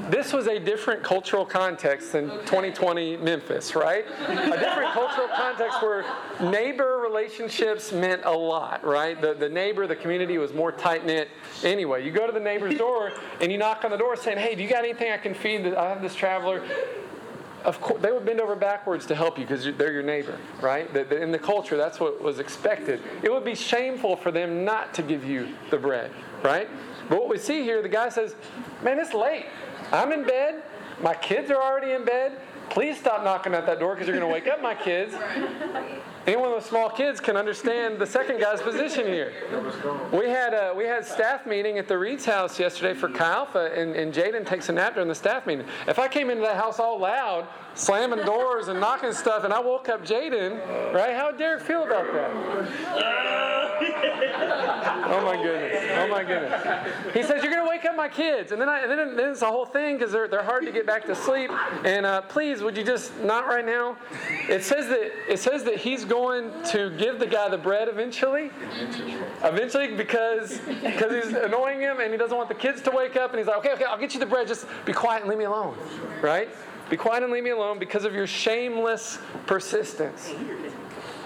This 0.09 0.33
was 0.33 0.47
a 0.47 0.59
different 0.59 1.03
cultural 1.03 1.45
context 1.45 2.11
than 2.11 2.29
2020 2.29 3.17
Memphis, 3.17 3.75
right? 3.75 4.05
A 4.27 4.57
different 4.57 4.93
cultural 4.93 5.27
context 5.35 5.81
where 5.81 6.05
neighbor 6.41 6.99
relationships 7.03 7.91
meant 7.91 8.21
a 8.25 8.31
lot, 8.31 8.83
right? 8.83 9.19
The, 9.19 9.33
the 9.33 9.49
neighbor, 9.49 9.87
the 9.87 9.95
community 9.95 10.37
was 10.37 10.53
more 10.53 10.71
tight 10.71 11.05
knit. 11.05 11.29
Anyway, 11.63 12.05
you 12.05 12.11
go 12.11 12.25
to 12.27 12.33
the 12.33 12.39
neighbor's 12.39 12.77
door 12.77 13.11
and 13.41 13.51
you 13.51 13.57
knock 13.57 13.83
on 13.83 13.91
the 13.91 13.97
door 13.97 14.15
saying, 14.15 14.37
hey, 14.37 14.55
do 14.55 14.63
you 14.63 14.69
got 14.69 14.83
anything 14.83 15.11
I 15.11 15.17
can 15.17 15.33
feed? 15.33 15.65
I 15.73 15.89
have 15.89 16.01
this 16.01 16.15
traveler 16.15 16.63
of 17.65 17.81
course, 17.81 18.01
they 18.01 18.11
would 18.11 18.25
bend 18.25 18.39
over 18.39 18.55
backwards 18.55 19.05
to 19.07 19.15
help 19.15 19.37
you 19.39 19.45
because 19.45 19.63
they're 19.77 19.91
your 19.91 20.03
neighbor, 20.03 20.37
right? 20.61 20.95
In 21.11 21.31
the 21.31 21.39
culture, 21.39 21.75
that's 21.75 21.99
what 21.99 22.21
was 22.21 22.39
expected. 22.39 23.01
It 23.23 23.31
would 23.31 23.43
be 23.43 23.55
shameful 23.55 24.15
for 24.15 24.31
them 24.31 24.63
not 24.63 24.93
to 24.93 25.01
give 25.01 25.25
you 25.25 25.49
the 25.71 25.77
bread, 25.77 26.11
right? 26.43 26.69
But 27.09 27.19
what 27.19 27.29
we 27.29 27.37
see 27.37 27.63
here, 27.63 27.81
the 27.81 27.89
guy 27.89 28.09
says, 28.09 28.35
Man, 28.83 28.99
it's 28.99 29.13
late. 29.13 29.47
I'm 29.91 30.11
in 30.11 30.23
bed. 30.23 30.63
My 31.01 31.13
kids 31.13 31.51
are 31.51 31.61
already 31.61 31.91
in 31.91 32.05
bed. 32.05 32.39
please 32.69 32.97
stop 32.99 33.23
knocking 33.23 33.53
at 33.53 33.65
that 33.65 33.79
door 33.79 33.93
because 33.93 34.07
you're 34.07 34.17
going 34.17 34.27
to 34.27 34.33
wake 34.33 34.47
up 34.47 34.61
my 34.61 34.75
kids. 34.75 35.13
Anyone 36.27 36.53
with 36.55 36.65
small 36.65 36.89
kids 36.89 37.19
can 37.19 37.37
understand 37.37 37.99
the 37.99 38.05
second 38.07 38.39
guy's 38.39 38.59
position 38.59 39.05
here. 39.05 39.31
We 40.11 40.27
had 40.27 40.55
a, 40.55 40.73
we 40.75 40.85
had 40.85 41.05
staff 41.05 41.45
meeting 41.45 41.77
at 41.77 41.87
the 41.87 41.97
Reed's 41.97 42.25
house 42.25 42.59
yesterday 42.59 42.99
for 42.99 43.09
Chi 43.09 43.23
Alpha, 43.23 43.71
and, 43.75 43.95
and 43.95 44.11
Jaden 44.11 44.43
takes 44.45 44.69
a 44.69 44.71
nap 44.71 44.95
during 44.95 45.07
the 45.07 45.13
staff 45.13 45.45
meeting. 45.45 45.67
If 45.87 45.99
I 45.99 46.07
came 46.07 46.31
into 46.31 46.41
that 46.41 46.55
house 46.55 46.79
all 46.79 46.99
loud, 46.99 47.47
slamming 47.75 48.25
doors 48.25 48.69
and 48.69 48.79
knocking 48.79 49.13
stuff, 49.13 49.43
and 49.43 49.53
I 49.53 49.59
woke 49.59 49.87
up 49.87 50.03
Jaden, 50.03 50.93
right? 50.93 51.13
How 51.15 51.27
would 51.27 51.37
Derek 51.37 51.61
feel 51.61 51.83
about 51.83 52.11
that? 52.11 52.25
Oh 55.05 55.25
my 55.25 55.41
goodness! 55.41 55.91
Oh 55.97 56.07
my 56.07 56.23
goodness! 56.23 57.13
He 57.13 57.23
says 57.23 57.43
you're 57.43 57.51
going 57.51 57.63
to 57.63 57.69
wake 57.69 57.85
up 57.85 57.95
my 57.95 58.09
kids, 58.09 58.51
and 58.51 58.61
then 58.61 58.69
I, 58.69 58.79
and 58.81 58.91
then, 58.91 59.15
then 59.15 59.31
it's 59.31 59.41
a 59.41 59.47
whole 59.47 59.65
thing 59.65 59.97
because 59.97 60.11
they're, 60.11 60.27
they're 60.27 60.43
hard 60.43 60.65
to 60.65 60.71
get 60.71 60.85
back 60.85 61.05
to 61.05 61.15
sleep. 61.15 61.51
And 61.83 62.05
uh, 62.05 62.21
please, 62.21 62.61
would 62.61 62.77
you 62.77 62.83
just 62.83 63.17
not 63.21 63.47
right 63.47 63.65
now? 63.65 63.97
It 64.49 64.63
says 64.63 64.87
that 64.87 65.11
it 65.31 65.39
says 65.39 65.63
that 65.63 65.77
he's 65.77 66.05
going 66.05 66.51
to 66.71 66.89
give 66.97 67.19
the 67.19 67.27
guy 67.27 67.49
the 67.49 67.57
bread 67.57 67.87
eventually. 67.87 68.51
Eventually, 69.43 69.95
because 69.95 70.59
because 70.59 71.25
he's 71.25 71.33
annoying 71.33 71.81
him 71.81 71.99
and 71.99 72.11
he 72.11 72.17
doesn't 72.17 72.37
want 72.37 72.49
the 72.49 72.55
kids 72.55 72.81
to 72.83 72.91
wake 72.91 73.15
up, 73.15 73.31
and 73.31 73.39
he's 73.39 73.47
like, 73.47 73.57
okay, 73.57 73.73
okay, 73.73 73.85
I'll 73.85 73.99
get 73.99 74.13
you 74.13 74.19
the 74.19 74.25
bread. 74.25 74.47
Just 74.47 74.65
be 74.85 74.93
quiet 74.93 75.21
and 75.21 75.29
leave 75.29 75.39
me 75.39 75.45
alone, 75.45 75.77
right? 76.21 76.49
Be 76.89 76.97
quiet 76.97 77.23
and 77.23 77.31
leave 77.31 77.43
me 77.43 77.49
alone 77.49 77.79
because 77.79 78.05
of 78.05 78.13
your 78.13 78.27
shameless 78.27 79.17
persistence. 79.47 80.31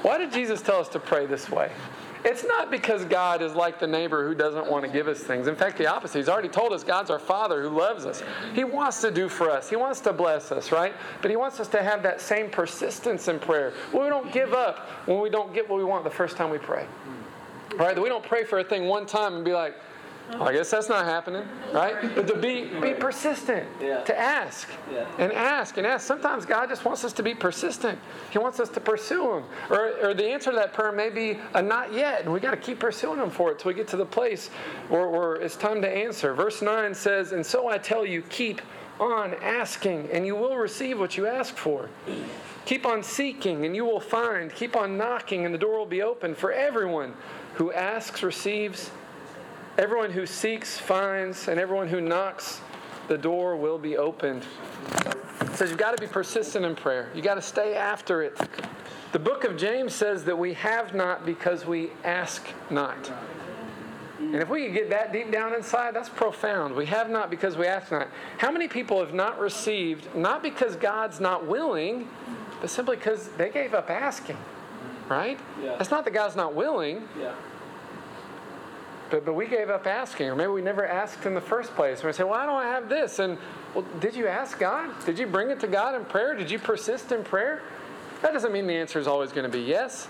Why 0.01 0.17
did 0.17 0.31
Jesus 0.31 0.61
tell 0.61 0.79
us 0.79 0.87
to 0.89 0.99
pray 0.99 1.25
this 1.25 1.49
way? 1.49 1.71
It's 2.25 2.43
not 2.43 2.69
because 2.69 3.05
God 3.05 3.41
is 3.41 3.53
like 3.53 3.79
the 3.79 3.87
neighbor 3.87 4.27
who 4.27 4.35
doesn't 4.35 4.69
want 4.69 4.85
to 4.85 4.91
give 4.91 5.07
us 5.07 5.19
things. 5.19 5.47
In 5.47 5.55
fact, 5.55 5.77
the 5.77 5.87
opposite. 5.87 6.17
He's 6.17 6.29
already 6.29 6.49
told 6.49 6.73
us 6.73 6.83
God's 6.83 7.09
our 7.09 7.19
Father 7.19 7.61
who 7.61 7.69
loves 7.69 8.05
us. 8.05 8.21
He 8.53 8.63
wants 8.63 9.01
to 9.01 9.11
do 9.11 9.29
for 9.29 9.49
us, 9.49 9.69
He 9.69 9.75
wants 9.75 10.01
to 10.01 10.13
bless 10.13 10.51
us, 10.51 10.71
right? 10.71 10.93
But 11.21 11.31
He 11.31 11.37
wants 11.37 11.59
us 11.59 11.67
to 11.69 11.81
have 11.81 12.03
that 12.03 12.19
same 12.19 12.49
persistence 12.49 13.27
in 13.27 13.39
prayer. 13.39 13.73
we 13.93 13.99
don't 14.09 14.31
give 14.31 14.53
up 14.53 14.79
when 15.05 15.19
we 15.19 15.29
don't 15.29 15.53
get 15.53 15.69
what 15.69 15.77
we 15.77 15.85
want 15.85 16.03
the 16.03 16.09
first 16.09 16.35
time 16.35 16.49
we 16.49 16.57
pray. 16.57 16.85
Right? 17.77 18.01
We 18.01 18.09
don't 18.09 18.23
pray 18.23 18.43
for 18.43 18.59
a 18.59 18.63
thing 18.63 18.85
one 18.87 19.05
time 19.05 19.35
and 19.35 19.45
be 19.45 19.53
like, 19.53 19.75
I 20.39 20.53
guess 20.53 20.69
that's 20.69 20.89
not 20.89 21.05
happening, 21.05 21.43
right? 21.73 21.95
But 22.15 22.27
to 22.27 22.35
be 22.35 22.65
be 22.79 22.93
persistent, 22.93 23.67
yeah. 23.81 24.03
to 24.03 24.17
ask 24.17 24.69
yeah. 24.91 25.05
and 25.17 25.33
ask 25.33 25.77
and 25.77 25.87
ask. 25.87 26.05
Sometimes 26.05 26.45
God 26.45 26.69
just 26.69 26.85
wants 26.85 27.03
us 27.03 27.13
to 27.13 27.23
be 27.23 27.33
persistent. 27.33 27.99
He 28.29 28.37
wants 28.37 28.59
us 28.59 28.69
to 28.69 28.79
pursue 28.79 29.37
Him, 29.37 29.43
or, 29.69 29.91
or 30.01 30.13
the 30.13 30.25
answer 30.25 30.51
to 30.51 30.55
that 30.57 30.73
prayer 30.73 30.91
may 30.91 31.09
be 31.09 31.39
a 31.53 31.61
not 31.61 31.93
yet, 31.93 32.23
and 32.23 32.31
we 32.31 32.39
got 32.39 32.51
to 32.51 32.57
keep 32.57 32.79
pursuing 32.79 33.19
Him 33.19 33.29
for 33.29 33.51
it 33.51 33.59
till 33.59 33.69
we 33.69 33.75
get 33.75 33.87
to 33.89 33.97
the 33.97 34.05
place 34.05 34.49
where, 34.89 35.07
where 35.07 35.35
it's 35.35 35.55
time 35.55 35.81
to 35.81 35.89
answer. 35.89 36.33
Verse 36.33 36.61
nine 36.61 36.93
says, 36.93 37.31
"And 37.31 37.45
so 37.45 37.67
I 37.67 37.77
tell 37.77 38.05
you, 38.05 38.21
keep 38.23 38.61
on 38.99 39.33
asking, 39.35 40.09
and 40.11 40.25
you 40.25 40.35
will 40.35 40.57
receive 40.57 40.99
what 40.99 41.17
you 41.17 41.27
ask 41.27 41.55
for." 41.55 41.89
Keep 42.65 42.85
on 42.85 43.01
seeking, 43.01 43.65
and 43.65 43.75
you 43.75 43.83
will 43.83 43.99
find. 43.99 44.53
Keep 44.53 44.75
on 44.75 44.95
knocking, 44.95 45.43
and 45.43 45.53
the 45.53 45.57
door 45.57 45.79
will 45.79 45.87
be 45.87 46.03
open 46.03 46.35
for 46.35 46.51
everyone 46.51 47.13
who 47.55 47.73
asks 47.73 48.21
receives 48.21 48.91
Everyone 49.77 50.11
who 50.11 50.25
seeks 50.25 50.77
finds, 50.77 51.47
and 51.47 51.59
everyone 51.59 51.87
who 51.87 52.01
knocks, 52.01 52.61
the 53.07 53.17
door 53.17 53.55
will 53.55 53.77
be 53.77 53.97
opened. 53.97 54.45
It 55.41 55.55
says 55.55 55.69
you've 55.69 55.79
got 55.79 55.95
to 55.95 56.01
be 56.01 56.07
persistent 56.07 56.65
in 56.65 56.75
prayer. 56.75 57.09
You've 57.15 57.25
got 57.25 57.35
to 57.35 57.41
stay 57.41 57.75
after 57.75 58.21
it. 58.21 58.37
The 59.11 59.19
book 59.19 59.43
of 59.43 59.57
James 59.57 59.95
says 59.95 60.23
that 60.25 60.37
we 60.37 60.53
have 60.53 60.93
not 60.93 61.25
because 61.25 61.65
we 61.65 61.91
ask 62.03 62.45
not. 62.69 63.11
And 64.19 64.35
if 64.35 64.49
we 64.49 64.65
could 64.65 64.73
get 64.73 64.89
that 64.89 65.13
deep 65.13 65.31
down 65.31 65.55
inside, 65.55 65.95
that's 65.95 66.09
profound. 66.09 66.75
We 66.75 66.85
have 66.87 67.09
not 67.09 67.29
because 67.29 67.57
we 67.57 67.65
ask 67.65 67.91
not. 67.91 68.09
How 68.37 68.51
many 68.51 68.67
people 68.67 68.99
have 68.99 69.13
not 69.13 69.39
received, 69.39 70.13
not 70.13 70.43
because 70.43 70.75
God's 70.75 71.19
not 71.19 71.47
willing, 71.47 72.07
but 72.61 72.69
simply 72.69 72.97
because 72.97 73.29
they 73.29 73.49
gave 73.49 73.73
up 73.73 73.89
asking? 73.89 74.37
Right? 75.07 75.39
Yeah. 75.63 75.77
It's 75.79 75.89
not 75.89 76.05
that 76.05 76.13
God's 76.13 76.35
not 76.35 76.53
willing. 76.53 77.07
Yeah. 77.19 77.33
But, 79.09 79.25
but 79.25 79.33
we 79.33 79.47
gave 79.47 79.69
up 79.69 79.87
asking, 79.87 80.27
or 80.27 80.35
maybe 80.35 80.51
we 80.51 80.61
never 80.61 80.85
asked 80.85 81.25
in 81.25 81.33
the 81.33 81.41
first 81.41 81.73
place. 81.75 81.99
And 81.99 82.07
we 82.07 82.13
say, 82.13 82.23
Why 82.23 82.45
don't 82.45 82.61
I 82.61 82.67
have 82.67 82.89
this? 82.89 83.19
And 83.19 83.37
well, 83.73 83.85
did 83.99 84.15
you 84.15 84.27
ask 84.27 84.59
God? 84.59 84.89
Did 85.05 85.17
you 85.17 85.27
bring 85.27 85.49
it 85.49 85.59
to 85.61 85.67
God 85.67 85.95
in 85.95 86.05
prayer? 86.05 86.35
Did 86.35 86.51
you 86.51 86.59
persist 86.59 87.11
in 87.11 87.23
prayer? 87.23 87.61
That 88.21 88.33
doesn't 88.33 88.51
mean 88.51 88.67
the 88.67 88.73
answer 88.73 88.99
is 88.99 89.07
always 89.07 89.31
going 89.31 89.49
to 89.49 89.57
be 89.57 89.63
yes. 89.63 90.07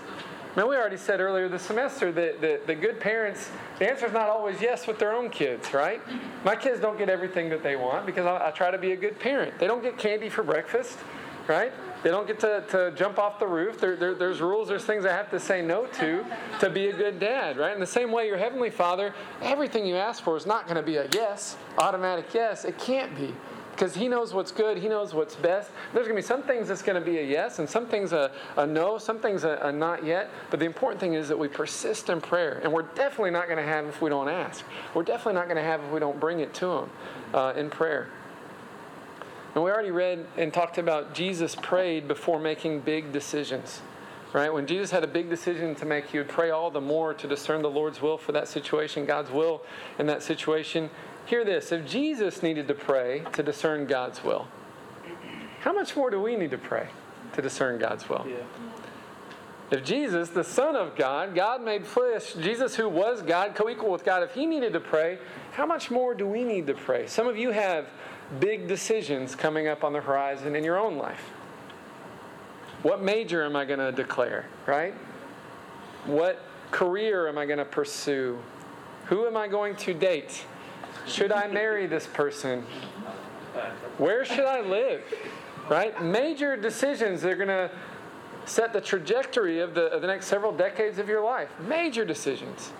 I 0.56 0.64
we 0.64 0.76
already 0.76 0.96
said 0.96 1.20
earlier 1.20 1.48
this 1.48 1.62
semester 1.62 2.10
that 2.10 2.40
the, 2.40 2.60
the 2.66 2.74
good 2.74 2.98
parents, 2.98 3.50
the 3.78 3.88
answer 3.88 4.06
is 4.06 4.12
not 4.12 4.28
always 4.28 4.60
yes 4.60 4.88
with 4.88 4.98
their 4.98 5.12
own 5.12 5.30
kids, 5.30 5.72
right? 5.72 6.02
My 6.44 6.56
kids 6.56 6.80
don't 6.80 6.98
get 6.98 7.08
everything 7.08 7.48
that 7.50 7.62
they 7.62 7.76
want 7.76 8.04
because 8.04 8.26
I, 8.26 8.48
I 8.48 8.50
try 8.50 8.72
to 8.72 8.78
be 8.78 8.90
a 8.90 8.96
good 8.96 9.18
parent. 9.20 9.56
They 9.60 9.68
don't 9.68 9.82
get 9.82 9.96
candy 9.96 10.28
for 10.28 10.42
breakfast, 10.42 10.98
right? 11.46 11.72
They 12.02 12.10
don't 12.10 12.26
get 12.26 12.40
to, 12.40 12.64
to 12.70 12.92
jump 12.96 13.18
off 13.18 13.38
the 13.38 13.46
roof. 13.46 13.80
There, 13.80 13.96
there, 13.96 14.14
there's 14.14 14.40
rules, 14.40 14.68
there's 14.68 14.84
things 14.84 15.04
I 15.04 15.12
have 15.12 15.30
to 15.30 15.40
say 15.40 15.60
no 15.60 15.86
to 15.86 16.24
to 16.60 16.70
be 16.70 16.88
a 16.88 16.92
good 16.92 17.20
dad, 17.20 17.56
right? 17.58 17.74
In 17.74 17.80
the 17.80 17.86
same 17.86 18.10
way, 18.10 18.26
your 18.26 18.38
Heavenly 18.38 18.70
Father, 18.70 19.14
everything 19.42 19.86
you 19.86 19.96
ask 19.96 20.22
for 20.22 20.36
is 20.36 20.46
not 20.46 20.64
going 20.64 20.76
to 20.76 20.82
be 20.82 20.96
a 20.96 21.08
yes, 21.12 21.56
automatic 21.78 22.32
yes. 22.32 22.64
It 22.64 22.78
can't 22.78 23.14
be 23.16 23.34
because 23.72 23.94
He 23.94 24.08
knows 24.08 24.32
what's 24.32 24.52
good, 24.52 24.78
He 24.78 24.88
knows 24.88 25.12
what's 25.14 25.34
best. 25.34 25.70
There's 25.92 26.06
going 26.06 26.16
to 26.16 26.22
be 26.22 26.26
some 26.26 26.42
things 26.42 26.68
that's 26.68 26.82
going 26.82 27.02
to 27.02 27.04
be 27.04 27.18
a 27.18 27.22
yes, 27.22 27.58
and 27.58 27.68
some 27.68 27.86
things 27.86 28.12
a, 28.12 28.30
a 28.56 28.66
no, 28.66 28.96
some 28.96 29.18
things 29.18 29.44
a, 29.44 29.58
a 29.62 29.72
not 29.72 30.04
yet. 30.04 30.30
But 30.50 30.60
the 30.60 30.66
important 30.66 31.00
thing 31.00 31.14
is 31.14 31.28
that 31.28 31.38
we 31.38 31.48
persist 31.48 32.08
in 32.08 32.20
prayer, 32.20 32.60
and 32.62 32.72
we're 32.72 32.82
definitely 32.82 33.30
not 33.30 33.46
going 33.46 33.58
to 33.58 33.64
have 33.64 33.86
if 33.86 34.00
we 34.00 34.08
don't 34.08 34.28
ask. 34.28 34.64
We're 34.94 35.02
definitely 35.02 35.34
not 35.34 35.46
going 35.46 35.56
to 35.56 35.62
have 35.62 35.82
if 35.82 35.90
we 35.90 36.00
don't 36.00 36.18
bring 36.18 36.40
it 36.40 36.54
to 36.54 36.66
Him 36.66 36.90
uh, 37.34 37.52
in 37.56 37.68
prayer. 37.68 38.08
And 39.54 39.64
we 39.64 39.70
already 39.70 39.90
read 39.90 40.26
and 40.36 40.52
talked 40.52 40.78
about 40.78 41.14
Jesus 41.14 41.56
prayed 41.56 42.06
before 42.06 42.38
making 42.38 42.80
big 42.80 43.12
decisions. 43.12 43.82
Right? 44.32 44.52
When 44.52 44.66
Jesus 44.66 44.92
had 44.92 45.02
a 45.02 45.08
big 45.08 45.28
decision 45.28 45.74
to 45.76 45.84
make, 45.84 46.06
he 46.06 46.18
would 46.18 46.28
pray 46.28 46.50
all 46.50 46.70
the 46.70 46.80
more 46.80 47.14
to 47.14 47.26
discern 47.26 47.62
the 47.62 47.70
Lord's 47.70 48.00
will 48.00 48.16
for 48.16 48.30
that 48.30 48.46
situation, 48.46 49.04
God's 49.04 49.30
will 49.30 49.62
in 49.98 50.06
that 50.06 50.22
situation. 50.22 50.88
Hear 51.26 51.44
this 51.44 51.72
if 51.72 51.84
Jesus 51.86 52.42
needed 52.42 52.68
to 52.68 52.74
pray 52.74 53.24
to 53.32 53.42
discern 53.42 53.86
God's 53.86 54.22
will, 54.22 54.46
how 55.60 55.72
much 55.72 55.96
more 55.96 56.10
do 56.10 56.20
we 56.20 56.36
need 56.36 56.52
to 56.52 56.58
pray 56.58 56.88
to 57.32 57.42
discern 57.42 57.78
God's 57.80 58.08
will? 58.08 58.24
Yeah. 58.28 58.36
If 59.70 59.84
Jesus, 59.84 60.30
the 60.30 60.42
Son 60.42 60.74
of 60.74 60.96
God, 60.96 61.34
God 61.34 61.62
made 61.62 61.86
flesh, 61.86 62.34
Jesus 62.34 62.74
who 62.74 62.88
was 62.88 63.22
God, 63.22 63.54
co 63.54 63.68
equal 63.68 63.90
with 63.90 64.04
God, 64.04 64.22
if 64.22 64.34
he 64.34 64.46
needed 64.46 64.72
to 64.72 64.80
pray, 64.80 65.18
how 65.52 65.64
much 65.64 65.90
more 65.90 66.14
do 66.14 66.26
we 66.26 66.42
need 66.42 66.66
to 66.66 66.74
pray? 66.74 67.06
Some 67.06 67.28
of 67.28 67.36
you 67.36 67.50
have 67.50 67.86
big 68.38 68.68
decisions 68.68 69.34
coming 69.34 69.66
up 69.66 69.82
on 69.82 69.92
the 69.92 70.00
horizon 70.00 70.54
in 70.54 70.62
your 70.62 70.78
own 70.78 70.96
life. 70.96 71.30
What 72.82 73.02
major 73.02 73.44
am 73.44 73.56
I 73.56 73.64
going 73.64 73.80
to 73.80 73.92
declare, 73.92 74.46
right? 74.66 74.94
What 76.06 76.40
career 76.70 77.28
am 77.28 77.36
I 77.36 77.44
going 77.44 77.58
to 77.58 77.64
pursue? 77.64 78.38
Who 79.06 79.26
am 79.26 79.36
I 79.36 79.48
going 79.48 79.76
to 79.76 79.92
date? 79.92 80.44
Should 81.06 81.32
I 81.32 81.48
marry 81.48 81.86
this 81.86 82.06
person? 82.06 82.62
Where 83.98 84.24
should 84.24 84.46
I 84.46 84.60
live? 84.60 85.02
Right? 85.68 86.00
Major 86.02 86.56
decisions 86.56 87.22
that 87.22 87.32
are 87.32 87.36
going 87.36 87.48
to 87.48 87.70
set 88.44 88.72
the 88.72 88.80
trajectory 88.80 89.60
of 89.60 89.74
the, 89.74 89.86
of 89.86 90.00
the 90.00 90.06
next 90.06 90.26
several 90.26 90.52
decades 90.52 90.98
of 90.98 91.08
your 91.08 91.22
life. 91.22 91.48
Major 91.60 92.04
decisions. 92.04 92.72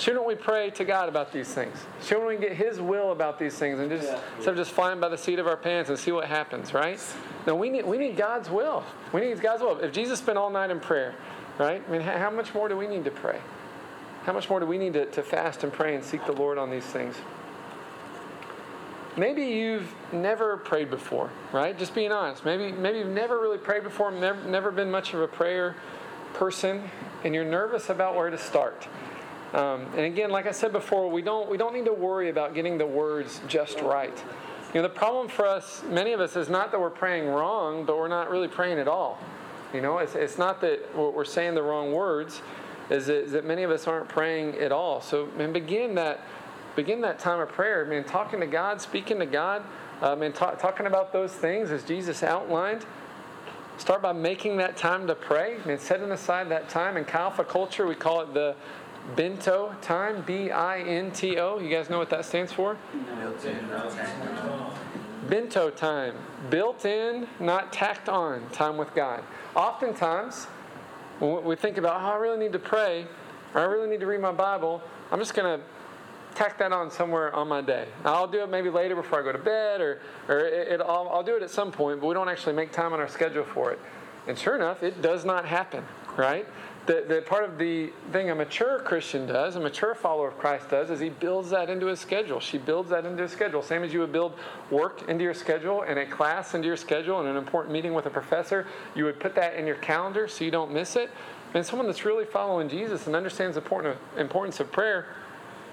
Shouldn't 0.00 0.24
we 0.24 0.34
pray 0.34 0.70
to 0.70 0.84
God 0.86 1.10
about 1.10 1.30
these 1.30 1.52
things? 1.52 1.76
Shouldn't 2.02 2.26
we 2.26 2.38
get 2.38 2.52
His 2.52 2.80
will 2.80 3.12
about 3.12 3.38
these 3.38 3.54
things 3.56 3.78
and 3.78 3.90
just 3.90 4.08
yeah. 4.08 4.18
instead 4.36 4.52
of 4.52 4.56
just 4.56 4.70
flying 4.70 4.98
by 4.98 5.10
the 5.10 5.18
seat 5.18 5.38
of 5.38 5.46
our 5.46 5.58
pants 5.58 5.90
and 5.90 5.98
see 5.98 6.10
what 6.10 6.26
happens, 6.26 6.72
right? 6.72 6.98
No, 7.46 7.54
we 7.54 7.68
need 7.68 7.84
we 7.84 7.98
need 7.98 8.16
God's 8.16 8.48
will. 8.48 8.82
We 9.12 9.20
need 9.20 9.38
God's 9.42 9.62
will. 9.62 9.78
If 9.80 9.92
Jesus 9.92 10.18
spent 10.18 10.38
all 10.38 10.48
night 10.48 10.70
in 10.70 10.80
prayer, 10.80 11.14
right? 11.58 11.82
I 11.86 11.92
mean, 11.92 12.00
how 12.00 12.30
much 12.30 12.54
more 12.54 12.66
do 12.66 12.78
we 12.78 12.86
need 12.86 13.04
to 13.04 13.10
pray? 13.10 13.40
How 14.24 14.32
much 14.32 14.48
more 14.48 14.58
do 14.58 14.64
we 14.64 14.78
need 14.78 14.94
to, 14.94 15.04
to 15.04 15.22
fast 15.22 15.64
and 15.64 15.72
pray 15.72 15.94
and 15.94 16.02
seek 16.02 16.24
the 16.24 16.32
Lord 16.32 16.56
on 16.56 16.70
these 16.70 16.84
things? 16.84 17.16
Maybe 19.18 19.42
you've 19.42 19.92
never 20.14 20.56
prayed 20.56 20.88
before, 20.88 21.28
right? 21.52 21.78
Just 21.78 21.94
being 21.94 22.10
honest. 22.10 22.46
Maybe 22.46 22.72
maybe 22.72 23.00
you've 23.00 23.08
never 23.08 23.38
really 23.38 23.58
prayed 23.58 23.82
before, 23.82 24.10
never, 24.10 24.42
never 24.48 24.70
been 24.70 24.90
much 24.90 25.12
of 25.12 25.20
a 25.20 25.28
prayer 25.28 25.76
person, 26.32 26.90
and 27.22 27.34
you're 27.34 27.44
nervous 27.44 27.90
about 27.90 28.14
where 28.14 28.30
to 28.30 28.38
start. 28.38 28.88
Um, 29.52 29.86
and 29.96 30.00
again, 30.00 30.30
like 30.30 30.46
I 30.46 30.52
said 30.52 30.72
before, 30.72 31.10
we 31.10 31.22
don't 31.22 31.50
we 31.50 31.56
don't 31.56 31.74
need 31.74 31.86
to 31.86 31.92
worry 31.92 32.28
about 32.28 32.54
getting 32.54 32.78
the 32.78 32.86
words 32.86 33.40
just 33.48 33.80
right. 33.80 34.16
You 34.72 34.80
know, 34.80 34.82
the 34.82 34.94
problem 34.94 35.28
for 35.28 35.46
us, 35.46 35.82
many 35.88 36.12
of 36.12 36.20
us, 36.20 36.36
is 36.36 36.48
not 36.48 36.70
that 36.70 36.80
we're 36.80 36.90
praying 36.90 37.26
wrong, 37.26 37.84
but 37.84 37.96
we're 37.96 38.06
not 38.06 38.30
really 38.30 38.46
praying 38.46 38.78
at 38.78 38.86
all. 38.86 39.18
You 39.74 39.80
know, 39.80 39.98
it's, 39.98 40.14
it's 40.14 40.38
not 40.38 40.60
that 40.60 40.96
we're 40.96 41.24
saying 41.24 41.54
the 41.54 41.62
wrong 41.62 41.92
words, 41.92 42.42
is 42.90 43.06
that, 43.06 43.24
is 43.24 43.32
that 43.32 43.44
many 43.44 43.64
of 43.64 43.72
us 43.72 43.88
aren't 43.88 44.08
praying 44.08 44.56
at 44.58 44.70
all. 44.70 45.00
So, 45.00 45.28
man, 45.36 45.52
begin 45.52 45.96
that 45.96 46.20
begin 46.76 47.00
that 47.00 47.18
time 47.18 47.40
of 47.40 47.48
prayer. 47.48 47.84
I 47.84 47.88
mean, 47.88 48.04
talking 48.04 48.38
to 48.40 48.46
God, 48.46 48.80
speaking 48.80 49.18
to 49.18 49.26
God, 49.26 49.64
uh, 50.00 50.16
and 50.20 50.34
talk, 50.34 50.60
talking 50.60 50.86
about 50.86 51.12
those 51.12 51.32
things 51.32 51.72
as 51.72 51.82
Jesus 51.82 52.22
outlined. 52.22 52.86
Start 53.76 54.02
by 54.02 54.12
making 54.12 54.58
that 54.58 54.76
time 54.76 55.06
to 55.06 55.14
pray. 55.14 55.56
I 55.62 55.66
mean, 55.66 55.78
setting 55.78 56.10
aside 56.12 56.48
that 56.50 56.68
time. 56.68 56.96
In 56.96 57.08
Alpha 57.08 57.44
culture, 57.44 57.86
we 57.86 57.94
call 57.94 58.20
it 58.20 58.34
the 58.34 58.54
Binto 59.16 59.74
time, 59.80 60.22
B 60.26 60.50
I 60.50 60.80
N 60.80 61.10
T 61.10 61.38
O. 61.38 61.58
You 61.58 61.68
guys 61.68 61.90
know 61.90 61.98
what 61.98 62.10
that 62.10 62.24
stands 62.24 62.52
for? 62.52 62.76
Bento 65.28 65.70
time, 65.70 66.14
built 66.48 66.84
in, 66.84 67.26
not 67.38 67.72
tacked 67.72 68.08
on, 68.08 68.48
time 68.50 68.76
with 68.76 68.94
God. 68.94 69.22
Oftentimes, 69.54 70.46
when 71.18 71.44
we 71.44 71.54
think 71.54 71.76
about, 71.76 72.00
oh, 72.00 72.14
I 72.14 72.16
really 72.16 72.38
need 72.38 72.52
to 72.52 72.58
pray, 72.58 73.06
or 73.54 73.60
I 73.60 73.64
really 73.64 73.88
need 73.88 74.00
to 74.00 74.06
read 74.06 74.20
my 74.20 74.32
Bible, 74.32 74.82
I'm 75.12 75.18
just 75.18 75.34
going 75.34 75.60
to 75.60 75.64
tack 76.34 76.58
that 76.58 76.72
on 76.72 76.90
somewhere 76.90 77.34
on 77.34 77.48
my 77.48 77.60
day. 77.60 77.86
I'll 78.04 78.26
do 78.26 78.42
it 78.42 78.48
maybe 78.48 78.70
later 78.70 78.96
before 78.96 79.20
I 79.20 79.22
go 79.22 79.32
to 79.32 79.38
bed, 79.38 79.80
or, 79.80 80.00
or 80.28 80.38
it, 80.38 80.68
it, 80.68 80.80
I'll, 80.80 81.08
I'll 81.12 81.22
do 81.22 81.36
it 81.36 81.42
at 81.42 81.50
some 81.50 81.70
point, 81.70 82.00
but 82.00 82.06
we 82.06 82.14
don't 82.14 82.28
actually 82.28 82.54
make 82.54 82.72
time 82.72 82.92
on 82.92 83.00
our 83.00 83.08
schedule 83.08 83.44
for 83.44 83.72
it. 83.72 83.78
And 84.26 84.38
sure 84.38 84.56
enough, 84.56 84.82
it 84.82 85.02
does 85.02 85.24
not 85.24 85.44
happen, 85.44 85.84
right? 86.16 86.46
The, 86.90 87.04
the 87.06 87.22
part 87.22 87.44
of 87.44 87.56
the 87.56 87.92
thing 88.10 88.30
a 88.30 88.34
mature 88.34 88.80
Christian 88.80 89.24
does, 89.24 89.54
a 89.54 89.60
mature 89.60 89.94
follower 89.94 90.26
of 90.26 90.38
Christ 90.38 90.70
does, 90.70 90.90
is 90.90 90.98
he 90.98 91.08
builds 91.08 91.50
that 91.50 91.70
into 91.70 91.86
his 91.86 92.00
schedule. 92.00 92.40
She 92.40 92.58
builds 92.58 92.90
that 92.90 93.06
into 93.06 93.22
his 93.22 93.30
schedule. 93.30 93.62
Same 93.62 93.84
as 93.84 93.92
you 93.92 94.00
would 94.00 94.10
build 94.10 94.34
work 94.72 95.08
into 95.08 95.22
your 95.22 95.32
schedule 95.32 95.82
and 95.82 96.00
a 96.00 96.04
class 96.04 96.52
into 96.54 96.66
your 96.66 96.76
schedule 96.76 97.20
and 97.20 97.28
an 97.28 97.36
important 97.36 97.72
meeting 97.72 97.94
with 97.94 98.06
a 98.06 98.10
professor, 98.10 98.66
you 98.96 99.04
would 99.04 99.20
put 99.20 99.36
that 99.36 99.54
in 99.54 99.68
your 99.68 99.76
calendar 99.76 100.26
so 100.26 100.44
you 100.44 100.50
don't 100.50 100.72
miss 100.72 100.96
it. 100.96 101.12
And 101.54 101.64
someone 101.64 101.86
that's 101.86 102.04
really 102.04 102.24
following 102.24 102.68
Jesus 102.68 103.06
and 103.06 103.14
understands 103.14 103.54
the 103.54 103.96
importance 104.16 104.58
of 104.58 104.72
prayer 104.72 105.14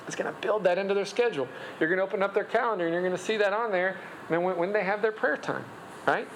is 0.07 0.13
going 0.13 0.32
to 0.32 0.39
build 0.39 0.65
that 0.65 0.78
into 0.78 0.93
their 0.93 1.03
schedule. 1.03 1.47
You're 1.80 1.89
going 1.89 1.97
to 1.97 2.05
open 2.05 2.22
up 2.22 2.36
their 2.36 2.43
calendar 2.43 2.86
and 2.86 2.93
you're 2.93 3.01
going 3.01 3.18
to 3.18 3.24
see 3.24 3.38
that 3.38 3.53
on 3.53 3.72
there 3.72 3.97
and 4.30 4.43
when, 4.43 4.55
when 4.55 4.72
they 4.72 4.84
have 4.84 5.01
their 5.01 5.11
prayer 5.11 5.38
time, 5.38 5.65
right? 6.05 6.28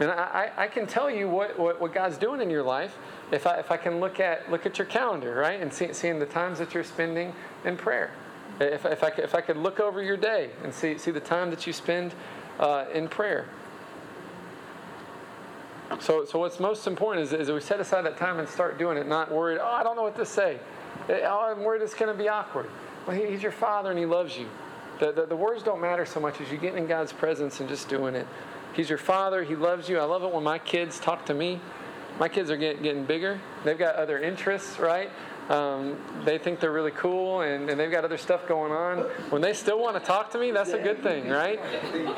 And 0.00 0.10
I, 0.10 0.50
I 0.56 0.66
can 0.68 0.86
tell 0.86 1.10
you 1.10 1.28
what, 1.28 1.58
what, 1.58 1.80
what, 1.80 1.92
God's 1.92 2.16
doing 2.16 2.40
in 2.40 2.50
your 2.50 2.62
life 2.62 2.96
if 3.32 3.46
I, 3.46 3.58
if 3.58 3.70
I 3.70 3.76
can 3.78 3.98
look 3.98 4.20
at, 4.20 4.50
look 4.50 4.66
at 4.66 4.78
your 4.78 4.86
calendar, 4.86 5.34
right? 5.34 5.60
And 5.60 5.72
see, 5.72 5.92
seeing 5.92 6.18
the 6.18 6.26
times 6.26 6.58
that 6.58 6.74
you're 6.74 6.84
spending 6.84 7.32
in 7.64 7.76
prayer. 7.76 8.12
If, 8.60 8.84
if, 8.84 9.02
I, 9.02 9.08
if 9.18 9.34
I 9.34 9.40
could 9.40 9.56
look 9.56 9.80
over 9.80 10.02
your 10.02 10.18
day 10.18 10.50
and 10.62 10.72
see, 10.72 10.98
see 10.98 11.10
the 11.10 11.20
time 11.20 11.50
that 11.50 11.66
you 11.66 11.72
spend 11.72 12.14
uh, 12.60 12.84
in 12.92 13.08
prayer. 13.08 13.48
So, 16.00 16.24
so 16.24 16.38
what's 16.38 16.60
most 16.60 16.86
important 16.86 17.24
is, 17.26 17.32
is 17.32 17.46
that 17.48 17.54
we 17.54 17.60
set 17.60 17.80
aside 17.80 18.02
that 18.02 18.18
time 18.18 18.38
and 18.38 18.48
start 18.48 18.78
doing 18.78 18.96
it, 18.96 19.06
not 19.06 19.32
worried, 19.32 19.58
oh, 19.60 19.66
I 19.66 19.82
don't 19.82 19.96
know 19.96 20.02
what 20.02 20.16
to 20.16 20.26
say. 20.26 20.58
Oh, 21.08 21.52
I'm 21.52 21.62
worried 21.62 21.82
it's 21.82 21.94
going 21.94 22.14
to 22.14 22.18
be 22.18 22.28
awkward. 22.28 22.68
Well, 23.06 23.16
he, 23.16 23.26
he's 23.26 23.42
your 23.42 23.52
father 23.52 23.90
and 23.90 23.98
he 23.98 24.06
loves 24.06 24.36
you. 24.36 24.48
The, 25.00 25.12
the, 25.12 25.26
the 25.26 25.36
words 25.36 25.62
don't 25.62 25.80
matter 25.80 26.06
so 26.06 26.20
much 26.20 26.40
as 26.40 26.50
you 26.52 26.58
getting 26.58 26.78
in 26.78 26.86
God's 26.86 27.12
presence 27.12 27.60
and 27.60 27.68
just 27.68 27.88
doing 27.88 28.14
it. 28.14 28.26
He's 28.74 28.88
your 28.88 28.98
father. 28.98 29.42
He 29.42 29.56
loves 29.56 29.88
you. 29.88 29.98
I 29.98 30.04
love 30.04 30.22
it 30.22 30.32
when 30.32 30.44
my 30.44 30.58
kids 30.58 30.98
talk 30.98 31.26
to 31.26 31.34
me. 31.34 31.60
My 32.18 32.28
kids 32.28 32.50
are 32.50 32.56
get, 32.56 32.82
getting 32.82 33.04
bigger. 33.04 33.40
They've 33.64 33.78
got 33.78 33.96
other 33.96 34.18
interests, 34.18 34.78
right? 34.78 35.10
Um, 35.48 35.98
they 36.24 36.38
think 36.38 36.60
they're 36.60 36.72
really 36.72 36.92
cool 36.92 37.40
and, 37.40 37.68
and 37.68 37.78
they've 37.78 37.90
got 37.90 38.04
other 38.04 38.16
stuff 38.16 38.46
going 38.46 38.70
on. 38.70 38.98
When 39.30 39.42
they 39.42 39.52
still 39.52 39.80
want 39.80 39.96
to 39.96 40.00
talk 40.00 40.30
to 40.32 40.38
me, 40.38 40.52
that's 40.52 40.70
a 40.70 40.78
good 40.78 41.02
thing, 41.02 41.28
right? 41.28 41.60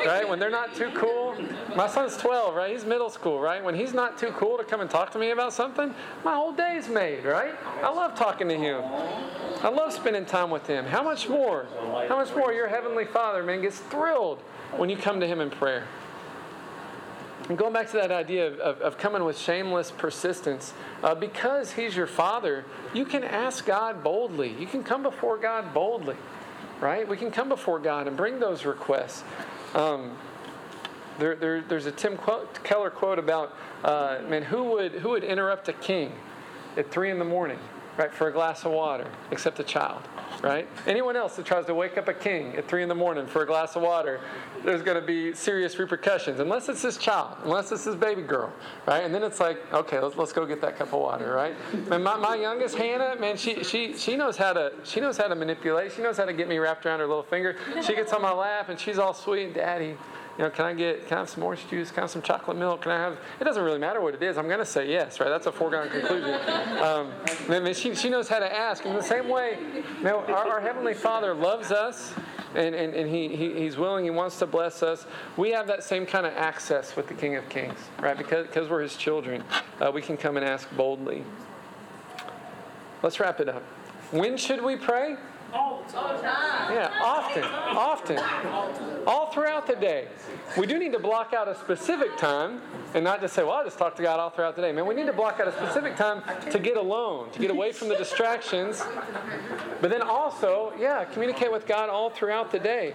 Right? 0.04 0.28
When 0.28 0.38
they're 0.38 0.50
not 0.50 0.74
too 0.74 0.90
cool. 0.94 1.34
My 1.74 1.88
son's 1.88 2.16
12, 2.18 2.54
right? 2.54 2.70
He's 2.70 2.84
middle 2.84 3.08
school, 3.08 3.40
right? 3.40 3.64
When 3.64 3.74
he's 3.74 3.94
not 3.94 4.18
too 4.18 4.30
cool 4.32 4.58
to 4.58 4.64
come 4.64 4.80
and 4.80 4.90
talk 4.90 5.10
to 5.12 5.18
me 5.18 5.30
about 5.30 5.54
something, 5.54 5.94
my 6.22 6.34
whole 6.34 6.52
day's 6.52 6.88
made, 6.88 7.24
right? 7.24 7.54
I 7.82 7.90
love 7.90 8.14
talking 8.14 8.48
to 8.48 8.56
him. 8.56 8.84
I 9.62 9.68
love 9.68 9.92
spending 9.94 10.26
time 10.26 10.50
with 10.50 10.66
him. 10.66 10.84
How 10.84 11.02
much 11.02 11.28
more? 11.28 11.66
How 12.08 12.16
much 12.16 12.34
more 12.36 12.52
your 12.52 12.68
heavenly 12.68 13.06
Father, 13.06 13.42
man, 13.42 13.62
gets 13.62 13.78
thrilled 13.78 14.40
when 14.76 14.90
you 14.90 14.96
come 14.96 15.18
to 15.20 15.26
him 15.26 15.40
in 15.40 15.48
prayer. 15.50 15.86
And 17.48 17.58
going 17.58 17.74
back 17.74 17.90
to 17.90 17.96
that 17.98 18.10
idea 18.10 18.46
of, 18.46 18.58
of, 18.58 18.80
of 18.80 18.98
coming 18.98 19.22
with 19.22 19.36
shameless 19.36 19.90
persistence, 19.90 20.72
uh, 21.02 21.14
because 21.14 21.72
He's 21.72 21.94
your 21.94 22.06
Father, 22.06 22.64
you 22.94 23.04
can 23.04 23.22
ask 23.22 23.66
God 23.66 24.02
boldly. 24.02 24.54
You 24.58 24.66
can 24.66 24.82
come 24.82 25.02
before 25.02 25.36
God 25.36 25.74
boldly, 25.74 26.16
right? 26.80 27.06
We 27.06 27.18
can 27.18 27.30
come 27.30 27.50
before 27.50 27.78
God 27.78 28.08
and 28.08 28.16
bring 28.16 28.40
those 28.40 28.64
requests. 28.64 29.24
Um, 29.74 30.16
there, 31.18 31.36
there, 31.36 31.60
there's 31.60 31.86
a 31.86 31.92
Tim 31.92 32.18
Keller 32.62 32.90
quote 32.90 33.18
about, 33.18 33.54
uh, 33.84 34.20
man, 34.26 34.42
who 34.42 34.64
would, 34.64 34.92
who 34.92 35.10
would 35.10 35.24
interrupt 35.24 35.68
a 35.68 35.74
king 35.74 36.12
at 36.76 36.90
3 36.90 37.10
in 37.10 37.18
the 37.18 37.24
morning, 37.24 37.58
right, 37.98 38.12
for 38.12 38.28
a 38.28 38.32
glass 38.32 38.64
of 38.64 38.72
water, 38.72 39.06
except 39.30 39.60
a 39.60 39.64
child? 39.64 40.02
Right? 40.44 40.68
Anyone 40.86 41.16
else 41.16 41.36
that 41.36 41.46
tries 41.46 41.64
to 41.66 41.74
wake 41.74 41.96
up 41.96 42.06
a 42.08 42.12
king 42.12 42.54
at 42.56 42.68
3 42.68 42.82
in 42.82 42.88
the 42.88 42.94
morning 42.94 43.26
for 43.26 43.42
a 43.42 43.46
glass 43.46 43.76
of 43.76 43.82
water, 43.82 44.20
there's 44.62 44.82
going 44.82 45.00
to 45.00 45.06
be 45.06 45.32
serious 45.34 45.78
repercussions, 45.78 46.38
unless 46.38 46.68
it's 46.68 46.82
his 46.82 46.98
child, 46.98 47.38
unless 47.44 47.72
it's 47.72 47.84
his 47.84 47.96
baby 47.96 48.20
girl, 48.20 48.52
right? 48.86 49.02
And 49.02 49.14
then 49.14 49.22
it's 49.22 49.40
like, 49.40 49.58
okay, 49.72 49.98
let's, 49.98 50.16
let's 50.16 50.32
go 50.34 50.44
get 50.44 50.60
that 50.60 50.76
cup 50.76 50.88
of 50.88 51.00
water, 51.00 51.32
right? 51.32 51.54
And 51.90 52.04
my, 52.04 52.16
my 52.16 52.36
youngest, 52.36 52.76
Hannah, 52.76 53.16
man, 53.18 53.38
she, 53.38 53.64
she, 53.64 53.96
she, 53.96 54.16
knows 54.16 54.36
how 54.36 54.52
to, 54.52 54.72
she 54.84 55.00
knows 55.00 55.16
how 55.16 55.28
to 55.28 55.34
manipulate. 55.34 55.92
She 55.92 56.02
knows 56.02 56.18
how 56.18 56.26
to 56.26 56.34
get 56.34 56.46
me 56.46 56.58
wrapped 56.58 56.84
around 56.84 57.00
her 57.00 57.06
little 57.06 57.22
finger. 57.22 57.56
She 57.82 57.94
gets 57.94 58.12
on 58.12 58.20
my 58.20 58.32
lap, 58.32 58.68
and 58.68 58.78
she's 58.78 58.98
all 58.98 59.14
sweet, 59.14 59.54
Daddy, 59.54 59.96
you 60.36 60.44
know, 60.44 60.50
can 60.50 60.64
I 60.64 60.74
get, 60.74 61.06
can 61.06 61.18
I 61.18 61.20
have 61.20 61.30
some 61.30 61.42
orange 61.44 61.68
juice? 61.68 61.90
Can 61.90 61.98
I 61.98 62.02
have 62.02 62.10
some 62.10 62.22
chocolate 62.22 62.56
milk? 62.56 62.82
Can 62.82 62.92
I 62.92 62.98
have, 62.98 63.18
it 63.40 63.44
doesn't 63.44 63.62
really 63.62 63.78
matter 63.78 64.00
what 64.00 64.14
it 64.14 64.22
is. 64.22 64.36
I'm 64.36 64.46
going 64.46 64.58
to 64.58 64.66
say 64.66 64.90
yes, 64.90 65.20
right? 65.20 65.28
That's 65.28 65.46
a 65.46 65.52
foregone 65.52 65.88
conclusion. 65.90 66.34
Um, 66.80 67.12
I 67.48 67.60
mean, 67.60 67.74
she, 67.74 67.94
she 67.94 68.08
knows 68.08 68.28
how 68.28 68.40
to 68.40 68.52
ask. 68.52 68.84
In 68.84 68.94
the 68.94 69.02
same 69.02 69.28
way, 69.28 69.58
you 69.98 70.04
know, 70.04 70.20
our, 70.24 70.54
our 70.54 70.60
Heavenly 70.60 70.94
Father 70.94 71.34
loves 71.34 71.70
us 71.70 72.14
and, 72.54 72.74
and, 72.74 72.94
and 72.94 73.08
he, 73.08 73.28
he, 73.28 73.54
He's 73.54 73.76
willing, 73.76 74.04
He 74.04 74.10
wants 74.10 74.38
to 74.40 74.46
bless 74.46 74.82
us. 74.82 75.06
We 75.36 75.50
have 75.50 75.66
that 75.68 75.84
same 75.84 76.06
kind 76.06 76.26
of 76.26 76.32
access 76.34 76.96
with 76.96 77.08
the 77.08 77.14
King 77.14 77.36
of 77.36 77.48
Kings, 77.48 77.78
right? 78.00 78.16
Because, 78.16 78.46
because 78.46 78.68
we're 78.68 78.82
His 78.82 78.96
children, 78.96 79.42
uh, 79.80 79.90
we 79.92 80.02
can 80.02 80.16
come 80.16 80.36
and 80.36 80.44
ask 80.44 80.68
boldly. 80.76 81.24
Let's 83.02 83.20
wrap 83.20 83.40
it 83.40 83.48
up. 83.48 83.62
When 84.10 84.36
should 84.36 84.62
we 84.62 84.76
pray? 84.76 85.16
Yeah, 85.92 86.90
often, 87.00 87.44
often, 87.44 88.18
all 89.06 89.30
throughout 89.30 89.66
the 89.66 89.76
day. 89.76 90.08
We 90.56 90.66
do 90.66 90.78
need 90.78 90.92
to 90.92 90.98
block 90.98 91.32
out 91.32 91.48
a 91.48 91.54
specific 91.54 92.16
time 92.16 92.60
and 92.94 93.04
not 93.04 93.20
just 93.20 93.34
say, 93.34 93.42
well, 93.42 93.52
I'll 93.52 93.64
just 93.64 93.78
talk 93.78 93.96
to 93.96 94.02
God 94.02 94.20
all 94.20 94.30
throughout 94.30 94.56
the 94.56 94.62
day. 94.62 94.72
Man, 94.72 94.86
we 94.86 94.94
need 94.94 95.06
to 95.06 95.12
block 95.12 95.40
out 95.40 95.48
a 95.48 95.52
specific 95.52 95.96
time 95.96 96.22
to 96.50 96.58
get 96.58 96.76
alone, 96.76 97.30
to 97.32 97.38
get 97.38 97.50
away 97.50 97.72
from 97.72 97.88
the 97.88 97.96
distractions. 97.96 98.82
But 99.80 99.90
then 99.90 100.02
also, 100.02 100.72
yeah, 100.78 101.04
communicate 101.04 101.52
with 101.52 101.66
God 101.66 101.90
all 101.90 102.10
throughout 102.10 102.50
the 102.50 102.58
day. 102.58 102.94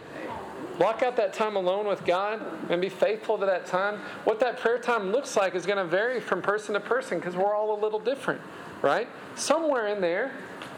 Block 0.77 1.03
out 1.03 1.17
that 1.17 1.33
time 1.33 1.57
alone 1.57 1.85
with 1.85 2.05
God 2.05 2.41
and 2.69 2.79
be 2.79 2.87
faithful 2.87 3.37
to 3.37 3.45
that 3.45 3.65
time. 3.65 3.99
What 4.23 4.39
that 4.39 4.57
prayer 4.57 4.79
time 4.79 5.11
looks 5.11 5.35
like 5.35 5.53
is 5.53 5.65
going 5.65 5.77
to 5.77 5.83
vary 5.83 6.21
from 6.21 6.41
person 6.41 6.73
to 6.73 6.79
person 6.79 7.19
because 7.19 7.35
we're 7.35 7.53
all 7.53 7.77
a 7.77 7.79
little 7.81 7.99
different, 7.99 8.39
right? 8.81 9.09
Somewhere 9.35 9.87
in 9.87 9.99
there, 9.99 10.31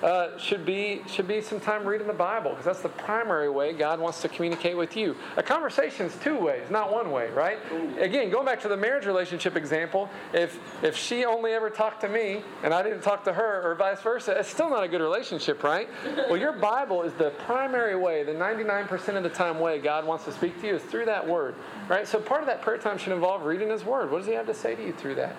uh, 0.03 0.37
should 0.37 0.65
be 0.65 1.01
should 1.07 1.27
be 1.27 1.41
some 1.41 1.59
time 1.59 1.85
reading 1.85 2.07
the 2.07 2.13
Bible 2.13 2.51
because 2.51 2.65
that's 2.65 2.81
the 2.81 2.89
primary 2.89 3.49
way 3.49 3.73
God 3.73 3.99
wants 3.99 4.21
to 4.21 4.29
communicate 4.29 4.75
with 4.75 4.97
you. 4.97 5.15
A 5.37 5.43
conversation 5.43 6.05
is 6.05 6.15
two 6.17 6.37
ways, 6.37 6.69
not 6.69 6.91
one 6.91 7.11
way, 7.11 7.29
right? 7.31 7.59
Again, 7.99 8.29
going 8.29 8.45
back 8.45 8.59
to 8.61 8.67
the 8.67 8.77
marriage 8.77 9.05
relationship 9.05 9.55
example, 9.55 10.09
if 10.33 10.59
if 10.83 10.95
she 10.95 11.25
only 11.25 11.53
ever 11.53 11.69
talked 11.69 12.01
to 12.01 12.09
me 12.09 12.41
and 12.63 12.73
I 12.73 12.81
didn't 12.83 13.01
talk 13.01 13.23
to 13.25 13.33
her, 13.33 13.61
or 13.63 13.75
vice 13.75 14.01
versa, 14.01 14.37
it's 14.37 14.49
still 14.49 14.69
not 14.69 14.83
a 14.83 14.87
good 14.87 15.01
relationship, 15.01 15.63
right? 15.63 15.89
Well, 16.29 16.37
your 16.37 16.53
Bible 16.53 17.03
is 17.03 17.13
the 17.13 17.31
primary 17.45 17.95
way, 17.95 18.23
the 18.23 18.33
99% 18.33 19.15
of 19.15 19.23
the 19.23 19.29
time 19.29 19.59
way 19.59 19.79
God 19.79 20.05
wants 20.05 20.25
to 20.25 20.31
speak 20.31 20.59
to 20.61 20.67
you 20.67 20.75
is 20.75 20.81
through 20.83 21.05
that 21.05 21.27
Word, 21.27 21.55
right? 21.87 22.07
So 22.07 22.19
part 22.19 22.41
of 22.41 22.47
that 22.47 22.61
prayer 22.61 22.77
time 22.77 22.97
should 22.97 23.13
involve 23.13 23.43
reading 23.43 23.69
His 23.69 23.83
Word. 23.83 24.11
What 24.11 24.19
does 24.19 24.27
He 24.27 24.33
have 24.33 24.47
to 24.47 24.53
say 24.53 24.75
to 24.75 24.83
you 24.83 24.93
through 24.93 25.15
that? 25.15 25.35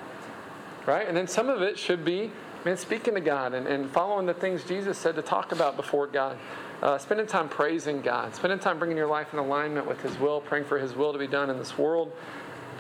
Right? 0.87 1.07
And 1.07 1.17
then 1.17 1.29
some 1.29 1.49
of 1.49 1.63
it 1.63 1.79
should 1.79 2.05
be 2.05 2.33
man, 2.65 2.77
speaking 2.77 3.15
to 3.15 3.21
God 3.21 3.55
and, 3.55 3.67
and 3.67 3.91
following 3.91 4.27
the 4.27 4.35
things 4.35 4.65
Jesus 4.65 4.99
said 4.99 5.17
to 5.17 5.23
talk 5.23 5.53
about 5.53 5.77
before 5.77 6.07
God. 6.07 6.39
Uh, 6.83 6.99
spending 6.99 7.27
time 7.29 7.49
praising 7.49 8.01
God, 8.01 8.35
spending 8.35 8.59
time 8.59 8.79
bringing 8.79 8.97
your 8.97 9.07
life 9.07 9.33
in 9.33 9.39
alignment 9.39 9.87
with 9.87 10.01
His 10.01 10.19
will, 10.19 10.41
praying 10.41 10.65
for 10.65 10.79
His 10.79 10.97
will 10.97 11.13
to 11.13 11.19
be 11.19 11.29
done 11.29 11.49
in 11.49 11.57
this 11.57 11.79
world, 11.79 12.11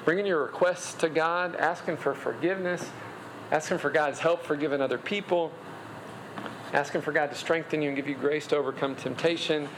bringing 0.05 0.26
your 0.26 0.43
requests 0.43 0.95
to 0.95 1.09
God, 1.09 1.55
asking 1.55 1.97
for 1.99 2.12
forgiveness, 2.12 2.91
asking 3.53 3.78
for 3.78 3.91
God's 3.91 4.18
help 4.18 4.45
forgiving 4.45 4.80
other 4.80 4.99
people, 4.99 5.53
asking 6.72 7.03
for 7.03 7.12
God 7.12 7.30
to 7.30 7.37
strengthen 7.37 7.80
you 7.80 7.89
and 7.89 7.97
give 7.97 8.09
you 8.09 8.16
grace 8.16 8.47
to 8.49 8.57
overcome 8.57 8.97
temptation. 8.97 9.68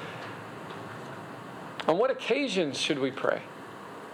On 1.86 1.98
what 1.98 2.10
occasions 2.10 2.80
should 2.80 2.98
we 2.98 3.10
pray? 3.10 3.42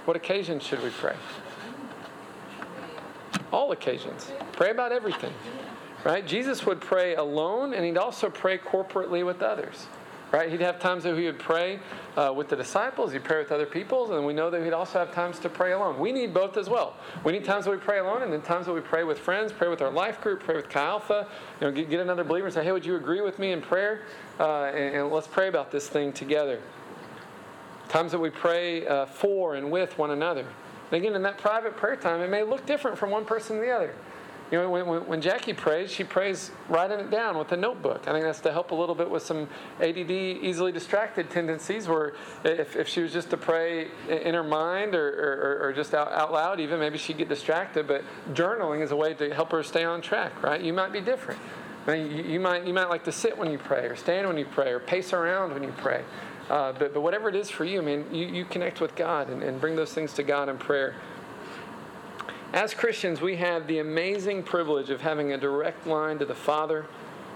What 0.06 0.16
occasions 0.16 0.64
should 0.64 0.82
we 0.82 0.90
pray? 0.90 1.14
All 3.52 3.70
occasions. 3.70 4.32
Pray 4.52 4.70
about 4.70 4.90
everything. 4.90 5.32
Right? 6.04 6.26
Jesus 6.26 6.64
would 6.64 6.80
pray 6.80 7.14
alone 7.14 7.74
and 7.74 7.84
he'd 7.84 7.98
also 7.98 8.30
pray 8.30 8.58
corporately 8.58 9.24
with 9.24 9.42
others. 9.42 9.86
Right? 10.32 10.48
He'd 10.48 10.60
have 10.60 10.78
times 10.78 11.02
that 11.02 11.18
he 11.18 11.26
would 11.26 11.40
pray 11.40 11.80
uh, 12.16 12.32
with 12.34 12.48
the 12.48 12.54
disciples, 12.54 13.12
he'd 13.12 13.24
pray 13.24 13.38
with 13.38 13.50
other 13.50 13.66
people, 13.66 14.14
and 14.16 14.24
we 14.24 14.32
know 14.32 14.48
that 14.48 14.62
he'd 14.62 14.72
also 14.72 15.00
have 15.00 15.12
times 15.12 15.40
to 15.40 15.48
pray 15.48 15.72
alone. 15.72 15.98
We 15.98 16.12
need 16.12 16.32
both 16.32 16.56
as 16.56 16.68
well. 16.68 16.94
We 17.24 17.32
need 17.32 17.44
times 17.44 17.64
that 17.64 17.72
we 17.72 17.78
pray 17.78 17.98
alone, 17.98 18.22
and 18.22 18.32
then 18.32 18.40
times 18.42 18.66
that 18.66 18.72
we 18.72 18.80
pray 18.80 19.02
with 19.02 19.18
friends, 19.18 19.52
pray 19.52 19.66
with 19.66 19.82
our 19.82 19.90
life 19.90 20.20
group, 20.20 20.44
pray 20.44 20.54
with 20.54 20.68
Chi 20.68 20.80
Alpha. 20.80 21.26
You 21.60 21.66
know, 21.66 21.72
get, 21.72 21.90
get 21.90 21.98
another 21.98 22.22
believer 22.22 22.46
and 22.46 22.54
say, 22.54 22.62
"Hey, 22.62 22.70
would 22.70 22.86
you 22.86 22.94
agree 22.94 23.20
with 23.20 23.40
me 23.40 23.50
in 23.50 23.60
prayer?" 23.60 24.02
Uh, 24.38 24.66
and, 24.66 24.94
and, 24.94 25.10
let's 25.10 25.26
pray 25.26 25.48
about 25.48 25.72
this 25.72 25.88
thing 25.88 26.12
together. 26.12 26.60
Times 27.88 28.12
that 28.12 28.20
we 28.20 28.30
pray 28.30 28.86
uh, 28.86 29.06
for 29.06 29.56
and 29.56 29.68
with 29.68 29.98
one 29.98 30.12
another. 30.12 30.46
And 30.92 31.02
again, 31.02 31.16
in 31.16 31.22
that 31.22 31.38
private 31.38 31.76
prayer 31.76 31.96
time, 31.96 32.20
it 32.20 32.30
may 32.30 32.44
look 32.44 32.66
different 32.66 32.96
from 32.96 33.10
one 33.10 33.24
person 33.24 33.56
to 33.56 33.62
the 33.62 33.70
other. 33.72 33.94
You 34.50 34.58
know, 34.58 34.68
when, 34.68 35.06
when, 35.06 35.20
Jackie 35.20 35.52
prays, 35.52 35.92
she 35.92 36.02
prays 36.02 36.50
writing 36.68 36.98
it 36.98 37.10
down 37.10 37.38
with 37.38 37.52
a 37.52 37.56
notebook. 37.56 38.08
I 38.08 38.12
think 38.12 38.24
that's 38.24 38.40
to 38.40 38.52
help 38.52 38.72
a 38.72 38.74
little 38.74 38.96
bit 38.96 39.08
with 39.08 39.22
some 39.22 39.48
ADD, 39.80 40.10
easily 40.10 40.72
distracted 40.72 41.30
tendencies, 41.30 41.86
where 41.86 42.14
if, 42.44 42.74
if 42.74 42.88
she 42.88 43.00
was 43.00 43.12
just 43.12 43.30
to 43.30 43.36
pray 43.36 43.88
in 44.08 44.34
her 44.34 44.42
mind 44.42 44.96
or, 44.96 45.08
or, 45.08 45.68
or 45.68 45.72
just 45.72 45.94
out, 45.94 46.10
out 46.12 46.32
loud, 46.32 46.58
even 46.58 46.80
maybe 46.80 46.98
she'd 46.98 47.18
get 47.18 47.28
distracted. 47.28 47.86
But 47.86 48.02
journaling 48.32 48.82
is 48.82 48.90
a 48.90 48.96
way 48.96 49.14
to 49.14 49.32
help 49.32 49.52
her 49.52 49.62
stay 49.62 49.84
on 49.84 50.02
track, 50.02 50.42
right? 50.42 50.60
You 50.60 50.72
might 50.72 50.92
be 50.92 51.00
different. 51.00 51.40
I 51.86 51.96
mean, 51.96 52.10
you, 52.10 52.24
you, 52.24 52.40
might, 52.40 52.66
you 52.66 52.74
might 52.74 52.88
like 52.88 53.04
to 53.04 53.12
sit 53.12 53.38
when 53.38 53.52
you 53.52 53.58
pray, 53.58 53.86
or 53.86 53.94
stand 53.94 54.26
when 54.26 54.36
you 54.36 54.46
pray, 54.46 54.72
or 54.72 54.80
pace 54.80 55.12
around 55.12 55.54
when 55.54 55.62
you 55.62 55.72
pray. 55.78 56.02
Uh, 56.50 56.72
but, 56.72 56.92
but 56.92 57.00
whatever 57.00 57.28
it 57.28 57.36
is 57.36 57.48
for 57.48 57.64
you, 57.64 57.80
I 57.80 57.84
mean, 57.84 58.04
you, 58.12 58.26
you 58.26 58.44
connect 58.44 58.80
with 58.80 58.96
God 58.96 59.30
and, 59.30 59.44
and 59.44 59.60
bring 59.60 59.76
those 59.76 59.92
things 59.92 60.12
to 60.14 60.24
God 60.24 60.48
in 60.48 60.58
prayer. 60.58 60.96
As 62.52 62.74
Christians, 62.74 63.20
we 63.20 63.36
have 63.36 63.68
the 63.68 63.78
amazing 63.78 64.42
privilege 64.42 64.90
of 64.90 65.00
having 65.00 65.32
a 65.32 65.38
direct 65.38 65.86
line 65.86 66.18
to 66.18 66.24
the 66.24 66.34
Father, 66.34 66.84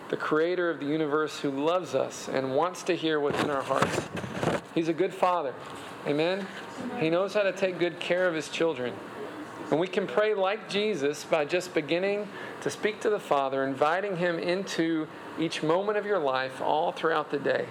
the 0.08 0.16
creator 0.16 0.70
of 0.70 0.80
the 0.80 0.86
universe, 0.86 1.38
who 1.38 1.52
loves 1.52 1.94
us 1.94 2.28
and 2.28 2.56
wants 2.56 2.82
to 2.82 2.96
hear 2.96 3.20
what's 3.20 3.40
in 3.40 3.48
our 3.48 3.62
hearts. 3.62 4.08
He's 4.74 4.88
a 4.88 4.92
good 4.92 5.14
Father. 5.14 5.54
Amen? 6.08 6.44
He 6.98 7.10
knows 7.10 7.32
how 7.32 7.42
to 7.42 7.52
take 7.52 7.78
good 7.78 8.00
care 8.00 8.26
of 8.26 8.34
His 8.34 8.48
children. 8.48 8.92
And 9.70 9.78
we 9.78 9.86
can 9.86 10.08
pray 10.08 10.34
like 10.34 10.68
Jesus 10.68 11.22
by 11.22 11.44
just 11.44 11.74
beginning 11.74 12.26
to 12.62 12.68
speak 12.68 13.00
to 13.02 13.10
the 13.10 13.20
Father, 13.20 13.62
inviting 13.62 14.16
Him 14.16 14.40
into 14.40 15.06
each 15.38 15.62
moment 15.62 15.96
of 15.96 16.04
your 16.04 16.18
life 16.18 16.60
all 16.60 16.90
throughout 16.90 17.30
the 17.30 17.38
day. 17.38 17.66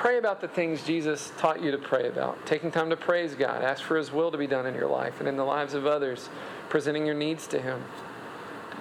Pray 0.00 0.16
about 0.16 0.40
the 0.40 0.48
things 0.48 0.82
Jesus 0.82 1.30
taught 1.36 1.62
you 1.62 1.70
to 1.70 1.76
pray 1.76 2.08
about. 2.08 2.46
Taking 2.46 2.70
time 2.70 2.88
to 2.88 2.96
praise 2.96 3.34
God, 3.34 3.62
ask 3.62 3.82
for 3.82 3.98
His 3.98 4.10
will 4.10 4.30
to 4.30 4.38
be 4.38 4.46
done 4.46 4.64
in 4.64 4.74
your 4.74 4.88
life 4.88 5.20
and 5.20 5.28
in 5.28 5.36
the 5.36 5.44
lives 5.44 5.74
of 5.74 5.84
others 5.84 6.30
presenting 6.70 7.04
your 7.04 7.14
needs 7.14 7.46
to 7.48 7.60
Him. 7.60 7.84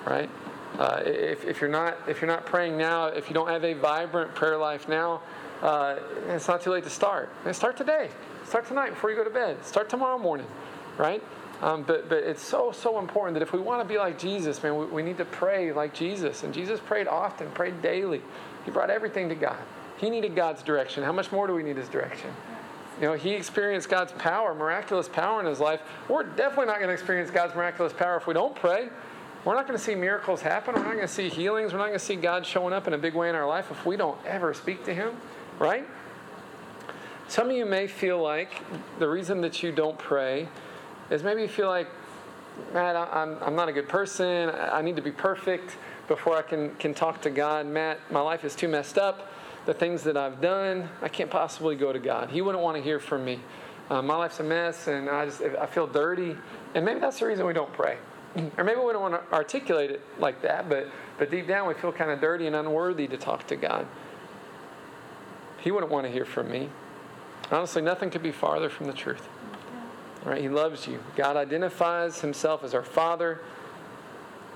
Right? 0.06 0.30
Uh, 0.78 1.04
if, 1.06 1.44
if, 1.44 1.60
you're 1.60 1.70
not, 1.70 1.98
if 2.08 2.22
you're 2.22 2.30
not 2.30 2.46
praying 2.46 2.78
now, 2.78 3.08
if 3.08 3.28
you 3.28 3.34
don't 3.34 3.50
have 3.50 3.66
a 3.66 3.74
vibrant 3.74 4.34
prayer 4.34 4.58
life 4.58 4.88
now, 4.88 5.22
uh, 5.62 5.98
it's 6.30 6.48
not 6.48 6.62
too 6.62 6.72
late 6.72 6.86
to 6.86 6.90
start. 6.90 7.30
And 7.44 7.54
start 7.54 7.76
today. 7.76 8.12
Start 8.46 8.66
tonight 8.66 8.92
before 8.92 9.10
you 9.10 9.18
go 9.18 9.26
to 9.26 9.30
bed. 9.30 9.66
Start 9.66 9.90
tomorrow 9.90 10.18
morning, 10.18 10.48
right? 10.98 11.22
Um, 11.62 11.84
but, 11.84 12.08
but 12.08 12.20
it's 12.24 12.42
so, 12.42 12.72
so 12.72 12.98
important 12.98 13.34
that 13.34 13.42
if 13.42 13.52
we 13.52 13.60
want 13.60 13.82
to 13.82 13.86
be 13.86 13.98
like 13.98 14.18
Jesus, 14.18 14.64
man, 14.64 14.78
we, 14.78 14.86
we 14.86 15.04
need 15.04 15.18
to 15.18 15.26
pray 15.26 15.74
like 15.74 15.94
Jesus. 15.94 16.44
And 16.44 16.54
Jesus 16.54 16.80
prayed 16.80 17.10
often, 17.10 17.52
prayed 17.52 17.82
daily. 17.82 18.22
He 18.64 18.72
brought 18.72 18.90
everything 18.90 19.28
to 19.28 19.36
God. 19.36 19.60
He 20.00 20.10
needed 20.10 20.36
God's 20.36 20.64
direction. 20.64 21.04
How 21.04 21.12
much 21.12 21.32
more 21.32 21.48
do 21.48 21.54
we 21.54 21.64
need 21.64 21.78
His 21.78 21.90
direction? 21.90 22.32
You 23.00 23.08
know, 23.08 23.14
he 23.14 23.32
experienced 23.32 23.88
God's 23.88 24.12
power, 24.14 24.54
miraculous 24.54 25.08
power 25.08 25.40
in 25.40 25.46
his 25.46 25.62
life. 25.62 25.82
We're 26.10 26.24
definitely 26.24 26.66
not 26.66 26.80
going 26.80 26.90
to 26.90 26.94
experience 26.94 27.32
God's 27.32 27.56
miraculous 27.56 27.94
power 27.94 28.18
if 28.18 28.28
we 28.28 28.34
don't 28.34 28.54
pray. 28.54 28.90
We're 29.46 29.56
not 29.56 29.68
going 29.68 29.80
to 29.80 29.84
see 29.84 29.96
miracles 29.96 30.42
happen. 30.42 30.76
We're 30.76 30.84
not 30.84 30.96
going 30.96 31.08
to 31.08 31.14
see 31.14 31.30
healings. 31.30 31.72
We're 31.72 31.80
not 31.80 31.88
going 31.88 32.00
to 32.00 32.06
see 32.06 32.18
God 32.18 32.46
showing 32.46 32.74
up 32.74 32.88
in 32.88 32.94
a 32.94 32.98
big 32.98 33.14
way 33.14 33.30
in 33.30 33.36
our 33.36 33.48
life 33.48 33.72
if 33.72 33.86
we 33.86 33.96
don't 33.96 34.18
ever 34.26 34.54
speak 34.54 34.84
to 34.84 34.94
Him, 34.94 35.16
right? 35.60 35.88
Some 37.30 37.50
of 37.50 37.56
you 37.56 37.66
may 37.66 37.88
feel 37.88 38.22
like 38.22 38.52
the 39.00 39.08
reason 39.08 39.40
that 39.42 39.64
you 39.64 39.72
don't 39.72 39.98
pray 39.98 40.50
is 41.10 41.24
maybe 41.24 41.42
you 41.42 41.48
feel 41.48 41.70
like, 41.70 41.88
Matt, 42.74 42.98
I'm, 42.98 43.38
I'm 43.42 43.56
not 43.56 43.70
a 43.70 43.72
good 43.72 43.88
person. 43.88 44.50
I 44.50 44.82
need 44.82 44.98
to 44.98 45.02
be 45.02 45.12
perfect 45.12 45.78
before 46.10 46.36
I 46.36 46.42
can, 46.42 46.76
can 46.76 46.94
talk 46.94 47.22
to 47.22 47.30
God. 47.30 47.66
Matt, 47.66 48.00
my 48.12 48.20
life 48.20 48.44
is 48.44 48.56
too 48.56 48.68
messed 48.68 48.98
up 48.98 49.29
the 49.70 49.74
things 49.76 50.02
that 50.02 50.18
I've 50.18 50.42
done, 50.42 50.90
I 51.00 51.10
can't 51.10 51.30
possibly 51.30 51.76
go 51.76 51.94
to 51.94 52.00
God. 52.00 52.32
He 52.32 52.42
wouldn't 52.42 52.64
want 52.64 52.78
to 52.78 52.82
hear 52.82 53.00
from 53.00 53.24
me. 53.24 53.40
Uh, 53.88 54.02
my 54.02 54.16
life's 54.16 54.40
a 54.40 54.44
mess, 54.44 54.88
and 54.88 55.08
I 55.08 55.26
just 55.26 55.44
I 55.44 55.68
feel 55.68 55.86
dirty. 55.86 56.36
And 56.74 56.84
maybe 56.84 57.00
that's 57.00 57.20
the 57.20 57.28
reason 57.28 57.46
we 57.46 57.54
don't 57.54 57.72
pray. 57.72 58.00
Or 58.58 58.64
maybe 58.64 58.80
we 58.80 58.94
don't 58.94 59.12
want 59.12 59.14
to 59.14 59.32
articulate 59.32 59.92
it 59.92 60.02
like 60.18 60.42
that, 60.42 60.70
but, 60.70 60.88
but 61.20 61.30
deep 61.30 61.48
down 61.48 61.68
we 61.68 61.76
feel 61.76 61.92
kind 61.92 62.10
of 62.10 62.20
dirty 62.20 62.48
and 62.48 62.56
unworthy 62.56 63.08
to 63.10 63.18
talk 63.18 63.46
to 63.46 63.56
God. 63.56 63.86
He 65.60 65.70
wouldn't 65.70 65.92
want 65.92 66.08
to 66.08 66.12
hear 66.12 66.26
from 66.26 66.50
me. 66.50 66.70
Honestly, 67.52 67.84
nothing 67.84 68.10
could 68.10 68.24
be 68.24 68.32
farther 68.32 68.70
from 68.70 68.88
the 68.88 68.94
truth. 68.94 69.30
All 70.26 70.32
right, 70.32 70.42
he 70.42 70.50
loves 70.50 70.88
you. 70.88 71.00
God 71.16 71.38
identifies 71.38 72.22
himself 72.22 72.64
as 72.64 72.74
our 72.74 72.84
Father. 72.84 73.42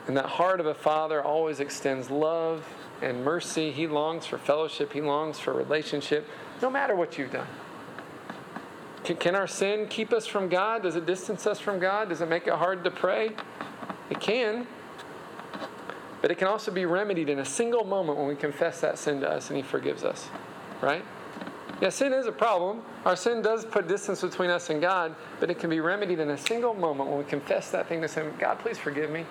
And 0.07 0.17
that 0.17 0.25
heart 0.25 0.59
of 0.59 0.65
a 0.65 0.73
father 0.73 1.23
always 1.23 1.59
extends 1.59 2.09
love 2.09 2.65
and 3.01 3.23
mercy. 3.23 3.71
He 3.71 3.87
longs 3.87 4.25
for 4.25 4.37
fellowship, 4.37 4.93
He 4.93 5.01
longs 5.01 5.39
for 5.39 5.53
relationship, 5.53 6.27
no 6.61 6.69
matter 6.69 6.95
what 6.95 7.17
you've 7.17 7.31
done. 7.31 7.47
Can, 9.03 9.17
can 9.17 9.35
our 9.35 9.47
sin 9.47 9.87
keep 9.89 10.13
us 10.13 10.25
from 10.25 10.47
God? 10.47 10.83
Does 10.83 10.95
it 10.95 11.05
distance 11.05 11.45
us 11.45 11.59
from 11.59 11.79
God? 11.79 12.09
Does 12.09 12.21
it 12.21 12.29
make 12.29 12.47
it 12.47 12.53
hard 12.53 12.83
to 12.85 12.91
pray? 12.91 13.31
It 14.09 14.19
can. 14.19 14.65
But 16.21 16.31
it 16.31 16.37
can 16.37 16.47
also 16.47 16.71
be 16.71 16.85
remedied 16.85 17.27
in 17.27 17.39
a 17.39 17.45
single 17.45 17.83
moment 17.83 18.17
when 18.17 18.27
we 18.27 18.35
confess 18.35 18.79
that 18.79 18.97
sin 18.97 19.19
to 19.21 19.29
us 19.29 19.49
and 19.49 19.57
He 19.57 19.63
forgives 19.63 20.05
us. 20.05 20.29
Right? 20.79 21.03
Yeah, 21.81 21.89
sin 21.89 22.13
is 22.13 22.27
a 22.27 22.31
problem. 22.31 22.81
Our 23.03 23.17
sin 23.17 23.41
does 23.41 23.65
put 23.65 23.89
distance 23.89 24.21
between 24.21 24.49
us 24.49 24.69
and 24.69 24.79
God, 24.79 25.15
but 25.41 25.49
it 25.49 25.59
can 25.59 25.69
be 25.69 25.81
remedied 25.81 26.19
in 26.19 26.29
a 26.29 26.37
single 26.37 26.73
moment 26.73 27.09
when 27.09 27.17
we 27.17 27.25
confess 27.25 27.71
that 27.71 27.89
thing 27.89 28.01
to 28.01 28.07
Him. 28.07 28.33
God, 28.39 28.59
please 28.59 28.77
forgive 28.77 29.09
me. 29.09 29.25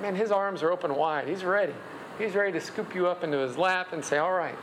Man, 0.00 0.16
His 0.16 0.32
arms 0.32 0.64
are 0.64 0.72
open 0.72 0.96
wide. 0.96 1.28
He's 1.28 1.44
ready. 1.44 1.74
He's 2.18 2.34
ready 2.34 2.52
to 2.52 2.60
scoop 2.60 2.94
you 2.94 3.06
up 3.06 3.24
into 3.24 3.38
his 3.38 3.56
lap 3.56 3.92
and 3.92 4.04
say, 4.04 4.18
All 4.18 4.32
right, 4.32 4.56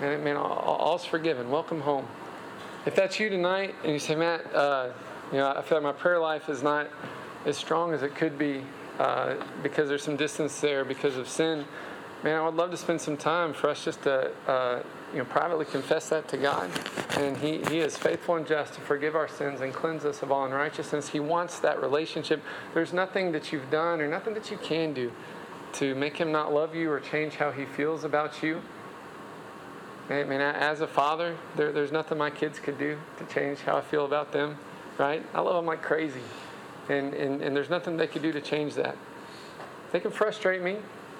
man, 0.00 0.24
man 0.24 0.36
all's 0.36 1.04
forgiven. 1.04 1.48
Welcome 1.50 1.80
home. 1.80 2.06
If 2.84 2.96
that's 2.96 3.20
you 3.20 3.30
tonight 3.30 3.74
and 3.84 3.92
you 3.92 3.98
say, 3.98 4.16
Matt, 4.16 4.52
uh, 4.54 4.88
you 5.30 5.38
know, 5.38 5.54
I 5.56 5.62
feel 5.62 5.78
like 5.78 5.84
my 5.84 5.92
prayer 5.92 6.18
life 6.18 6.48
is 6.48 6.62
not 6.62 6.88
as 7.46 7.56
strong 7.56 7.94
as 7.94 8.02
it 8.02 8.16
could 8.16 8.36
be 8.36 8.62
uh, 8.98 9.36
because 9.62 9.88
there's 9.88 10.02
some 10.02 10.16
distance 10.16 10.60
there 10.60 10.84
because 10.84 11.16
of 11.16 11.28
sin, 11.28 11.64
man, 12.24 12.36
I 12.36 12.44
would 12.44 12.54
love 12.54 12.70
to 12.72 12.76
spend 12.76 13.00
some 13.00 13.16
time 13.16 13.52
for 13.52 13.70
us 13.70 13.84
just 13.84 14.02
to, 14.02 14.32
uh, 14.48 14.82
you 15.12 15.18
know, 15.18 15.24
privately 15.24 15.64
confess 15.64 16.08
that 16.08 16.26
to 16.28 16.36
God. 16.36 16.70
And 17.18 17.36
he, 17.36 17.58
he 17.70 17.78
is 17.78 17.96
faithful 17.96 18.34
and 18.36 18.46
just 18.46 18.74
to 18.74 18.80
forgive 18.80 19.14
our 19.14 19.28
sins 19.28 19.60
and 19.60 19.72
cleanse 19.72 20.04
us 20.04 20.22
of 20.22 20.32
all 20.32 20.44
unrighteousness. 20.44 21.08
He 21.08 21.20
wants 21.20 21.60
that 21.60 21.80
relationship. 21.80 22.42
There's 22.72 22.92
nothing 22.92 23.30
that 23.32 23.52
you've 23.52 23.70
done 23.70 24.00
or 24.00 24.08
nothing 24.08 24.34
that 24.34 24.50
you 24.50 24.56
can 24.56 24.92
do 24.92 25.12
to 25.74 25.94
make 25.94 26.16
him 26.16 26.32
not 26.32 26.52
love 26.52 26.74
you 26.74 26.90
or 26.90 27.00
change 27.00 27.34
how 27.34 27.50
he 27.50 27.64
feels 27.64 28.04
about 28.04 28.42
you. 28.42 28.62
I 30.10 30.22
mean, 30.24 30.40
as 30.40 30.80
a 30.80 30.86
father, 30.86 31.36
there, 31.56 31.72
there's 31.72 31.92
nothing 31.92 32.18
my 32.18 32.30
kids 32.30 32.58
could 32.58 32.78
do 32.78 32.98
to 33.18 33.24
change 33.34 33.60
how 33.60 33.76
I 33.76 33.80
feel 33.80 34.04
about 34.04 34.32
them, 34.32 34.58
right? 34.98 35.24
I 35.32 35.40
love 35.40 35.56
them 35.56 35.66
like 35.66 35.82
crazy. 35.82 36.20
And, 36.88 37.14
and, 37.14 37.40
and 37.40 37.56
there's 37.56 37.70
nothing 37.70 37.96
they 37.96 38.06
could 38.06 38.22
do 38.22 38.30
to 38.32 38.40
change 38.40 38.74
that. 38.74 38.96
They 39.92 40.00
can 40.00 40.10
frustrate 40.10 40.62
me, 40.62 40.76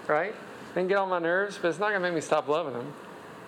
right? 0.06 0.34
They 0.74 0.80
can 0.82 0.88
get 0.88 0.98
on 0.98 1.08
my 1.08 1.18
nerves, 1.18 1.58
but 1.60 1.68
it's 1.68 1.78
not 1.78 1.90
going 1.90 2.02
to 2.02 2.08
make 2.08 2.14
me 2.14 2.20
stop 2.20 2.48
loving 2.48 2.74
them. 2.74 2.92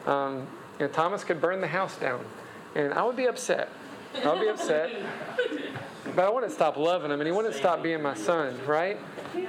Um, 0.07 0.47
you 0.79 0.87
know, 0.87 0.89
Thomas 0.89 1.25
could 1.25 1.41
burn 1.41 1.61
the 1.61 1.67
house 1.67 1.97
down, 1.97 2.25
and 2.75 2.95
I 2.95 3.03
would 3.03 3.17
be 3.17 3.27
upset. 3.27 3.69
I 4.25 4.33
would 4.33 4.41
be 4.41 4.49
upset. 4.49 4.91
But 6.15 6.25
I 6.25 6.31
wouldn't 6.31 6.53
stop 6.53 6.77
loving 6.77 7.11
him, 7.11 7.21
and 7.21 7.27
he 7.27 7.33
wouldn't 7.33 7.55
stop 7.55 7.83
being 7.83 8.01
my 8.01 8.15
son, 8.15 8.59
right? 8.67 8.99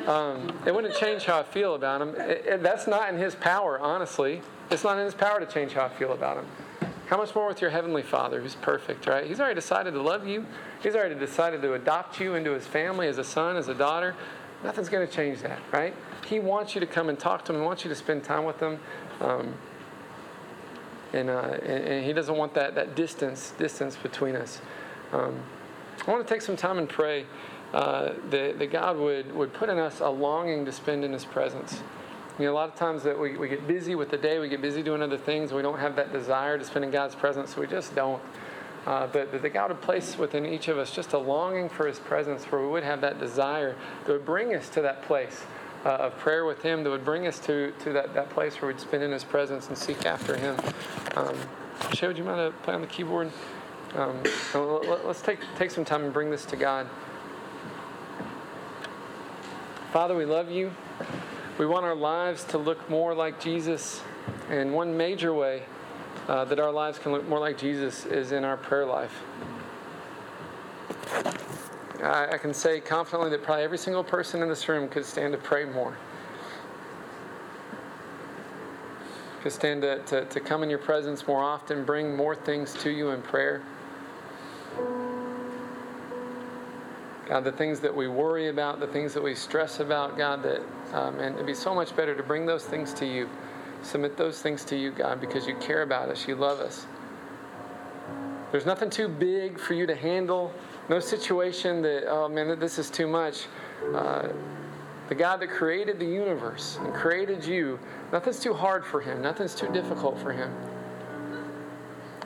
Um, 0.08 0.58
it 0.66 0.74
wouldn't 0.74 0.96
change 0.96 1.26
how 1.26 1.40
I 1.40 1.44
feel 1.44 1.76
about 1.76 2.02
him. 2.02 2.16
It, 2.16 2.46
it, 2.46 2.64
that's 2.64 2.88
not 2.88 3.10
in 3.10 3.18
his 3.18 3.36
power, 3.36 3.80
honestly. 3.80 4.42
It's 4.70 4.84
not 4.84 4.98
in 4.98 5.06
his 5.06 5.14
power 5.14 5.40
to 5.40 5.46
change 5.46 5.74
how 5.74 5.86
I 5.86 5.90
feel 5.90 6.14
about 6.14 6.38
him. 6.38 6.46
How 7.08 7.18
much 7.18 7.34
more 7.34 7.48
with 7.48 7.62
your 7.62 7.70
heavenly 7.70 8.04
Father, 8.04 8.42
who's 8.42 8.56
perfect, 8.56 9.08
right? 9.08 9.26
He's 9.26 9.40
already 9.40 9.56
decided 9.56 9.94
to 9.94 10.02
love 10.02 10.28
you. 10.28 10.46
He's 10.84 10.96
already 10.96 11.16
decided 11.16 11.62
to 11.62 11.74
adopt 11.74 12.20
you 12.20 12.36
into 12.36 12.52
his 12.52 12.68
family 12.68 13.08
as 13.08 13.18
a 13.18 13.24
son, 13.24 13.56
as 13.56 13.70
a 13.70 13.74
daughter. 13.74 14.14
Nothing's 14.64 14.90
going 14.90 15.08
to 15.08 15.14
change 15.14 15.42
that, 15.42 15.60
right? 15.72 15.96
He 16.28 16.40
wants 16.40 16.76
you 16.76 16.82
to 16.82 16.88
come 16.88 17.08
and 17.08 17.18
talk 17.18 17.46
to 17.46 17.54
him. 17.54 17.60
He 17.60 17.66
wants 17.66 17.86
you 17.86 17.90
to 17.90 17.96
spend 17.96 18.24
time 18.24 18.44
with 18.44 18.60
him. 18.60 18.80
Um, 19.22 19.54
and, 21.14 21.30
uh, 21.30 21.58
and, 21.64 22.06
he 22.06 22.12
doesn't 22.12 22.36
want 22.36 22.54
that, 22.56 22.76
that 22.76 22.96
distance 22.96 23.54
distance 23.58 23.96
between 23.96 24.36
us. 24.36 24.60
Um, 25.14 25.40
I 26.06 26.12
want 26.12 26.28
to 26.28 26.34
take 26.34 26.42
some 26.42 26.58
time 26.58 26.78
and 26.78 26.90
pray 26.90 27.26
uh, 27.74 28.14
that, 28.30 28.60
that 28.60 28.72
God 28.72 28.98
would, 28.98 29.34
would 29.36 29.54
put 29.54 29.70
in 29.70 29.78
us 29.78 30.00
a 30.00 30.10
longing 30.10 30.66
to 30.66 30.72
spend 30.72 31.04
in 31.04 31.14
His 31.14 31.26
presence. 31.26 31.82
You 32.40 32.46
know, 32.46 32.54
a 32.54 32.56
lot 32.56 32.70
of 32.70 32.76
times 32.76 33.04
that 33.04 33.20
we, 33.20 33.36
we 33.36 33.50
get 33.50 33.68
busy 33.68 33.96
with 33.96 34.10
the 34.10 34.18
day, 34.18 34.40
we 34.40 34.48
get 34.48 34.62
busy 34.62 34.84
doing 34.84 35.02
other 35.02 35.18
things, 35.18 35.52
we 35.52 35.62
don't 35.62 35.80
have 35.80 35.96
that 35.96 36.14
desire 36.14 36.58
to 36.58 36.64
spend 36.64 36.86
in 36.86 36.92
God's 36.92 37.16
presence, 37.16 37.56
so 37.56 37.62
we 37.62 37.68
just 37.68 37.96
don't. 37.96 38.22
Uh, 38.86 39.06
but, 39.08 39.42
that 39.42 39.50
God 39.50 39.70
would 39.70 39.82
place 39.82 40.18
within 40.18 40.46
each 40.46 40.70
of 40.70 40.78
us 40.78 40.92
just 40.92 41.12
a 41.12 41.18
longing 41.18 41.68
for 41.68 41.88
His 41.88 42.00
presence, 42.00 42.46
where 42.46 42.62
we 42.62 42.68
would 42.68 42.84
have 42.84 43.02
that 43.02 43.20
desire 43.20 43.76
that 44.06 44.12
would 44.12 44.26
bring 44.26 44.56
us 44.56 44.70
to 44.70 44.82
that 44.82 45.02
place 45.02 45.44
uh, 45.84 45.90
of 45.90 46.18
prayer 46.20 46.46
with 46.46 46.62
Him, 46.62 46.84
that 46.84 46.90
would 46.90 47.04
bring 47.04 47.28
us 47.28 47.38
to, 47.40 47.74
to 47.80 47.92
that, 47.92 48.14
that 48.14 48.30
place 48.30 48.62
where 48.62 48.72
we'd 48.72 48.80
spend 48.80 49.04
in 49.04 49.12
His 49.12 49.24
presence 49.24 49.68
and 49.68 49.78
seek 49.78 50.06
after 50.06 50.38
Him. 50.38 50.56
Um, 51.16 51.36
would 52.02 52.18
you 52.18 52.24
mind 52.24 52.54
to 52.54 52.54
play 52.64 52.74
on 52.74 52.82
the 52.82 52.88
keyboard? 52.88 53.32
Um, 53.96 54.22
let's 55.06 55.22
take, 55.22 55.40
take 55.58 55.72
some 55.72 55.84
time 55.84 56.04
and 56.04 56.14
bring 56.14 56.30
this 56.30 56.46
to 56.46 56.56
God. 56.56 56.88
Father, 59.94 60.16
we 60.16 60.26
love 60.26 60.52
you. 60.52 60.72
We 61.58 61.66
want 61.66 61.86
our 61.86 61.96
lives 61.96 62.44
to 62.46 62.58
look 62.58 62.90
more 62.90 63.16
like 63.16 63.40
Jesus. 63.40 64.02
And 64.50 64.74
one 64.74 64.98
major 64.98 65.34
way 65.34 65.64
uh, 66.28 66.44
that 66.46 66.60
our 66.60 66.72
lives 66.72 67.00
can 67.00 67.14
look 67.14 67.26
more 67.28 67.40
like 67.40 67.58
Jesus 67.58 68.06
is 68.06 68.34
in 68.34 68.44
our 68.44 68.58
prayer 68.58 68.86
life. 68.86 69.24
I, 72.04 72.34
I 72.34 72.38
can 72.38 72.54
say 72.54 72.82
confidently 72.82 73.30
that 73.32 73.44
probably 73.44 73.64
every 73.64 73.78
single 73.78 74.04
person 74.04 74.42
in 74.42 74.50
this 74.50 74.68
room 74.68 74.90
could 74.90 75.06
stand 75.06 75.32
to 75.32 75.40
pray 75.40 75.64
more. 75.64 75.98
Could 79.42 79.54
stand 79.54 79.84
to, 79.84 80.00
to, 80.04 80.26
to 80.26 80.40
come 80.42 80.64
in 80.64 80.70
your 80.70 80.80
presence 80.80 81.26
more 81.26 81.42
often, 81.42 81.86
bring 81.86 82.14
more 82.14 82.36
things 82.36 82.74
to 82.82 82.90
you 82.90 83.12
in 83.12 83.22
prayer. 83.22 83.64
God, 87.28 87.44
the 87.44 87.52
things 87.52 87.82
that 87.82 87.94
we 87.94 88.08
worry 88.08 88.48
about, 88.48 88.80
the 88.80 88.88
things 88.88 89.14
that 89.14 89.22
we 89.22 89.36
stress 89.36 89.82
about, 89.82 90.18
God, 90.18 90.44
that, 90.44 90.62
um, 90.94 91.20
and 91.20 91.36
it'd 91.36 91.46
be 91.46 91.54
so 91.54 91.76
much 91.76 91.94
better 91.96 92.16
to 92.16 92.24
bring 92.24 92.46
those 92.46 92.64
things 92.64 92.94
to 92.96 93.06
you. 93.06 93.30
Submit 93.84 94.16
those 94.16 94.42
things 94.42 94.64
to 94.66 94.78
you, 94.78 94.92
God, 94.92 95.20
because 95.20 95.46
you 95.46 95.56
care 95.56 95.82
about 95.82 96.10
us, 96.10 96.28
you 96.28 96.36
love 96.36 96.60
us. 96.60 96.86
There's 98.52 98.66
nothing 98.66 98.90
too 98.90 99.10
big 99.10 99.60
for 99.60 99.74
you 99.74 99.86
to 99.88 99.96
handle, 99.96 100.54
no 100.88 101.02
situation 101.02 101.82
that, 101.82 102.10
oh 102.10 102.30
man, 102.30 102.58
this 102.60 102.80
is 102.80 102.90
too 102.90 103.08
much. 103.08 103.48
Uh, 103.94 104.30
the 105.10 105.16
God 105.16 105.42
that 105.42 105.50
created 105.50 106.00
the 106.00 106.06
universe 106.06 106.80
and 106.82 106.94
created 106.94 107.44
you, 107.46 107.78
nothing's 108.14 108.40
too 108.40 108.54
hard 108.54 108.86
for 108.86 109.02
him, 109.02 109.22
nothing's 109.22 109.54
too 109.54 109.72
difficult 109.74 110.18
for 110.18 110.32
him. 110.32 110.54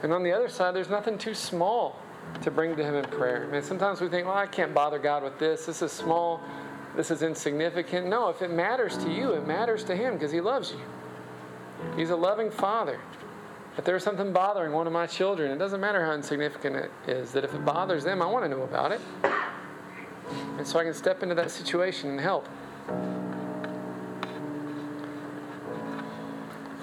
And 0.04 0.14
on 0.14 0.24
the 0.24 0.32
other 0.32 0.48
side, 0.48 0.76
there's 0.76 0.90
nothing 0.90 1.18
too 1.18 1.34
small 1.34 2.01
to 2.42 2.52
bring 2.52 2.76
to 2.76 2.84
him 2.84 2.96
in 2.96 3.06
prayer. 3.06 3.46
I 3.48 3.52
mean, 3.52 3.62
sometimes 3.62 4.02
we 4.02 4.08
think, 4.08 4.28
well, 4.28 4.38
I 4.38 4.48
can't 4.48 4.74
bother 4.74 5.00
God 5.00 5.24
with 5.24 5.38
this. 5.38 5.66
This 5.66 5.82
is 5.82 5.92
small. 5.92 6.42
This 6.96 7.12
is 7.12 7.22
insignificant. 7.22 8.08
No, 8.08 8.30
if 8.30 8.42
it 8.42 8.52
matters 8.52 8.98
to 8.98 9.12
you, 9.12 9.32
it 9.32 9.48
matters 9.48 9.84
to 9.86 9.96
him 9.96 10.16
because 10.16 10.32
he 10.32 10.42
loves 10.42 10.72
you. 10.72 10.82
He's 11.96 12.10
a 12.10 12.16
loving 12.16 12.52
father. 12.52 13.00
If 13.78 13.86
there's 13.86 14.04
something 14.04 14.34
bothering 14.34 14.74
one 14.74 14.88
of 14.88 14.94
my 14.94 15.08
children, 15.08 15.52
it 15.52 15.58
doesn't 15.58 15.80
matter 15.80 16.06
how 16.06 16.12
insignificant 16.12 16.76
it 16.76 16.92
is, 17.08 17.32
that 17.32 17.46
if 17.46 17.54
it 17.54 17.64
bothers 17.64 18.04
them, 18.04 18.22
I 18.22 18.26
want 18.26 18.44
to 18.44 18.50
know 18.50 18.64
about 18.64 18.92
it. 18.92 19.00
And 20.58 20.68
so 20.68 20.80
I 20.80 20.84
can 20.84 20.94
step 20.94 21.24
into 21.24 21.36
that 21.36 21.52
situation 21.52 22.10
and 22.10 22.20
help. 22.20 22.48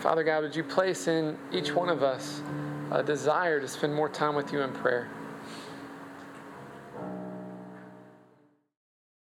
Father 0.01 0.23
God, 0.23 0.43
would 0.43 0.57
you 0.57 0.65
place 0.65 1.09
in 1.09 1.37
each 1.53 1.75
one 1.75 1.89
of 1.89 2.03
us 2.03 2.41
a 2.91 3.03
desire 3.03 3.61
to 3.61 3.69
spend 3.69 3.95
more 3.95 4.09
time 4.09 4.35
with 4.35 4.53
you 4.53 4.63
in 4.63 4.73
prayer? 4.73 5.09